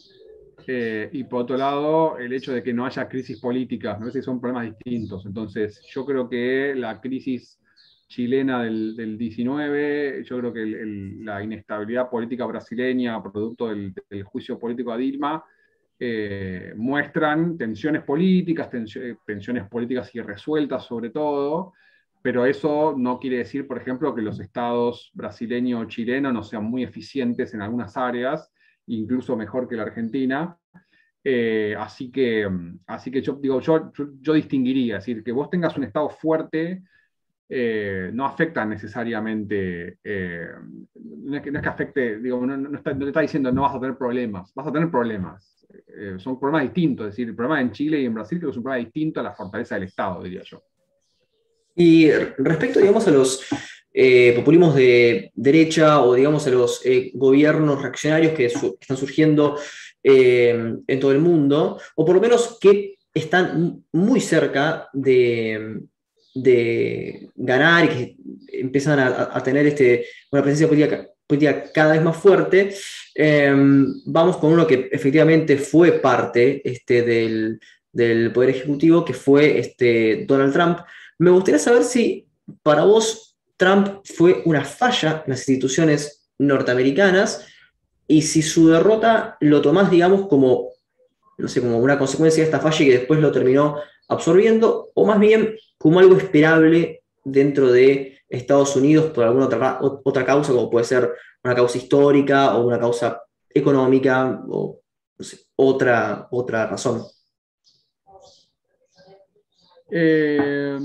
eh, 0.67 1.09
y 1.11 1.23
por 1.25 1.43
otro 1.43 1.57
lado, 1.57 2.17
el 2.17 2.33
hecho 2.33 2.53
de 2.53 2.63
que 2.63 2.73
no 2.73 2.85
haya 2.85 3.07
crisis 3.07 3.39
políticas, 3.39 3.99
¿no? 3.99 4.09
son 4.09 4.39
problemas 4.39 4.65
distintos. 4.65 5.25
Entonces, 5.25 5.81
yo 5.89 6.05
creo 6.05 6.29
que 6.29 6.73
la 6.75 6.99
crisis 6.99 7.59
chilena 8.07 8.63
del, 8.63 8.95
del 8.95 9.17
19, 9.17 10.23
yo 10.23 10.39
creo 10.39 10.53
que 10.53 10.65
la 11.23 11.43
inestabilidad 11.43 12.09
política 12.09 12.45
brasileña, 12.45 13.21
producto 13.21 13.67
del, 13.67 13.93
juicio 14.23 14.59
político 14.59 14.91
a 14.91 14.97
Dilma, 14.97 15.43
eh, 15.99 16.73
muestran 16.75 17.57
tensiones 17.57 18.03
políticas, 18.03 18.69
tensiones 18.69 19.69
políticas 19.69 20.13
irresueltas 20.13 20.83
sobre 20.83 21.09
todo, 21.09 21.73
pero 22.21 22.45
eso 22.45 22.95
no 22.97 23.19
quiere 23.19 23.37
decir, 23.37 23.67
por 23.67 23.77
ejemplo, 23.77 24.13
que 24.15 24.21
los 24.21 24.39
estados 24.39 25.11
brasileño 25.13 25.79
o 25.79 25.85
chileno 25.85 26.33
no 26.33 26.43
sean 26.43 26.63
muy 26.65 26.83
eficientes 26.83 27.53
en 27.53 27.61
algunas 27.61 27.95
áreas, 27.97 28.51
incluso 28.87 29.37
mejor 29.37 29.69
que 29.69 29.75
la 29.75 29.83
Argentina. 29.83 30.57
Eh, 31.23 31.75
así, 31.77 32.11
que, 32.11 32.47
así 32.87 33.09
que 33.09 33.21
yo 33.21 33.33
digo, 33.33 33.59
yo, 33.59 33.91
yo, 34.21 34.33
distinguiría, 34.33 34.97
es 34.97 35.05
decir, 35.05 35.23
que 35.23 35.31
vos 35.31 35.49
tengas 35.49 35.75
un 35.77 35.83
estado 35.83 36.09
fuerte 36.09 36.83
eh, 37.47 38.09
no 38.13 38.25
afecta 38.25 38.65
necesariamente, 38.65 39.99
eh, 40.03 40.47
no, 40.95 41.37
es 41.37 41.43
que, 41.43 41.49
afecte, 41.57 42.19
digo, 42.19 42.45
no, 42.45 42.77
está, 42.77 42.97
te 42.97 43.05
está 43.05 43.21
diciendo 43.21 43.51
no 43.51 43.61
vas 43.63 43.75
a 43.75 43.79
tener 43.79 43.97
problemas, 43.97 44.53
vas 44.53 44.67
a 44.67 44.71
tener 44.71 44.89
problemas. 44.89 45.67
son 46.17 46.39
problemas 46.39 46.63
distintos, 46.63 47.07
es 47.07 47.13
decir, 47.13 47.29
el 47.29 47.35
problema 47.35 47.61
en 47.61 47.71
Chile 47.71 48.01
y 48.01 48.05
en 48.05 48.13
Brasil 48.13 48.39
que 48.39 48.49
es 48.49 48.57
un 48.57 48.63
problema 48.63 48.83
distinto 48.83 49.19
a 49.19 49.23
la 49.23 49.33
fortaleza 49.33 49.75
del 49.75 49.85
Estado, 49.85 50.23
diría 50.23 50.41
yo. 50.43 50.61
Y 51.75 52.09
respecto, 52.09 52.79
digamos, 52.79 53.07
a 53.07 53.11
los 53.11 53.45
eh, 53.97 54.33
populismos 54.35 54.75
de 54.75 55.31
derecha 55.35 56.01
o, 56.01 56.15
digamos, 56.15 56.45
a 56.47 56.49
los 56.49 56.85
eh, 56.85 57.11
gobiernos 57.13 57.81
reaccionarios 57.81 58.33
que, 58.33 58.45
están 58.45 58.97
surgiendo 58.97 59.57
eh, 60.03 60.75
en 60.85 60.99
todo 60.99 61.13
el 61.13 61.19
mundo, 61.19 61.79
o 61.95 62.05
por 62.05 62.15
lo 62.15 62.21
menos 62.21 62.57
que 62.59 62.95
están 63.13 63.85
muy 63.93 64.19
cerca 64.19 64.89
de, 64.91 65.79
ganar 66.35 67.85
y 67.85 67.87
que 67.87 68.15
empiezan 68.59 68.99
a, 68.99 69.41
tener 69.41 69.65
este, 69.67 70.05
una 70.31 70.41
presencia 70.41 70.67
política, 70.67 71.07
cada 71.73 71.93
vez 71.93 72.03
más 72.03 72.17
fuerte, 72.17 72.75
vamos 74.05 74.37
con 74.37 74.53
uno 74.53 74.67
que 74.67 74.89
efectivamente 74.91 75.57
fue 75.57 75.93
parte 75.93 76.61
este, 76.69 77.01
del, 77.01 77.59
del 77.91 78.33
Poder 78.33 78.49
Ejecutivo, 78.49 79.05
que 79.05 79.13
fue 79.13 79.57
este, 79.57 80.25
Donald 80.27 80.53
Trump. 80.53 80.79
Me 81.17 81.31
gustaría 81.31 81.59
saber 81.59 81.83
si 81.83 82.27
para 82.61 82.83
vos 82.83 83.37
Trump 83.57 84.01
fue 84.03 84.41
una 84.45 84.65
falla 84.65 85.23
en 85.25 85.31
las 85.31 85.39
instituciones 85.39 86.29
norteamericanas 86.37 87.47
y 88.07 88.21
si 88.21 88.41
su 88.41 88.67
derrota 88.67 89.37
lo 89.39 89.61
tomás, 89.61 89.89
digamos, 89.89 90.27
como, 90.27 90.69
no 91.37 91.47
sé, 91.47 91.61
como 91.61 91.79
una 91.79 91.97
consecuencia 91.97 92.43
de 92.43 92.49
esta 92.49 92.59
falla 92.59 92.83
y 92.83 92.87
que 92.89 92.97
después 92.99 93.19
lo 93.19 93.31
terminó 93.31 93.77
absorbiendo, 94.07 94.91
o 94.93 95.05
más 95.05 95.19
bien 95.19 95.55
como 95.85 95.99
algo 95.99 96.17
esperable 96.17 97.03
dentro 97.23 97.71
de 97.71 98.17
Estados 98.27 98.75
Unidos 98.75 99.11
por 99.11 99.23
alguna 99.23 99.45
otra, 99.45 99.77
otra 99.79 100.25
causa, 100.25 100.51
como 100.51 100.67
puede 100.67 100.83
ser 100.83 101.13
una 101.43 101.53
causa 101.53 101.77
histórica 101.77 102.55
o 102.55 102.65
una 102.65 102.79
causa 102.79 103.21
económica 103.47 104.41
o 104.49 104.81
otra, 105.55 106.27
otra 106.31 106.65
razón. 106.65 107.03
Eh, 109.91 110.79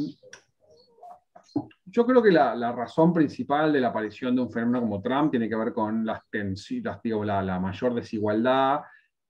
yo 1.86 2.04
creo 2.04 2.22
que 2.22 2.30
la, 2.30 2.72
razón 2.72 3.14
principal 3.14 3.72
de 3.72 3.80
la 3.80 3.88
aparición 3.88 4.36
de 4.36 4.42
un 4.42 4.52
fenómeno 4.52 4.82
como 4.82 5.00
Trump 5.00 5.30
tiene 5.30 5.48
que 5.48 5.56
ver 5.56 5.72
con 5.72 6.04
las, 6.04 6.20
la, 6.30 7.42
la, 7.42 7.58
mayor 7.58 7.94
desigualdad 7.94 8.80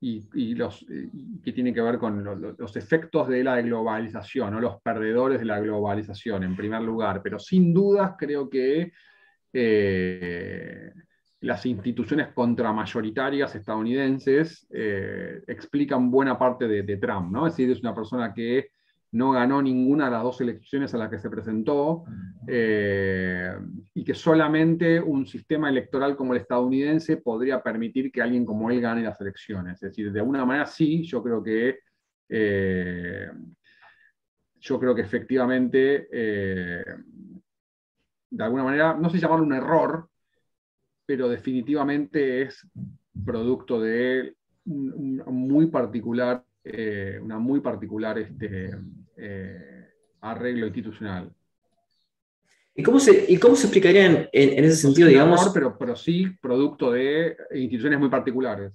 y, 0.00 0.54
los, 0.54 0.86
que 1.44 1.52
tiene 1.52 1.74
que 1.74 1.82
ver 1.82 1.98
con 1.98 2.24
los, 2.24 2.76
efectos 2.76 3.28
de 3.28 3.44
la 3.44 3.60
globalización, 3.60 4.54
o 4.54 4.60
los 4.60 4.80
perdedores 4.80 5.40
de 5.40 5.44
la 5.44 5.60
globalización, 5.60 6.42
en 6.44 6.56
primer 6.56 6.80
lugar. 6.82 7.20
Pero 7.22 7.38
sin 7.38 7.74
dudas 7.74 8.14
creo 8.18 8.48
que 8.48 8.92
eh, 9.52 10.92
las 11.40 11.66
instituciones 11.66 12.28
contramayoritarias 12.28 13.54
estadounidenses 13.54 14.66
eh, 14.70 15.42
explican 15.46 16.10
buena 16.10 16.38
parte 16.38 16.66
de, 16.66 16.82
de, 16.82 16.96
Trump. 16.96 17.30
¿no? 17.30 17.46
Es 17.46 17.52
decir, 17.54 17.70
es 17.70 17.80
una 17.80 17.94
persona 17.94 18.32
que 18.32 18.70
no 19.12 19.32
ganó 19.32 19.60
ninguna 19.60 20.04
de 20.04 20.10
las 20.12 20.22
dos 20.22 20.40
elecciones 20.40 20.94
a 20.94 20.98
las 20.98 21.10
que 21.10 21.18
se 21.18 21.30
presentó 21.30 22.04
eh, 22.46 23.52
y 23.92 24.04
que 24.04 24.14
solamente 24.14 25.00
un 25.00 25.26
sistema 25.26 25.68
electoral 25.68 26.16
como 26.16 26.32
el 26.32 26.40
estadounidense 26.40 27.16
podría 27.16 27.60
permitir 27.62 28.12
que 28.12 28.22
alguien 28.22 28.44
como 28.44 28.70
él 28.70 28.80
gane 28.80 29.02
las 29.02 29.20
elecciones. 29.20 29.74
Es 29.74 29.90
decir, 29.90 30.12
de 30.12 30.20
alguna 30.20 30.44
manera 30.44 30.66
sí, 30.66 31.02
yo 31.02 31.22
creo 31.22 31.42
que, 31.42 31.78
eh, 32.28 33.30
yo 34.60 34.78
creo 34.78 34.94
que 34.94 35.02
efectivamente, 35.02 36.08
eh, 36.12 36.84
de 38.30 38.44
alguna 38.44 38.62
manera, 38.62 38.94
no 38.94 39.10
sé 39.10 39.18
llamarlo 39.18 39.44
un 39.44 39.54
error, 39.54 40.08
pero 41.04 41.28
definitivamente 41.28 42.42
es 42.42 42.64
producto 43.24 43.80
de 43.80 44.36
muy 44.64 45.66
particular 45.66 46.44
una 47.22 47.38
muy 47.38 47.60
particular 47.60 48.18
este, 48.18 48.70
eh, 49.20 49.88
arreglo 50.22 50.66
institucional. 50.66 51.30
¿Y 52.74 52.82
cómo 52.82 52.98
se, 52.98 53.26
y 53.28 53.36
cómo 53.36 53.56
se 53.56 53.64
explicaría 53.66 54.28
en, 54.32 54.64
ese 54.64 54.76
sentido, 54.76 55.08
digamos? 55.08 55.50
pero, 55.52 55.76
pero 55.78 55.94
sí 55.96 56.26
producto 56.40 56.92
de 56.92 57.36
instituciones 57.52 57.98
muy 57.98 58.08
particulares. 58.08 58.72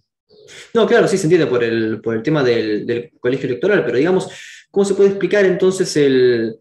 No, 0.74 0.86
claro, 0.86 1.08
sí 1.08 1.18
se 1.18 1.26
entiende 1.26 1.48
por 1.48 1.64
el, 1.64 2.02
por 2.02 2.16
el 2.16 2.22
tema 2.22 2.44
del, 2.44 3.12
colegio 3.20 3.48
electoral, 3.48 3.84
pero 3.86 3.98
digamos, 3.98 4.30
¿cómo 4.70 4.86
se 4.86 4.94
puede 4.94 5.10
explicar 5.10 5.46
entonces 5.46 5.96
el, 5.98 6.56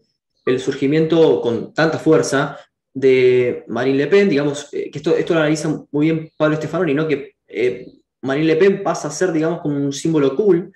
el 0.45 0.59
surgimiento 0.59 1.41
con 1.41 1.73
tanta 1.73 1.99
fuerza 1.99 2.57
de 2.93 3.65
Marine 3.67 3.97
Le 3.97 4.07
Pen? 4.07 4.29
Digamos, 4.29 4.69
eh, 4.73 4.89
que 4.89 4.97
esto, 4.97 5.15
esto 5.15 5.33
lo 5.33 5.41
analiza 5.41 5.85
muy 5.91 6.05
bien 6.07 6.31
Pablo 6.37 6.55
Estefanoni, 6.55 6.93
¿no? 6.93 7.07
Que 7.07 7.35
Marine 8.21 8.47
Le 8.47 8.55
Pen 8.55 8.81
pasa 8.81 9.09
a 9.09 9.11
ser, 9.11 9.31
digamos, 9.31 9.61
como 9.61 9.75
un 9.75 9.93
símbolo 9.93 10.35
cool 10.35 10.71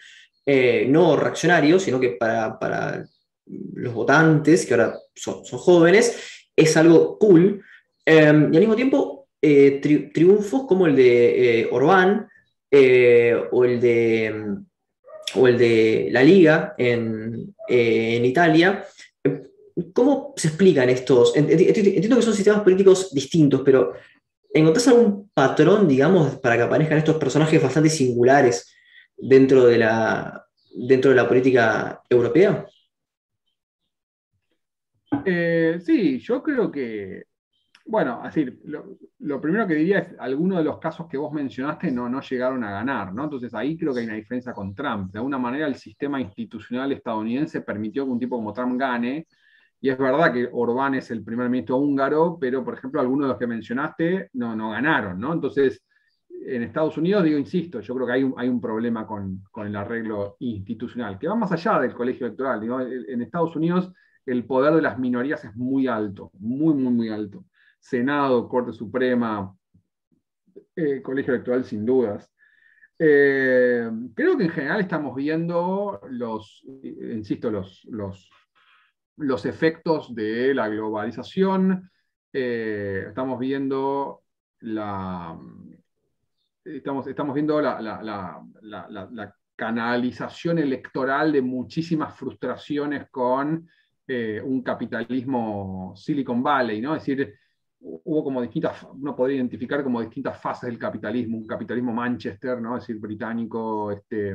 eh, 0.45 0.85
no 0.87 1.15
reaccionario, 1.15 1.79
sino 1.79 1.99
que 1.99 2.09
para, 2.09 3.05
los 3.45 3.93
votantes, 3.93 4.65
que 4.65 4.73
ahora 4.73 4.97
son, 5.13 5.43
jóvenes, 5.43 6.47
es 6.55 6.77
algo 6.77 7.17
cool. 7.17 7.63
Em, 8.05 8.53
y 8.53 8.57
al 8.57 8.61
mismo 8.61 8.75
tiempo, 8.75 9.27
eh, 9.41 9.79
triunfos 10.13 10.65
como 10.67 10.87
el 10.87 10.95
de 10.95 11.61
eh, 11.61 11.69
Orbán 11.71 12.27
o, 13.51 13.65
el 13.65 13.79
de, 13.79 14.55
o 15.35 15.47
el 15.47 15.57
de 15.57 16.09
la 16.11 16.23
Liga 16.23 16.73
en, 16.77 17.53
Italia, 17.67 18.85
¿cómo 19.93 20.33
se 20.35 20.47
explican 20.47 20.89
estos? 20.89 21.35
Entiendo 21.35 22.15
que 22.15 22.21
son 22.21 22.33
sistemas 22.33 22.61
políticos 22.61 23.13
distintos, 23.13 23.61
pero 23.63 23.93
¿encontrás 24.51 24.87
algún 24.87 25.29
patrón, 25.33 25.87
digamos, 25.87 26.37
para 26.37 26.57
que 26.57 26.63
aparezcan 26.63 26.97
estos 26.97 27.17
personajes 27.17 27.61
bastante 27.61 27.89
singulares 27.89 28.75
dentro 29.21 29.65
de 29.65 29.77
la, 29.77 30.45
dentro 30.75 31.11
de 31.11 31.15
la 31.15 31.27
política 31.27 32.01
europea? 32.09 32.65
Eh, 35.25 35.79
sí, 35.81 36.19
yo 36.19 36.41
creo 36.43 36.71
que, 36.71 37.23
bueno, 37.85 38.21
así, 38.23 38.45
lo, 38.65 39.41
primero 39.41 39.67
que 39.67 39.75
diría 39.75 39.99
es, 39.99 40.19
algunos 40.19 40.59
de 40.59 40.63
los 40.63 40.79
casos 40.79 41.07
que 41.07 41.17
vos 41.17 41.33
mencionaste 41.33 41.91
no, 41.91 42.07
no 42.07 42.21
llegaron 42.21 42.63
a 42.63 42.71
ganar, 42.71 43.13
¿no? 43.13 43.23
Entonces 43.23 43.53
ahí 43.53 43.77
creo 43.77 43.93
que 43.93 44.01
hay 44.01 44.05
una 44.05 44.15
diferencia 44.15 44.53
con 44.53 44.75
Trump. 44.75 45.11
De 45.11 45.19
alguna 45.19 45.37
manera 45.37 45.67
el 45.67 45.75
sistema 45.75 46.21
institucional 46.21 46.91
estadounidense 46.91 47.61
permitió 47.61 48.05
que 48.05 48.11
un 48.11 48.19
tipo 48.19 48.37
como 48.37 48.53
Trump 48.53 48.79
gane, 48.79 49.27
y 49.81 49.89
es 49.89 49.97
verdad 49.97 50.33
que 50.33 50.49
Orbán 50.51 50.95
es 50.95 51.09
el 51.09 51.23
primer 51.23 51.49
ministro 51.49 51.77
húngaro, 51.77 52.37
pero 52.39 52.63
por 52.63 52.75
ejemplo 52.75 52.99
algunos 53.01 53.25
de 53.25 53.29
los 53.29 53.39
que 53.39 53.47
mencionaste 53.47 54.29
no, 54.33 54.55
no 54.55 54.71
ganaron, 54.71 55.19
¿no? 55.19 55.33
Entonces 55.33 55.83
en 56.45 56.63
Estados 56.63 56.97
Unidos, 56.97 57.23
digo, 57.23 57.37
insisto, 57.37 57.79
yo 57.81 57.95
creo 57.95 58.07
que 58.07 58.13
hay 58.13 58.23
un, 58.23 58.33
hay 58.37 58.49
un 58.49 58.61
problema 58.61 59.05
con, 59.05 59.43
el 59.65 59.75
arreglo 59.75 60.37
institucional, 60.39 61.19
que 61.19 61.27
va 61.27 61.35
más 61.35 61.51
allá 61.51 61.79
del 61.79 61.93
colegio 61.93 62.27
electoral. 62.27 62.61
en 63.07 63.21
Estados 63.21 63.55
Unidos 63.55 63.91
el 64.25 64.45
poder 64.45 64.73
de 64.75 64.81
las 64.81 64.99
minorías 64.99 65.43
es 65.43 65.55
muy 65.55 65.87
alto, 65.87 66.31
muy, 66.39 66.73
muy, 66.75 66.93
muy 66.93 67.09
alto. 67.09 67.45
Senado, 67.79 68.47
Corte 68.47 68.73
Suprema, 68.73 69.55
eh, 70.75 71.01
colegio 71.01 71.33
electoral 71.33 71.63
sin 71.63 71.85
dudas. 71.85 72.31
Eh, 72.97 73.89
creo 74.13 74.37
que 74.37 74.43
en 74.43 74.49
general 74.49 74.81
estamos 74.81 75.15
viendo 75.15 76.01
los, 76.09 76.63
insisto, 76.83 77.49
los, 77.49 77.85
los, 77.85 78.29
los 79.17 79.45
efectos 79.45 80.13
de 80.13 80.53
la 80.53 80.67
globalización, 80.67 81.89
eh, 82.31 83.05
estamos 83.07 83.39
viendo 83.39 84.21
la, 84.59 85.39
estamos, 86.75 87.07
estamos 87.07 87.33
viendo 87.33 87.59
la, 87.61 88.43
canalización 89.55 90.57
electoral 90.57 91.33
de 91.33 91.41
muchísimas 91.41 92.15
frustraciones 92.15 93.09
con 93.09 93.67
eh, 94.07 94.41
un 94.41 94.63
capitalismo 94.63 95.93
Silicon 95.97 96.41
Valley, 96.41 96.79
¿no? 96.79 96.95
Es 96.95 97.01
decir, 97.01 97.33
hubo 97.81 98.23
como 98.23 98.41
distintas, 98.41 98.87
uno 98.93 99.13
podría 99.13 99.35
identificar 99.35 99.83
como 99.83 99.99
distintas 99.99 100.41
fases 100.41 100.69
del 100.69 100.79
capitalismo, 100.79 101.37
un 101.37 101.45
capitalismo 101.45 101.91
Manchester, 101.91 102.61
¿no? 102.61 102.77
Es 102.77 102.83
decir, 102.87 103.01
británico, 103.01 103.91
este, 103.91 104.33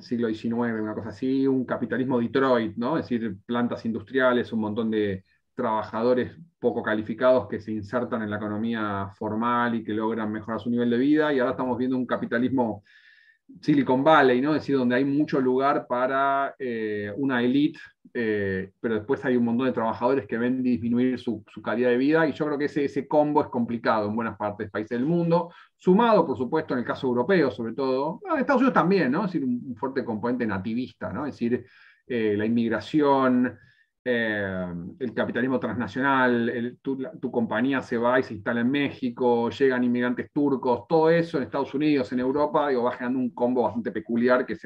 siglo 0.00 0.28
XIX, 0.28 0.80
una 0.80 0.94
cosa 0.94 1.08
así, 1.08 1.46
un 1.46 1.64
capitalismo 1.64 2.20
Detroit, 2.20 2.76
¿no? 2.76 2.98
Es 2.98 3.08
decir, 3.08 3.36
plantas 3.44 3.84
industriales, 3.84 4.52
un 4.52 4.60
montón 4.60 4.90
de 4.90 5.24
trabajadores 5.56 6.36
poco 6.60 6.82
calificados 6.82 7.48
que 7.48 7.60
se 7.60 7.72
insertan 7.72 8.22
en 8.22 8.30
la 8.30 8.36
economía 8.36 9.10
formal 9.14 9.74
y 9.74 9.82
que 9.82 9.94
logran 9.94 10.30
mejorar 10.30 10.60
su 10.60 10.70
nivel 10.70 10.90
de 10.90 10.98
vida, 10.98 11.32
y 11.32 11.38
ahora 11.38 11.52
estamos 11.52 11.76
viendo 11.78 11.96
un 11.96 12.06
capitalismo 12.06 12.84
Silicon 13.60 14.02
Valley, 14.02 14.40
¿no? 14.40 14.54
Es 14.54 14.62
decir, 14.62 14.76
donde 14.76 14.96
hay 14.96 15.04
mucho 15.04 15.40
lugar 15.40 15.86
para 15.86 16.54
eh, 16.58 17.12
una 17.16 17.42
élite, 17.42 17.78
eh, 18.12 18.72
pero 18.80 18.96
después 18.96 19.24
hay 19.24 19.36
un 19.36 19.44
montón 19.44 19.66
de 19.66 19.72
trabajadores 19.72 20.26
que 20.26 20.36
ven 20.36 20.62
disminuir 20.62 21.18
su, 21.18 21.44
calidad 21.62 21.90
de 21.90 21.96
vida, 21.96 22.26
y 22.26 22.32
yo 22.32 22.46
creo 22.46 22.58
que 22.58 22.64
ese, 22.66 22.84
ese, 22.84 23.06
combo 23.06 23.42
es 23.42 23.48
complicado 23.48 24.08
en 24.08 24.16
buenas 24.16 24.36
partes 24.36 24.66
de 24.66 24.70
países 24.70 24.98
del 24.98 25.06
mundo, 25.06 25.52
sumado, 25.76 26.26
por 26.26 26.36
supuesto, 26.36 26.74
en 26.74 26.80
el 26.80 26.86
caso 26.86 27.06
europeo, 27.06 27.50
sobre 27.50 27.72
todo, 27.72 28.20
en 28.32 28.40
Estados 28.40 28.60
Unidos 28.60 28.74
también, 28.74 29.12
¿no? 29.12 29.24
Es 29.24 29.32
decir, 29.32 29.46
un, 29.46 29.74
fuerte 29.76 30.04
componente 30.04 30.46
nativista, 30.46 31.12
¿no? 31.12 31.26
Es 31.26 31.34
decir, 31.34 31.64
eh, 32.06 32.34
la 32.36 32.44
inmigración, 32.44 33.58
eh, 34.08 34.66
el 35.00 35.12
capitalismo 35.12 35.58
transnacional, 35.58 36.78
tu, 36.80 37.30
compañía 37.32 37.82
se 37.82 37.98
va 37.98 38.20
y 38.20 38.22
se 38.22 38.34
instala 38.34 38.60
en 38.60 38.70
México, 38.70 39.50
llegan 39.50 39.82
inmigrantes 39.82 40.30
turcos, 40.32 40.86
todo 40.86 41.10
eso 41.10 41.38
en 41.38 41.42
Estados 41.42 41.74
Unidos, 41.74 42.12
en 42.12 42.20
Europa, 42.20 42.68
digo, 42.68 42.84
va 42.84 42.92
generando 42.92 43.18
un 43.18 43.30
combo 43.30 43.64
bastante 43.64 43.90
peculiar 43.90 44.46
que 44.46 44.52
es 44.52 44.64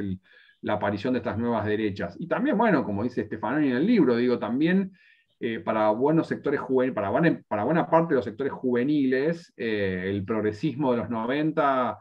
la 0.60 0.74
aparición 0.74 1.14
de 1.14 1.20
estas 1.20 1.38
nuevas 1.38 1.64
derechas. 1.64 2.16
Y 2.20 2.28
también, 2.28 2.58
bueno, 2.58 2.84
como 2.84 3.02
dice 3.02 3.24
Stefanoni 3.24 3.70
en 3.70 3.76
el 3.76 3.86
libro, 3.86 4.14
digo, 4.16 4.38
también 4.38 4.92
eh, 5.40 5.58
para 5.60 5.88
buenos 5.88 6.26
sectores 6.26 6.60
juveniles, 6.60 6.94
para 6.94 7.10
para 7.48 7.64
buena 7.64 7.88
parte 7.88 8.12
de 8.12 8.16
los 8.16 8.26
sectores 8.26 8.52
juveniles, 8.52 9.54
eh, 9.56 10.02
el 10.04 10.22
progresismo 10.22 10.92
de 10.92 10.98
los 10.98 11.08
90 11.08 11.98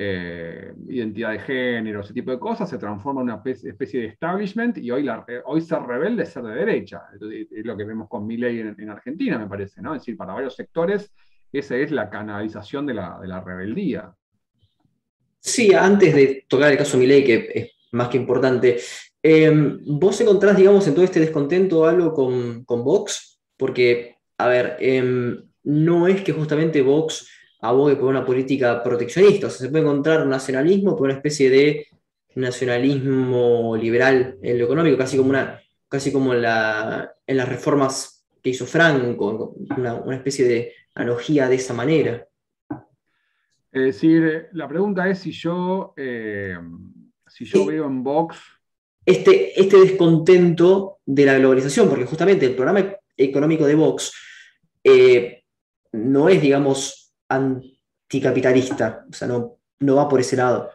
eh, 0.00 0.72
identidad 0.88 1.32
de 1.32 1.40
género, 1.40 2.02
ese 2.02 2.14
tipo 2.14 2.30
de 2.30 2.38
cosas, 2.38 2.70
se 2.70 2.78
transforma 2.78 3.20
en 3.20 3.30
una 3.30 3.42
especie 3.44 4.00
de 4.00 4.06
establishment 4.06 4.78
y 4.78 4.92
hoy, 4.92 5.02
la, 5.02 5.26
hoy 5.46 5.60
ser 5.60 5.82
rebelde 5.82 6.24
ser 6.24 6.44
de 6.44 6.54
derecha. 6.54 7.02
Es 7.20 7.64
lo 7.64 7.76
que 7.76 7.82
vemos 7.82 8.08
con 8.08 8.24
Milley 8.24 8.60
en, 8.60 8.76
en 8.78 8.90
Argentina, 8.90 9.36
me 9.36 9.48
parece, 9.48 9.82
¿no? 9.82 9.96
Es 9.96 10.02
decir, 10.02 10.16
para 10.16 10.34
varios 10.34 10.54
sectores 10.54 11.12
esa 11.52 11.76
es 11.76 11.90
la 11.90 12.10
canalización 12.10 12.86
de 12.86 12.94
la, 12.94 13.18
de 13.20 13.26
la 13.26 13.40
rebeldía. 13.40 14.14
Sí, 15.40 15.74
antes 15.74 16.14
de 16.14 16.46
tocar 16.48 16.70
el 16.70 16.78
caso 16.78 16.96
Milley, 16.96 17.24
que 17.24 17.50
es 17.52 17.70
más 17.90 18.08
que 18.08 18.18
importante, 18.18 18.78
em, 19.20 19.80
¿vos 19.84 20.20
encontrás, 20.20 20.56
digamos, 20.56 20.86
en 20.86 20.94
todo 20.94 21.04
este 21.04 21.18
descontento 21.18 21.86
algo 21.86 22.12
con, 22.12 22.64
con 22.64 22.84
Vox? 22.84 23.40
Porque, 23.56 24.18
a 24.36 24.46
ver, 24.46 24.76
em, 24.78 25.42
no 25.64 26.06
es 26.06 26.22
que 26.22 26.32
justamente 26.32 26.82
Vox 26.82 27.28
abogue 27.60 27.96
por 27.96 28.06
una 28.08 28.24
política 28.24 28.82
proteccionista. 28.82 29.46
O 29.46 29.50
sea, 29.50 29.66
se 29.66 29.70
puede 29.70 29.84
encontrar 29.84 30.26
nacionalismo 30.26 30.96
por 30.96 31.06
una 31.06 31.14
especie 31.14 31.50
de 31.50 31.86
nacionalismo 32.34 33.76
liberal 33.76 34.38
en 34.42 34.58
lo 34.58 34.64
económico, 34.64 34.96
casi 34.96 35.16
como, 35.16 35.30
una, 35.30 35.60
casi 35.88 36.12
como 36.12 36.34
en, 36.34 36.42
la, 36.42 37.12
en 37.26 37.36
las 37.36 37.48
reformas 37.48 38.26
que 38.42 38.50
hizo 38.50 38.66
Franco, 38.66 39.54
una, 39.76 39.94
una 39.94 40.16
especie 40.16 40.46
de 40.46 40.72
analogía 40.94 41.48
de 41.48 41.56
esa 41.56 41.74
manera. 41.74 42.26
Es 43.72 43.82
decir, 43.82 44.48
la 44.52 44.68
pregunta 44.68 45.08
es 45.08 45.18
si 45.18 45.32
yo, 45.32 45.94
eh, 45.96 46.56
si 47.26 47.44
yo 47.44 47.66
veo 47.66 47.86
en 47.86 48.02
Vox... 48.02 48.38
Este, 49.04 49.58
este 49.58 49.78
descontento 49.78 50.98
de 51.06 51.24
la 51.24 51.38
globalización, 51.38 51.88
porque 51.88 52.04
justamente 52.04 52.44
el 52.44 52.54
programa 52.54 52.94
económico 53.16 53.66
de 53.66 53.74
Vox 53.74 54.12
eh, 54.84 55.44
no 55.92 56.28
es, 56.28 56.42
digamos, 56.42 56.97
anticapitalista, 57.28 59.06
o 59.08 59.12
sea, 59.12 59.28
no, 59.28 59.58
no 59.80 59.96
va 59.96 60.08
por 60.08 60.20
ese 60.20 60.36
lado. 60.36 60.70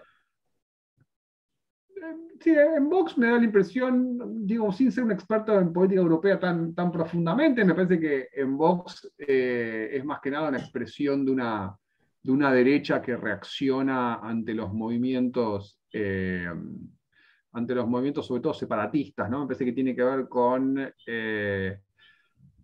Sí, 2.43 2.49
en 2.49 2.89
Vox 2.89 3.17
me 3.17 3.27
da 3.27 3.37
la 3.37 3.45
impresión, 3.45 4.45
digo, 4.45 4.69
sin 4.73 4.91
ser 4.91 5.05
un 5.05 5.13
experto 5.13 5.57
en 5.57 5.71
política 5.71 6.01
europea 6.01 6.37
tan, 6.37 6.75
tan 6.75 6.91
profundamente, 6.91 7.63
me 7.63 7.73
parece 7.73 7.97
que 7.97 8.27
en 8.33 8.57
Vox 8.57 9.09
eh, 9.17 9.91
es 9.93 10.03
más 10.03 10.19
que 10.19 10.29
nada 10.29 10.49
una 10.49 10.57
expresión 10.59 11.25
de 11.25 11.31
una, 11.31 11.73
de 12.21 12.31
una 12.33 12.51
derecha 12.51 13.01
que 13.01 13.15
reacciona 13.15 14.15
ante 14.15 14.53
los 14.53 14.73
movimientos, 14.73 15.79
eh, 15.93 16.51
ante 17.53 17.75
los 17.75 17.87
movimientos 17.87 18.27
sobre 18.27 18.41
todo 18.41 18.53
separatistas, 18.53 19.29
¿no? 19.29 19.39
Me 19.39 19.45
parece 19.45 19.63
que 19.63 19.71
tiene 19.71 19.95
que 19.95 20.03
ver 20.03 20.27
con 20.27 20.93
eh, 21.07 21.79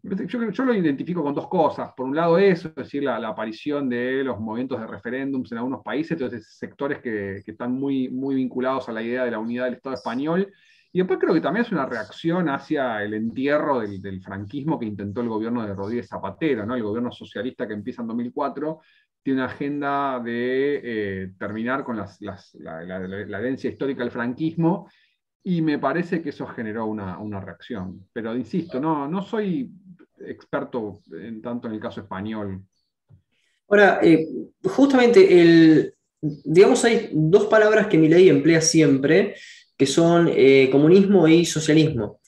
yo, 0.04 0.66
lo 0.66 0.74
identifico 0.74 1.24
con 1.24 1.34
dos 1.34 1.48
cosas. 1.48 1.92
Por 1.96 2.08
un 2.08 2.16
lado 2.16 2.38
eso, 2.38 2.70
es 2.70 2.76
decir, 2.76 3.04
la, 3.04 3.16
aparición 3.28 3.90
de 3.90 4.24
los 4.24 4.40
movimientos 4.40 4.80
de 4.80 4.88
referéndums 4.88 5.52
en 5.52 5.58
algunos 5.58 5.84
países, 5.84 6.12
entonces 6.12 6.56
sectores 6.58 7.00
que, 7.00 7.44
están 7.46 7.74
muy, 7.74 8.10
muy 8.10 8.36
vinculados 8.36 8.88
a 8.90 8.94
la 8.94 9.02
idea 9.02 9.26
de 9.26 9.32
la 9.32 9.40
unidad 9.40 9.66
del 9.66 9.76
Estado 9.76 9.96
español. 9.96 10.52
Y 10.92 11.00
después 11.00 11.20
creo 11.20 11.34
que 11.34 11.42
también 11.42 11.66
es 11.66 11.72
una 11.72 11.86
reacción 11.86 12.50
hacia 12.50 13.04
el 13.04 13.14
entierro 13.14 13.80
del, 13.80 14.22
franquismo 14.22 14.80
que 14.80 14.86
intentó 14.86 15.22
el 15.22 15.30
gobierno 15.30 15.66
de 15.66 15.74
Rodríguez 15.74 16.08
Zapatero, 16.08 16.66
¿no? 16.66 16.76
el 16.76 16.84
gobierno 16.84 17.12
socialista 17.12 17.68
que 17.68 17.74
empieza 17.74 18.02
en 18.02 18.08
2004, 18.08 18.80
tiene 19.22 19.42
una 19.42 19.52
agenda 19.52 20.20
de 20.20 20.82
eh, 20.84 21.32
terminar 21.38 21.84
con 21.84 21.98
la, 21.98 22.10
la, 22.20 23.40
herencia 23.40 23.70
histórica 23.70 24.02
del 24.02 24.12
franquismo 24.12 24.88
y 25.44 25.62
me 25.62 25.80
parece 25.80 26.22
que 26.22 26.30
eso 26.30 26.46
generó 26.48 26.86
una, 26.86 27.18
una, 27.18 27.40
reacción. 27.40 28.08
Pero 28.12 28.36
insisto, 28.36 28.80
no, 28.80 29.08
no 29.08 29.22
soy 29.22 29.72
experto 30.26 31.02
en 31.12 31.42
tanto 31.42 31.68
en 31.68 31.74
el 31.76 31.80
caso 31.80 32.02
español. 32.02 32.62
Ahora, 33.68 34.00
eh, 34.02 34.28
justamente, 34.64 35.42
el, 35.42 35.94
digamos, 36.22 36.84
hay 36.86 37.10
dos 37.14 37.46
palabras 37.46 37.88
que 37.88 37.98
mi 37.98 38.08
ley 38.08 38.30
emplea 38.30 38.62
siempre, 38.62 39.36
que 39.78 39.86
son 39.86 40.30
eh, 40.34 40.70
comunismo 40.72 41.28
y 41.28 41.46
socialismo. 41.46 42.20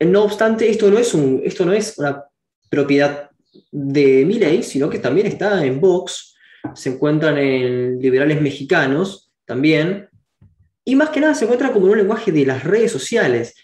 No 0.00 0.24
obstante, 0.24 0.68
esto 0.68 0.90
no, 0.90 0.98
es 0.98 1.14
un, 1.14 1.40
esto 1.44 1.64
no 1.64 1.72
es 1.72 1.98
una 1.98 2.24
propiedad 2.68 3.30
de 3.70 4.24
mi 4.24 4.38
ley, 4.38 4.62
sino 4.62 4.90
que 4.90 4.98
también 4.98 5.26
está 5.26 5.64
en 5.64 5.80
Vox, 5.80 6.36
se 6.74 6.90
encuentran 6.90 7.38
en 7.38 7.98
liberales 7.98 8.40
mexicanos 8.40 9.32
también, 9.44 10.08
y 10.84 10.94
más 10.96 11.10
que 11.10 11.20
nada 11.20 11.34
se 11.34 11.44
encuentra 11.44 11.72
como 11.72 11.86
en 11.86 11.92
un 11.92 11.98
lenguaje 11.98 12.30
de 12.30 12.44
las 12.44 12.64
redes 12.64 12.92
sociales, 12.92 13.54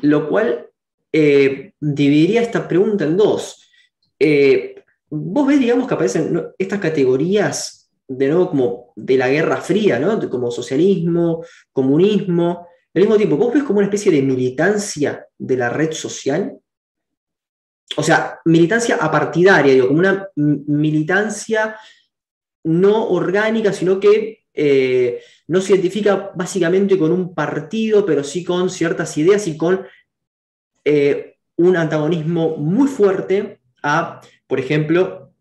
lo 0.00 0.28
cual 0.28 0.68
eh, 1.16 1.74
dividiría 1.78 2.42
esta 2.42 2.66
pregunta 2.66 3.04
en 3.04 3.16
dos. 3.16 3.70
Eh, 4.18 4.82
vos 5.08 5.46
ves, 5.46 5.60
digamos, 5.60 5.86
que 5.86 5.94
aparecen 5.94 6.42
estas 6.58 6.80
categorías, 6.80 7.88
de 8.08 8.26
nuevo, 8.26 8.50
como 8.50 8.92
de 8.96 9.16
la 9.16 9.28
Guerra 9.28 9.58
Fría, 9.58 10.00
¿no? 10.00 10.28
como 10.28 10.50
socialismo, 10.50 11.44
comunismo. 11.70 12.66
Al 12.92 13.02
mismo 13.02 13.16
tiempo, 13.16 13.36
¿vos 13.36 13.54
ves 13.54 13.62
como 13.62 13.78
una 13.78 13.86
especie 13.86 14.10
de 14.10 14.22
militancia 14.22 15.24
de 15.38 15.56
la 15.56 15.70
red 15.70 15.92
social? 15.92 16.58
O 17.96 18.02
sea, 18.02 18.40
militancia 18.44 18.96
apartidaria, 18.96 19.72
digo, 19.72 19.86
como 19.86 20.00
una 20.00 20.28
militancia 20.34 21.76
no 22.64 23.08
orgánica, 23.10 23.72
sino 23.72 24.00
que 24.00 24.40
eh, 24.52 25.20
no 25.46 25.60
se 25.60 25.74
identifica 25.74 26.32
básicamente 26.34 26.98
con 26.98 27.12
un 27.12 27.32
partido, 27.36 28.04
pero 28.04 28.24
sí 28.24 28.42
con 28.42 28.68
ciertas 28.68 29.16
ideas 29.16 29.46
y 29.46 29.56
con 29.56 29.86
eh, 30.84 31.36
un 31.56 31.76
antagonismo 31.76 32.56
muy 32.56 32.88
fuerte 32.88 33.60
a, 33.82 34.20
por 34.46 34.58
ejemplo, 34.58 35.32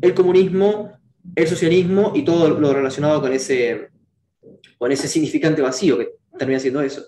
el 0.00 0.14
comunismo, 0.14 0.92
el 1.34 1.46
socialismo 1.46 2.12
y 2.14 2.24
todo 2.24 2.58
lo 2.60 2.72
relacionado 2.72 3.20
con 3.20 3.32
ese, 3.32 3.90
con 4.78 4.92
ese 4.92 5.08
significante 5.08 5.62
vacío 5.62 5.98
que 5.98 6.10
termina 6.38 6.60
siendo 6.60 6.80
eso. 6.80 7.02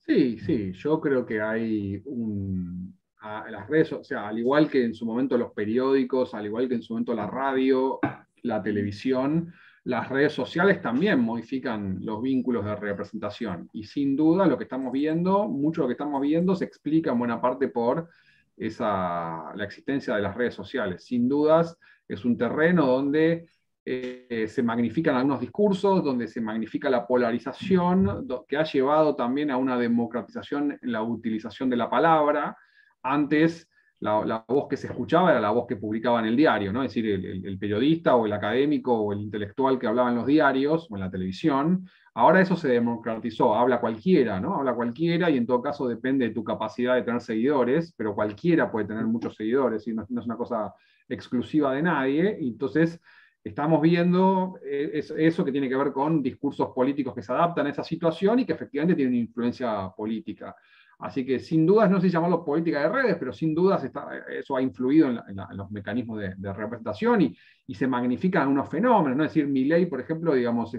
Sí, 0.00 0.38
sí, 0.38 0.72
yo 0.72 1.00
creo 1.00 1.24
que 1.24 1.40
hay 1.40 2.02
un, 2.04 2.98
las 3.22 3.68
redes, 3.68 3.92
o 3.92 4.02
sea, 4.02 4.28
al 4.28 4.38
igual 4.38 4.68
que 4.68 4.84
en 4.84 4.94
su 4.94 5.04
momento 5.06 5.36
los 5.36 5.52
periódicos, 5.52 6.34
al 6.34 6.46
igual 6.46 6.68
que 6.68 6.74
en 6.74 6.82
su 6.82 6.94
momento 6.94 7.14
la 7.14 7.26
radio, 7.26 8.00
la 8.42 8.62
televisión, 8.62 9.52
las 9.90 10.08
redes 10.08 10.32
sociales 10.32 10.80
también 10.80 11.18
modifican 11.18 11.98
los 12.02 12.22
vínculos 12.22 12.64
de 12.64 12.76
representación. 12.76 13.68
Y 13.72 13.82
sin 13.82 14.14
duda 14.14 14.46
lo 14.46 14.56
que 14.56 14.62
estamos 14.62 14.92
viendo, 14.92 15.48
mucho 15.48 15.80
de 15.80 15.84
lo 15.84 15.88
que 15.88 15.94
estamos 15.94 16.20
viendo 16.22 16.54
se 16.54 16.64
explica 16.64 17.10
en 17.10 17.18
buena 17.18 17.40
parte 17.40 17.66
por 17.66 18.08
esa, 18.56 19.52
la 19.52 19.64
existencia 19.64 20.14
de 20.14 20.22
las 20.22 20.36
redes 20.36 20.54
sociales. 20.54 21.02
Sin 21.02 21.28
dudas 21.28 21.76
es 22.06 22.24
un 22.24 22.38
terreno 22.38 22.86
donde 22.86 23.48
eh, 23.84 24.46
se 24.48 24.62
magnifican 24.62 25.16
algunos 25.16 25.40
discursos, 25.40 26.04
donde 26.04 26.28
se 26.28 26.40
magnifica 26.40 26.88
la 26.88 27.04
polarización, 27.04 28.28
que 28.46 28.58
ha 28.58 28.62
llevado 28.62 29.16
también 29.16 29.50
a 29.50 29.56
una 29.56 29.76
democratización 29.76 30.78
en 30.80 30.92
la 30.92 31.02
utilización 31.02 31.68
de 31.68 31.76
la 31.76 31.90
palabra. 31.90 32.56
Antes 33.02 33.68
la, 34.00 34.44
voz 34.48 34.66
que 34.68 34.76
se 34.78 34.86
escuchaba 34.86 35.30
era 35.30 35.40
la 35.40 35.50
voz 35.50 35.66
que 35.66 35.76
publicaba 35.76 36.20
en 36.20 36.26
el 36.26 36.36
diario, 36.36 36.72
¿no? 36.72 36.82
es 36.82 36.90
decir, 36.90 37.06
el, 37.06 37.58
periodista 37.58 38.16
o 38.16 38.24
el 38.26 38.32
académico 38.32 38.94
o 38.94 39.12
el 39.12 39.20
intelectual 39.20 39.78
que 39.78 39.86
hablaba 39.86 40.08
en 40.08 40.16
los 40.16 40.26
diarios 40.26 40.86
o 40.90 40.96
en 40.96 41.00
la 41.00 41.10
televisión. 41.10 41.86
Ahora 42.14 42.40
eso 42.40 42.56
se 42.56 42.68
democratizó, 42.68 43.54
habla 43.54 43.80
cualquiera, 43.80 44.40
¿no? 44.40 44.56
Habla 44.56 44.74
cualquiera 44.74 45.30
y 45.30 45.36
en 45.36 45.46
todo 45.46 45.62
caso 45.62 45.86
depende 45.86 46.28
de 46.28 46.34
tu 46.34 46.42
capacidad 46.42 46.94
de 46.94 47.02
tener 47.02 47.20
seguidores, 47.20 47.94
pero 47.96 48.14
cualquiera 48.14 48.70
puede 48.70 48.86
tener 48.86 49.04
muchos 49.04 49.36
seguidores 49.36 49.86
y 49.86 49.92
no, 49.92 50.02
es 50.02 50.26
una 50.26 50.36
cosa 50.36 50.74
exclusiva 51.08 51.74
de 51.74 51.82
nadie. 51.82 52.38
entonces 52.40 53.00
estamos 53.44 53.80
viendo 53.80 54.58
eh, 54.64 55.02
eso 55.16 55.44
que 55.44 55.52
tiene 55.52 55.68
que 55.68 55.76
ver 55.76 55.92
con 55.92 56.22
discursos 56.22 56.70
políticos 56.74 57.14
que 57.14 57.22
se 57.22 57.32
adaptan 57.32 57.66
a 57.66 57.70
esa 57.70 57.84
situación 57.84 58.40
y 58.40 58.46
que 58.46 58.52
efectivamente 58.52 58.96
tienen 58.96 59.14
influencia 59.14 59.90
política. 59.96 60.54
Así 61.00 61.24
que 61.24 61.38
sin 61.38 61.64
dudas, 61.64 61.90
no 61.90 62.00
sé 62.00 62.10
llamarlo 62.10 62.44
política 62.44 62.80
de 62.82 62.88
redes, 62.88 63.16
pero 63.18 63.32
sin 63.32 63.54
dudas 63.54 63.82
eso 64.28 64.56
ha 64.56 64.62
influido 64.62 65.08
en, 65.08 65.20
los 65.54 65.70
mecanismos 65.70 66.20
de, 66.20 66.52
representación 66.52 67.22
y, 67.22 67.36
se 67.74 67.86
magnifican 67.86 68.48
unos 68.48 68.68
fenómenos. 68.68 69.16
¿no? 69.16 69.24
Es 69.24 69.30
decir, 69.30 69.48
mi 69.48 69.64
ley, 69.64 69.86
por 69.86 70.00
ejemplo, 70.00 70.34
digamos, 70.34 70.72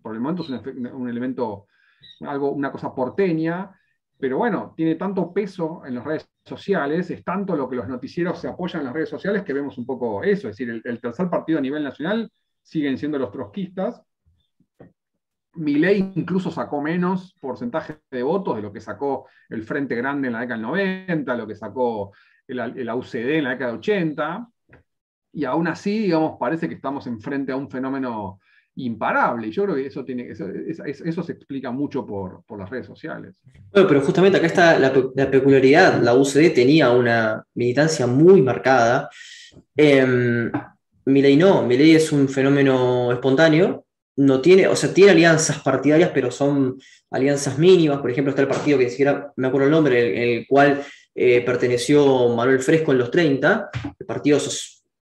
por 0.00 0.14
el 0.14 0.20
momento 0.20 0.42
es 0.42 0.50
un, 0.92 1.08
elemento, 1.08 1.66
algo, 2.20 2.52
una 2.52 2.70
cosa 2.70 2.94
porteña, 2.94 3.70
pero 4.18 4.38
bueno, 4.38 4.74
tiene 4.76 4.94
tanto 4.94 5.32
peso 5.32 5.82
en 5.84 5.96
las 5.96 6.04
redes 6.04 6.30
sociales, 6.44 7.10
es 7.10 7.24
tanto 7.24 7.56
lo 7.56 7.68
que 7.68 7.76
los 7.76 7.88
noticieros 7.88 8.38
se 8.38 8.48
apoyan 8.48 8.80
en 8.80 8.86
las 8.86 8.94
redes 8.94 9.08
sociales 9.08 9.42
que 9.42 9.52
vemos 9.52 9.76
un 9.78 9.86
poco 9.86 10.22
eso. 10.22 10.48
Es 10.48 10.56
decir, 10.56 10.70
el, 10.70 10.82
el 10.84 11.00
tercer 11.00 11.28
partido 11.28 11.58
a 11.58 11.62
nivel 11.62 11.82
nacional 11.82 12.30
siguen 12.62 12.96
siendo 12.96 13.18
los 13.18 13.32
trotskistas, 13.32 14.00
ley 15.56 16.12
incluso 16.14 16.50
sacó 16.50 16.80
menos 16.80 17.34
porcentaje 17.40 17.98
de 18.10 18.22
votos 18.22 18.56
de 18.56 18.62
lo 18.62 18.72
que 18.72 18.80
sacó 18.80 19.26
el 19.48 19.62
Frente 19.62 19.94
Grande 19.94 20.28
en 20.28 20.34
la 20.34 20.40
década 20.40 20.58
del 20.58 20.66
90, 20.66 21.36
lo 21.36 21.46
que 21.46 21.54
sacó 21.54 22.12
el, 22.46 22.58
el 22.58 22.90
UCD 22.90 23.36
en 23.36 23.44
la 23.44 23.50
década 23.50 23.70
del 23.70 23.78
80, 23.78 24.48
y 25.32 25.44
aún 25.44 25.66
así, 25.66 25.98
digamos, 25.98 26.36
parece 26.38 26.68
que 26.68 26.76
estamos 26.76 27.06
enfrente 27.06 27.52
a 27.52 27.56
un 27.56 27.68
fenómeno 27.68 28.38
imparable. 28.76 29.48
Y 29.48 29.50
yo 29.50 29.64
creo 29.64 29.76
que 29.76 29.86
eso, 29.86 31.22
se 31.22 31.32
explica 31.32 31.70
mucho 31.70 32.06
por, 32.06 32.42
las 32.58 32.70
redes 32.70 32.86
sociales. 32.86 33.34
Bueno, 33.72 33.88
pero 33.88 34.00
justamente 34.00 34.38
acá 34.38 34.46
está 34.46 34.78
la, 34.78 34.92
peculiaridad. 35.30 36.00
La 36.00 36.14
UCD 36.14 36.54
tenía 36.54 36.90
una 36.90 37.44
militancia 37.54 38.06
muy 38.06 38.42
marcada. 38.42 39.08
Eh, 39.76 40.50
Milei 41.06 41.36
no, 41.36 41.66
Milei 41.66 41.94
es 41.94 42.12
un 42.12 42.28
fenómeno 42.28 43.12
espontáneo 43.12 43.83
no 44.16 44.40
tiene, 44.40 44.68
o 44.68 44.76
sea, 44.76 44.92
tiene 44.92 45.12
alianzas 45.12 45.60
partidarias, 45.60 46.10
pero 46.14 46.30
son 46.30 46.80
alianzas 47.10 47.58
mínimas. 47.58 48.00
Por 48.00 48.10
ejemplo, 48.10 48.30
está 48.30 48.42
el 48.42 48.48
partido 48.48 48.78
que 48.78 48.90
siquiera 48.90 49.32
me 49.36 49.48
acuerdo 49.48 49.66
el 49.66 49.72
nombre, 49.72 50.16
en 50.16 50.38
el, 50.38 50.46
cual 50.46 50.82
eh, 51.14 51.40
perteneció 51.44 52.28
Manuel 52.28 52.60
Fresco 52.60 52.92
en 52.92 52.98
los 52.98 53.10
30, 53.10 53.70
el 53.98 54.06
partido 54.06 54.38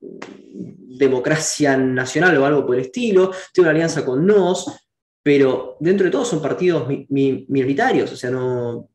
Democracia 0.01 1.77
Nacional 1.77 2.37
o 2.37 2.47
algo 2.47 2.67
por 2.67 2.77
el 2.77 2.83
estilo, 2.83 3.33
tiene 3.53 3.69
una 3.69 3.77
alianza 3.77 4.05
con 4.05 4.25
NOS, 4.25 4.71
pero 5.23 5.77
dentro 5.81 6.05
de 6.05 6.11
todo 6.11 6.25
son 6.25 6.41
partidos 6.41 6.87
minoritarios, 7.09 8.13
o 8.13 8.17
sea, 8.17 8.31
no, 8.31 8.89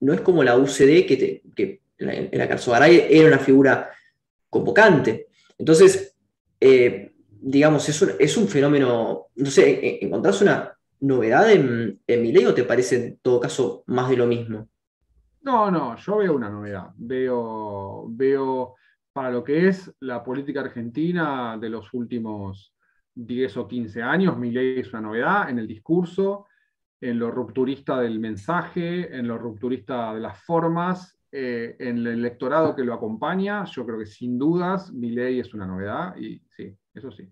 no 0.00 0.12
es 0.12 0.20
como 0.20 0.42
la 0.42 0.56
UCD 0.56 1.06
que, 1.06 1.42
que 1.54 1.80
en 1.98 2.38
la 2.38 2.48
Carzogaray 2.48 3.06
era 3.10 3.28
una 3.28 3.38
figura 3.38 3.90
convocante. 4.48 5.28
Entonces, 5.58 6.14
eh, 6.60 7.09
digamos, 7.40 7.88
es 7.88 8.02
un, 8.02 8.10
es 8.18 8.36
un 8.36 8.48
fenómeno, 8.48 9.26
no 9.34 9.50
sé, 9.50 10.04
¿encontrás 10.04 10.42
una 10.42 10.76
novedad 11.00 11.50
en, 11.50 12.00
en 12.06 12.22
mi 12.22 12.32
ley 12.32 12.44
o 12.44 12.54
te 12.54 12.64
parece 12.64 12.96
en 12.96 13.18
todo 13.22 13.40
caso 13.40 13.84
más 13.86 14.08
de 14.10 14.16
lo 14.16 14.26
mismo? 14.26 14.68
No, 15.42 15.70
no, 15.70 15.96
yo 15.96 16.18
veo 16.18 16.34
una 16.34 16.50
novedad. 16.50 16.90
Veo, 16.96 18.06
veo 18.10 18.74
para 19.12 19.30
lo 19.30 19.42
que 19.42 19.68
es 19.68 19.92
la 20.00 20.22
política 20.22 20.60
argentina 20.60 21.56
de 21.58 21.70
los 21.70 21.92
últimos 21.94 22.74
10 23.14 23.56
o 23.56 23.68
15 23.68 24.02
años, 24.02 24.38
mi 24.38 24.50
ley 24.50 24.80
es 24.80 24.92
una 24.92 25.02
novedad 25.02 25.50
en 25.50 25.58
el 25.58 25.66
discurso, 25.66 26.46
en 27.00 27.18
lo 27.18 27.30
rupturista 27.30 28.00
del 28.00 28.20
mensaje, 28.20 29.14
en 29.16 29.26
lo 29.26 29.38
rupturista 29.38 30.14
de 30.14 30.20
las 30.20 30.42
formas, 30.44 31.18
eh, 31.32 31.76
en 31.78 31.98
el 31.98 32.06
electorado 32.08 32.74
que 32.74 32.84
lo 32.84 32.94
acompaña. 32.94 33.64
Yo 33.64 33.86
creo 33.86 33.98
que 33.98 34.06
sin 34.06 34.38
dudas 34.38 34.92
mi 34.92 35.10
ley 35.10 35.40
es 35.40 35.54
una 35.54 35.66
novedad 35.66 36.16
y 36.16 36.42
sí, 36.56 36.76
eso 36.94 37.10
sí. 37.10 37.28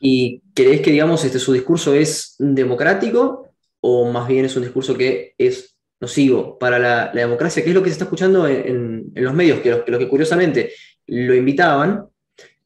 ¿Y 0.00 0.42
crees 0.54 0.80
que, 0.80 0.90
digamos, 0.90 1.24
este, 1.24 1.38
su 1.38 1.52
discurso 1.52 1.94
es 1.94 2.34
democrático 2.38 3.48
o 3.80 4.10
más 4.10 4.28
bien 4.28 4.44
es 4.44 4.56
un 4.56 4.62
discurso 4.62 4.96
que 4.96 5.34
es 5.38 5.76
nocivo 6.00 6.58
para 6.58 6.78
la, 6.78 7.10
democracia? 7.12 7.62
¿Qué 7.62 7.70
es 7.70 7.74
lo 7.74 7.82
que 7.82 7.88
se 7.88 7.94
está 7.94 8.04
escuchando 8.04 8.46
en, 8.46 9.10
los 9.14 9.34
medios? 9.34 9.60
Que 9.60 9.70
lo, 9.86 9.98
que 9.98 10.08
curiosamente 10.08 10.72
lo 11.06 11.34
invitaban 11.34 12.06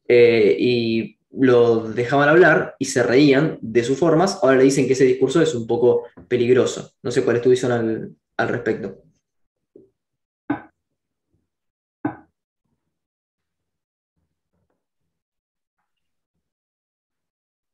eh, 0.07 0.55
y 0.59 1.17
lo 1.31 1.91
dejaban 1.91 2.29
hablar 2.29 2.75
y 2.77 2.85
se 2.85 3.01
reían 3.01 3.57
de 3.61 3.83
sus 3.83 3.97
formas, 3.97 4.39
ahora 4.43 4.57
le 4.57 4.65
dicen 4.65 4.85
que 4.85 4.93
ese 4.93 5.05
discurso 5.05 5.41
es 5.41 5.55
un 5.55 5.65
poco 5.65 6.03
peligroso. 6.27 6.93
No 7.01 7.09
sé 7.09 7.23
cuál 7.23 7.37
es 7.37 7.41
tu 7.41 7.49
visión 7.49 8.15
al 8.37 8.47
respecto. 8.49 9.01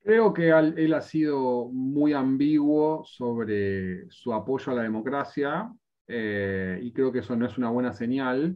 Creo 0.10 0.34
que 0.34 0.50
él 0.50 0.94
ha 0.96 1.02
sido 1.02 1.70
muy 1.72 2.14
ambiguo 2.14 3.04
sobre 3.06 4.10
su 4.10 4.34
apoyo 4.34 4.72
a 4.72 4.76
la 4.76 4.82
democracia 4.82 5.72
eh, 6.08 6.80
y 6.82 6.92
creo 6.92 7.12
que 7.12 7.20
eso 7.20 7.36
no 7.36 7.46
es 7.46 7.56
una 7.60 7.70
buena 7.70 7.94
señal. 7.94 8.56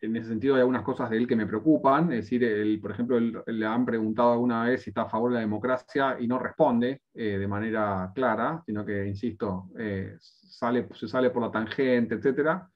En 0.00 0.16
ese 0.16 0.26
sentido 0.26 0.56
hay 0.56 0.62
algunas 0.62 0.82
cosas 0.82 1.08
de 1.08 1.18
él 1.18 1.28
que 1.28 1.36
me 1.36 1.46
preocupan, 1.46 2.12
es 2.12 2.24
decir, 2.24 2.80
por 2.82 2.90
ejemplo, 2.90 3.20
le 3.20 3.64
han 3.64 3.86
preguntado 3.86 4.32
alguna 4.32 4.64
vez 4.64 4.82
si 4.82 4.90
está 4.90 5.02
a 5.02 5.08
favor 5.08 5.30
de 5.30 5.34
la 5.34 5.42
democracia 5.42 6.16
y 6.18 6.26
no 6.26 6.40
responde 6.40 7.02
eh, 7.14 7.38
de 7.38 7.46
manera 7.46 8.10
clara, 8.12 8.60
sino 8.66 8.84
que, 8.84 9.06
insisto, 9.06 9.70
eh, 9.78 10.16
sale, 10.18 10.88
se 10.94 11.06
sale 11.06 11.30
por 11.30 11.42
la 11.42 11.52
tangente, 11.52 12.16
etcétera. 12.16 12.68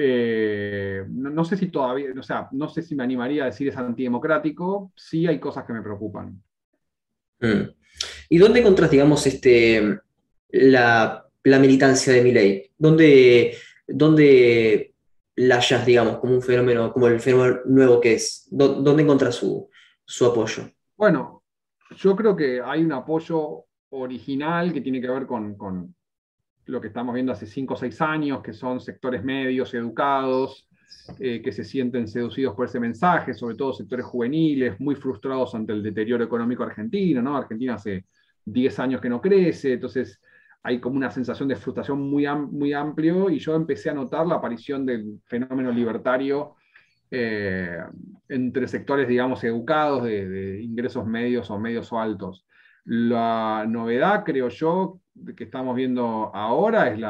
Eh, 0.00 1.04
no, 1.08 1.44
sé 1.44 1.56
si 1.56 1.68
todavía, 1.68 2.10
o 2.16 2.22
sea, 2.22 2.48
no 2.52 2.68
sé 2.68 2.82
si 2.82 2.94
me 2.94 3.02
animaría 3.02 3.42
a 3.42 3.46
decir 3.46 3.66
es 3.66 3.76
antidemocrático, 3.76 4.92
sí 4.94 5.26
hay 5.26 5.40
cosas 5.40 5.64
que 5.64 5.72
me 5.72 5.82
preocupan. 5.82 6.40
Mm. 7.40 7.62
¿Y 8.28 8.38
dónde 8.38 8.60
encontrás, 8.60 8.92
digamos, 8.92 9.26
este, 9.26 9.98
la, 10.50 11.26
militancia 11.44 12.12
de 12.12 12.22
mi 12.22 12.30
ley? 12.30 12.70
¿Dónde, 12.78 13.56
¿Dónde, 13.88 14.94
la 15.34 15.56
hallas, 15.56 15.84
digamos, 15.84 16.18
como 16.18 16.34
un 16.34 16.42
fenómeno, 16.42 16.92
como 16.92 17.08
el 17.08 17.18
fenómeno 17.18 17.58
nuevo 17.64 18.00
que 18.00 18.14
es? 18.14 18.46
¿Dónde 18.52 19.02
encontrás 19.02 19.34
su, 19.34 19.68
apoyo? 20.24 20.70
Bueno, 20.96 21.42
yo 21.96 22.14
creo 22.14 22.36
que 22.36 22.60
hay 22.64 22.84
un 22.84 22.92
apoyo 22.92 23.64
original 23.90 24.72
que 24.72 24.80
tiene 24.80 25.00
que 25.00 25.10
ver 25.10 25.26
con, 25.26 25.96
lo 26.68 26.80
que 26.80 26.88
estamos 26.88 27.14
viendo 27.14 27.32
hace 27.32 27.46
5 27.46 27.74
o 27.74 27.76
6 27.76 28.00
años, 28.02 28.42
que 28.42 28.52
son 28.52 28.80
sectores 28.80 29.24
medios, 29.24 29.72
educados, 29.74 30.68
eh, 31.18 31.40
que 31.42 31.52
se 31.52 31.64
sienten 31.64 32.06
seducidos 32.06 32.54
por 32.54 32.66
ese 32.66 32.78
mensaje, 32.78 33.32
sobre 33.32 33.56
todo 33.56 33.72
sectores 33.72 34.04
juveniles, 34.04 34.78
muy 34.78 34.94
frustrados 34.94 35.54
ante 35.54 35.72
el 35.72 35.82
deterioro 35.82 36.22
económico 36.22 36.62
argentino, 36.62 37.22
¿no? 37.22 37.36
Argentina 37.36 37.74
hace 37.74 38.04
10 38.44 38.78
años 38.80 39.00
que 39.00 39.08
no 39.08 39.20
crece, 39.20 39.74
entonces 39.74 40.20
hay 40.62 40.78
como 40.80 40.96
una 40.96 41.10
sensación 41.10 41.48
de 41.48 41.56
frustración 41.56 42.00
muy, 42.00 42.26
muy 42.50 42.74
amplio 42.74 43.30
y 43.30 43.38
yo 43.38 43.54
empecé 43.54 43.88
a 43.88 43.94
notar 43.94 44.26
la 44.26 44.34
aparición 44.34 44.84
del 44.84 45.20
fenómeno 45.24 45.72
libertario 45.72 46.56
eh, 47.10 47.78
entre 48.28 48.68
sectores, 48.68 49.08
digamos, 49.08 49.42
educados 49.44 50.04
de 50.04 50.60
ingresos 50.62 51.06
medios 51.06 51.50
o 51.50 51.58
medios 51.58 51.90
o 51.92 51.98
altos. 51.98 52.44
La 52.84 53.66
novedad, 53.68 54.24
creo 54.24 54.48
yo, 54.48 55.00
que 55.36 55.44
estamos 55.44 55.76
viendo 55.76 56.30
ahora 56.34 56.88
es, 56.88 57.00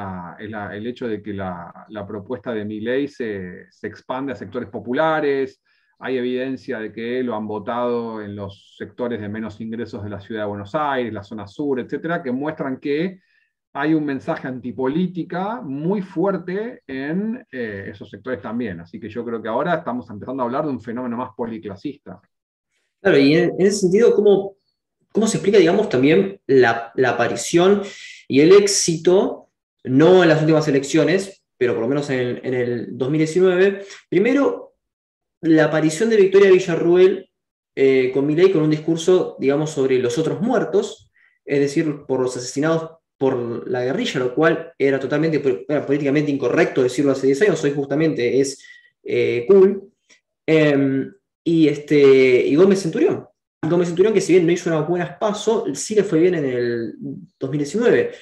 el 0.72 0.86
hecho 0.86 1.08
de 1.08 1.22
que 1.22 1.32
la, 1.32 1.86
propuesta 2.06 2.52
de 2.52 2.64
mi 2.64 2.80
ley 2.80 3.08
se, 3.08 3.68
expande 3.82 4.32
a 4.32 4.36
sectores 4.36 4.68
populares. 4.68 5.62
Hay 6.00 6.16
evidencia 6.16 6.78
de 6.78 6.92
que 6.92 7.22
lo 7.22 7.34
han 7.34 7.46
votado 7.46 8.22
en 8.22 8.36
los 8.36 8.76
sectores 8.76 9.20
de 9.20 9.28
menos 9.28 9.60
ingresos 9.60 10.04
de 10.04 10.10
la 10.10 10.20
ciudad 10.20 10.42
de 10.42 10.48
Buenos 10.48 10.74
Aires, 10.74 11.12
la 11.12 11.24
zona 11.24 11.46
sur, 11.46 11.80
etcétera, 11.80 12.22
que 12.22 12.30
muestran 12.30 12.78
que 12.78 13.20
hay 13.72 13.94
un 13.94 14.04
mensaje 14.04 14.48
antipolítica 14.48 15.60
muy 15.60 16.02
fuerte 16.02 16.82
en 16.86 17.44
eh, 17.50 17.88
esos 17.90 18.08
sectores 18.10 18.40
también. 18.40 18.80
Así 18.80 18.98
que 18.98 19.08
yo 19.08 19.24
creo 19.24 19.42
que 19.42 19.48
ahora 19.48 19.74
estamos 19.74 20.08
empezando 20.10 20.42
a 20.42 20.46
hablar 20.46 20.64
de 20.64 20.70
un 20.70 20.80
fenómeno 20.80 21.16
más 21.16 21.30
policlasista. 21.36 22.20
Claro, 23.00 23.18
y 23.18 23.34
en, 23.34 23.54
ese 23.58 23.80
sentido, 23.80 24.14
¿cómo, 24.14 24.56
¿Cómo 25.12 25.26
se 25.26 25.38
explica, 25.38 25.58
digamos, 25.58 25.88
también 25.88 26.40
la, 26.46 26.92
aparición 27.06 27.82
y 28.28 28.40
el 28.40 28.52
éxito, 28.52 29.48
no 29.84 30.22
en 30.22 30.28
las 30.28 30.40
últimas 30.40 30.68
elecciones, 30.68 31.42
pero 31.56 31.74
por 31.74 31.82
lo 31.82 31.88
menos 31.88 32.10
en 32.10 32.54
el, 32.54 32.96
2019? 32.96 33.84
Primero, 34.08 34.76
la 35.40 35.64
aparición 35.64 36.10
de 36.10 36.16
Victoria 36.16 36.50
Villarruel 36.50 37.30
eh, 37.74 38.10
con 38.12 38.26
Milei 38.26 38.50
con 38.50 38.62
un 38.62 38.70
discurso, 38.70 39.36
digamos, 39.38 39.70
sobre 39.70 39.98
los 39.98 40.18
otros 40.18 40.40
muertos, 40.40 41.10
es 41.44 41.60
decir, 41.60 42.02
por 42.06 42.20
los 42.20 42.36
asesinados 42.36 42.98
por 43.16 43.68
la 43.68 43.84
guerrilla, 43.84 44.20
lo 44.20 44.34
cual 44.34 44.72
era 44.78 45.00
totalmente 45.00 45.40
políticamente 45.40 46.30
incorrecto 46.30 46.82
decirlo 46.82 47.12
hace 47.12 47.26
10 47.26 47.42
años, 47.42 47.64
hoy 47.64 47.72
justamente 47.74 48.40
es 48.40 48.62
eh, 49.02 49.44
cool. 49.48 49.90
Em, 50.46 51.12
y, 51.44 51.68
este, 51.68 52.46
y 52.46 52.54
Gómez 52.54 52.82
Centurión. 52.82 53.26
Gómez 53.62 53.88
Centurión, 53.88 54.14
que 54.14 54.20
si 54.20 54.34
bien 54.34 54.46
no 54.46 54.52
hizo 54.52 54.70
unas 54.70 54.88
buenas 54.88 55.16
pasos, 55.18 55.78
sí 55.78 55.94
le 55.94 56.04
fue 56.04 56.20
bien 56.20 56.34
en 56.36 56.44
el 56.44 56.94
2019. 57.40 58.12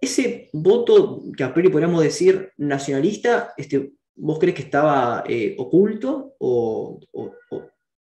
Ese 0.00 0.48
voto 0.52 1.22
que 1.36 1.44
a 1.44 1.52
priori 1.52 1.70
podríamos 1.70 2.02
decir 2.02 2.52
nacionalista, 2.56 3.52
este, 3.56 3.92
¿vos 4.14 4.38
crees 4.38 4.54
que 4.54 4.62
estaba 4.62 5.24
eh, 5.26 5.56
oculto? 5.58 6.36
O, 6.38 7.00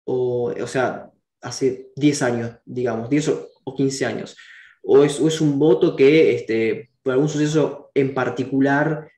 o, 0.05 0.67
sea, 0.67 1.11
hace 1.41 1.91
10 1.95 2.21
años, 2.21 2.51
digamos, 2.65 3.09
10 3.09 3.31
o 3.63 3.75
15 3.75 4.05
años. 4.05 4.37
¿O 4.83 5.03
es, 5.03 5.19
es 5.19 5.41
un 5.41 5.59
voto 5.59 5.95
que 5.95 6.35
este, 6.35 6.91
por 7.03 7.13
algún 7.13 7.29
suceso 7.29 7.91
en 7.93 8.13
particular 8.13 9.09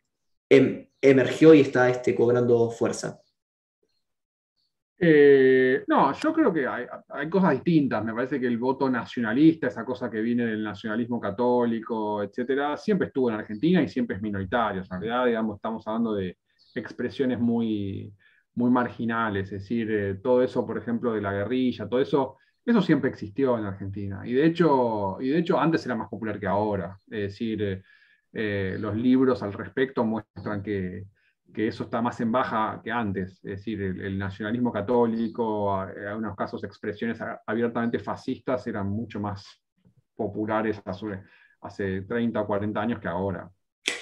em, 0.50 0.88
emergió 1.02 1.54
y 1.54 1.62
está 1.62 1.90
este, 1.90 2.16
cobrando 2.16 2.72
fuerza? 2.72 3.22
Eh, 5.04 5.84
no, 5.88 6.14
yo 6.14 6.32
creo 6.32 6.54
que 6.54 6.68
hay, 6.68 6.86
cosas 7.28 7.54
distintas. 7.54 8.06
Me 8.06 8.14
parece 8.14 8.40
que 8.40 8.46
el 8.46 8.60
voto 8.60 8.88
nacionalista, 8.88 9.66
esa 9.68 9.84
cosa 9.84 10.12
que 10.12 10.22
viene 10.22 10.46
del 10.46 10.64
nacionalismo 10.64 11.20
católico, 11.20 12.22
etcétera, 12.22 12.78
siempre 12.78 13.08
estuvo 13.08 13.30
en 13.30 13.38
Argentina 13.38 13.82
y 13.82 13.88
siempre 13.88 14.18
es 14.18 14.22
minoritario. 14.22 14.84
En 14.84 14.90
realidad, 14.90 15.26
digamos, 15.26 15.56
estamos 15.56 15.88
hablando 15.88 16.14
de 16.14 16.38
expresiones 16.76 17.40
muy, 17.40 18.14
muy 18.54 18.70
marginales. 18.70 19.52
Es 19.52 19.62
decir, 19.62 19.92
eh, 19.92 20.16
todo 20.22 20.44
eso, 20.44 20.68
por 20.68 20.78
ejemplo, 20.78 21.14
de 21.14 21.22
la 21.22 21.34
guerrilla, 21.34 21.90
todo 21.90 22.00
eso, 22.00 22.38
eso 22.64 22.82
siempre 22.84 23.10
existió 23.10 23.58
en 23.58 23.66
Argentina. 23.66 24.22
Y 24.24 24.34
de 24.34 24.46
hecho, 24.46 25.18
y 25.20 25.30
de 25.30 25.40
hecho 25.40 25.60
antes 25.60 25.84
era 25.84 25.96
más 25.96 26.10
popular 26.10 26.40
que 26.40 26.46
ahora. 26.46 26.96
Es 27.10 27.22
decir, 27.32 27.84
eh, 28.34 28.78
los 28.80 28.96
libros 28.96 29.42
al 29.42 29.54
respecto 29.54 30.04
muestran 30.06 30.62
que 30.62 31.06
que 31.54 31.68
eso 31.68 31.84
está 31.84 32.02
más 32.02 32.20
en 32.22 32.32
baja 32.32 32.80
que 32.84 32.92
antes, 32.92 33.34
es 33.44 33.58
decir, 33.58 33.82
el, 33.82 34.18
nacionalismo 34.18 34.72
católico, 34.72 35.84
en 35.84 36.08
algunos 36.08 36.36
casos 36.36 36.64
expresiones 36.64 37.20
abiertamente 37.46 38.00
fascistas 38.00 38.66
eran 38.68 38.90
mucho 38.90 39.20
más 39.20 39.46
populares 40.16 40.82
hace, 40.86 41.24
hace 41.62 42.02
30 42.02 42.42
o 42.42 42.48
40 42.48 42.82
años 42.82 43.00
que 43.00 43.08
ahora. 43.08 43.50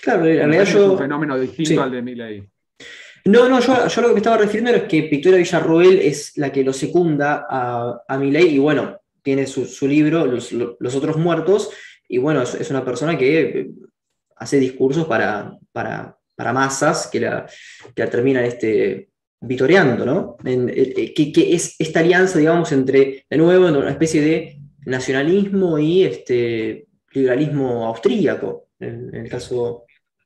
Claro, 0.02 0.26
en 0.26 0.38
realidad 0.38 0.66
yo... 0.66 0.86
Es 0.86 0.90
un 0.92 0.98
fenómeno 0.98 1.40
distinto 1.40 1.82
al 1.82 1.92
de 1.92 2.02
Milley. 2.02 2.50
No, 3.26 3.50
no, 3.50 3.60
yo, 3.60 3.88
yo, 3.88 4.02
lo 4.02 4.08
que 4.08 4.14
me 4.14 4.20
estaba 4.20 4.38
refiriendo 4.38 4.72
es 4.72 4.84
que 4.84 5.02
Victoria 5.02 5.38
Villarroel 5.38 6.00
es 6.00 6.38
la 6.38 6.52
que 6.52 6.64
lo 6.64 6.74
secunda 6.74 7.46
a, 7.50 8.02
a 8.08 8.18
Milley 8.18 8.56
y 8.56 8.60
bueno, 8.60 9.00
tiene 9.22 9.46
su, 9.46 9.66
su 9.66 9.88
libro, 9.88 10.26
los, 10.26 10.52
los, 10.52 10.96
otros 10.96 11.18
muertos, 11.18 11.70
y 12.08 12.18
bueno, 12.18 12.42
es, 12.42 12.56
es, 12.56 12.70
una 12.72 12.84
persona 12.86 13.18
que 13.18 13.70
hace 14.38 14.58
discursos 14.58 15.06
para, 15.06 15.58
para, 15.72 16.19
para 16.40 16.54
masas 16.54 17.10
que 17.12 17.20
la, 17.20 17.46
que 17.94 18.08
terminan 18.08 18.46
este, 18.46 19.10
vitoreando, 19.42 20.06
¿no? 20.06 20.38
En, 20.46 20.70
eh, 20.70 20.94
eh, 20.96 21.14
que, 21.14 21.54
es 21.54 21.76
esta 21.78 22.00
alianza, 22.00 22.40
digamos, 22.40 22.72
entre, 22.72 23.26
de 23.30 23.38
nuevo, 23.38 23.68
una 23.68 23.90
especie 23.90 24.22
de 24.22 24.62
nacionalismo 24.86 25.78
y 25.78 26.04
este, 26.04 26.88
liberalismo 27.12 27.86
austríaco, 27.88 28.70
en, 28.80 29.14
el 29.14 29.30
caso 29.30 29.84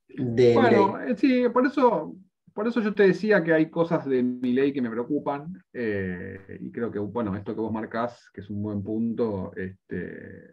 de... 0.08 0.54
Bueno, 0.54 1.02
eh, 1.02 1.16
sí, 1.18 1.46
por 1.52 1.66
eso, 1.66 2.16
por 2.54 2.68
eso 2.68 2.80
yo 2.80 2.94
te 2.94 3.08
decía 3.08 3.44
que 3.44 3.54
hay 3.54 3.72
cosas 3.72 4.06
de 4.06 4.22
mi 4.22 4.54
ley 4.54 4.72
que 4.72 4.84
me 4.84 4.92
preocupan, 4.92 5.64
y 5.74 6.72
creo 6.72 6.92
que, 6.92 7.00
bueno, 7.00 7.36
esto 7.36 7.56
que 7.56 7.62
vos 7.62 7.74
marcás, 7.74 8.30
que 8.32 8.42
es 8.42 8.52
un 8.52 8.62
buen 8.62 8.84
punto, 8.84 9.52
este, 9.56 10.46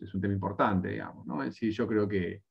es, 0.00 0.14
un 0.14 0.22
tema 0.22 0.32
importante, 0.32 0.88
digamos, 0.88 1.26
¿no? 1.26 1.42
Es 1.42 1.50
decir, 1.50 1.70
yo 1.72 1.86
creo 1.86 2.08
que 2.08 2.46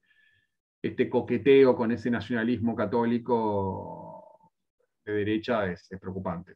este 0.88 1.10
coqueteo 1.10 1.76
con 1.76 1.92
ese 1.92 2.12
nacionalismo 2.12 2.76
católico 2.76 4.52
de 5.04 5.14
derecha 5.14 5.66
es, 5.72 5.88
preocupante. 6.00 6.56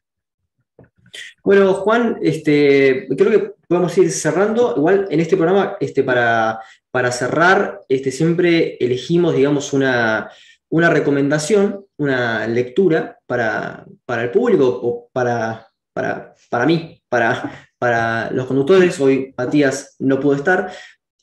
Bueno, 1.44 1.74
Juan, 1.74 2.20
este, 2.22 3.08
creo 3.18 3.32
que 3.32 3.54
podemos 3.68 3.98
ir 3.98 4.12
cerrando. 4.12 4.76
Igual 4.78 5.08
en 5.10 5.20
este 5.20 5.36
programa, 5.36 5.78
este, 5.80 6.04
para, 6.04 6.60
para 6.92 7.12
cerrar, 7.12 7.82
este, 7.90 8.12
siempre 8.12 8.78
elegimos, 8.80 9.36
digamos, 9.36 9.74
una, 9.74 10.30
una 10.70 10.90
recomendación, 10.92 11.86
una 11.98 12.48
lectura 12.48 13.18
para, 13.26 13.86
el 14.08 14.32
público 14.32 14.68
o 14.68 15.10
para, 15.12 15.68
para, 15.94 16.66
mí, 16.68 17.02
para, 17.10 17.68
para 17.80 18.30
los 18.30 18.46
conductores. 18.46 19.00
Hoy 19.00 19.34
Matías 19.36 19.96
no 19.98 20.20
pudo 20.20 20.36
estar. 20.36 20.72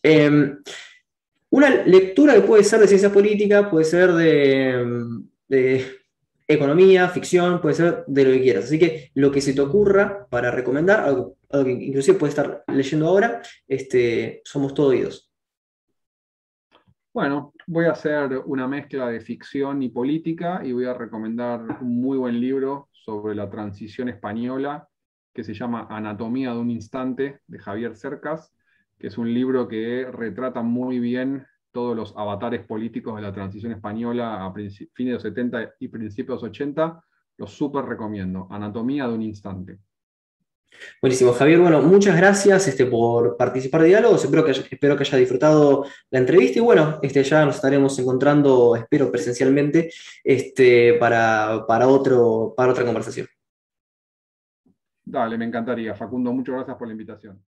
Em, 0.02 0.58
una 1.50 1.70
lectura 1.84 2.34
que 2.34 2.40
puede 2.42 2.64
ser 2.64 2.80
de 2.80 2.88
ciencia 2.88 3.12
política, 3.12 3.70
puede 3.70 3.84
ser 3.84 4.12
de, 4.12 5.86
economía, 6.48 7.08
ficción, 7.08 7.60
puede 7.60 7.74
ser 7.74 8.04
de 8.06 8.24
lo 8.24 8.30
que 8.32 8.42
quieras. 8.42 8.64
Así 8.64 8.78
que 8.78 9.10
lo 9.14 9.30
que 9.30 9.40
se 9.40 9.52
te 9.52 9.60
ocurra 9.60 10.26
para 10.28 10.50
recomendar, 10.50 11.00
algo, 11.00 11.36
que 11.50 11.70
inclusive 11.70 12.18
puedes 12.18 12.36
estar 12.36 12.64
leyendo 12.68 13.08
ahora, 13.08 13.42
este, 13.66 14.42
somos 14.44 14.74
todos 14.74 14.90
oídos. 14.90 15.32
Bueno, 17.12 17.54
voy 17.66 17.86
a 17.86 17.92
hacer 17.92 18.42
una 18.44 18.68
mezcla 18.68 19.08
de 19.08 19.20
ficción 19.20 19.82
y 19.82 19.88
política 19.88 20.60
y 20.62 20.72
voy 20.72 20.84
a 20.84 20.94
recomendar 20.94 21.62
un 21.80 22.00
muy 22.00 22.18
buen 22.18 22.38
libro 22.38 22.90
sobre 22.92 23.34
la 23.34 23.48
transición 23.48 24.08
española 24.08 24.88
que 25.32 25.44
se 25.44 25.54
llama 25.54 25.86
Anatomía 25.90 26.52
de 26.52 26.58
un 26.58 26.70
Instante 26.70 27.40
de 27.46 27.58
Javier 27.58 27.96
Cercas 27.96 28.52
que 28.98 29.08
es 29.08 29.18
un 29.18 29.32
libro 29.32 29.68
que 29.68 30.08
retrata 30.10 30.62
muy 30.62 30.98
bien 30.98 31.46
todos 31.72 31.94
los 31.94 32.14
avatares 32.16 32.64
políticos 32.64 33.16
de 33.16 33.22
la 33.22 33.32
transición 33.32 33.72
española 33.72 34.46
a 34.46 34.52
fines 34.52 34.88
de 34.96 35.12
los 35.12 35.22
70 35.22 35.74
y 35.80 35.88
principios 35.88 36.40
de 36.40 36.46
los 36.46 36.54
80. 36.54 37.04
Lo 37.38 37.46
súper 37.46 37.84
recomiendo. 37.84 38.48
Anatomía 38.50 39.06
de 39.06 39.14
un 39.14 39.22
instante. 39.22 39.78
Buenísimo, 41.00 41.32
Javier. 41.32 41.60
Bueno, 41.60 41.82
muchas 41.82 42.16
gracias 42.16 42.68
este, 42.68 42.86
por 42.86 43.36
participar 43.36 43.82
de 43.82 43.88
diálogos. 43.88 44.24
Espero 44.24 44.44
que, 44.44 44.52
espero 44.52 44.96
que 44.96 45.02
haya 45.02 45.18
disfrutado 45.18 45.84
la 46.10 46.18
entrevista 46.18 46.58
y 46.58 46.62
bueno, 46.62 46.98
este, 47.02 47.22
ya 47.22 47.44
nos 47.44 47.56
estaremos 47.56 47.98
encontrando, 47.98 48.76
espero 48.76 49.10
presencialmente, 49.10 49.90
este, 50.24 50.94
para, 50.94 51.64
para, 51.66 51.88
otro, 51.88 52.54
para 52.56 52.72
otra 52.72 52.84
conversación. 52.84 53.26
Dale, 55.04 55.38
me 55.38 55.44
encantaría. 55.44 55.94
Facundo, 55.94 56.32
muchas 56.32 56.54
gracias 56.54 56.76
por 56.76 56.88
la 56.88 56.92
invitación. 56.92 57.40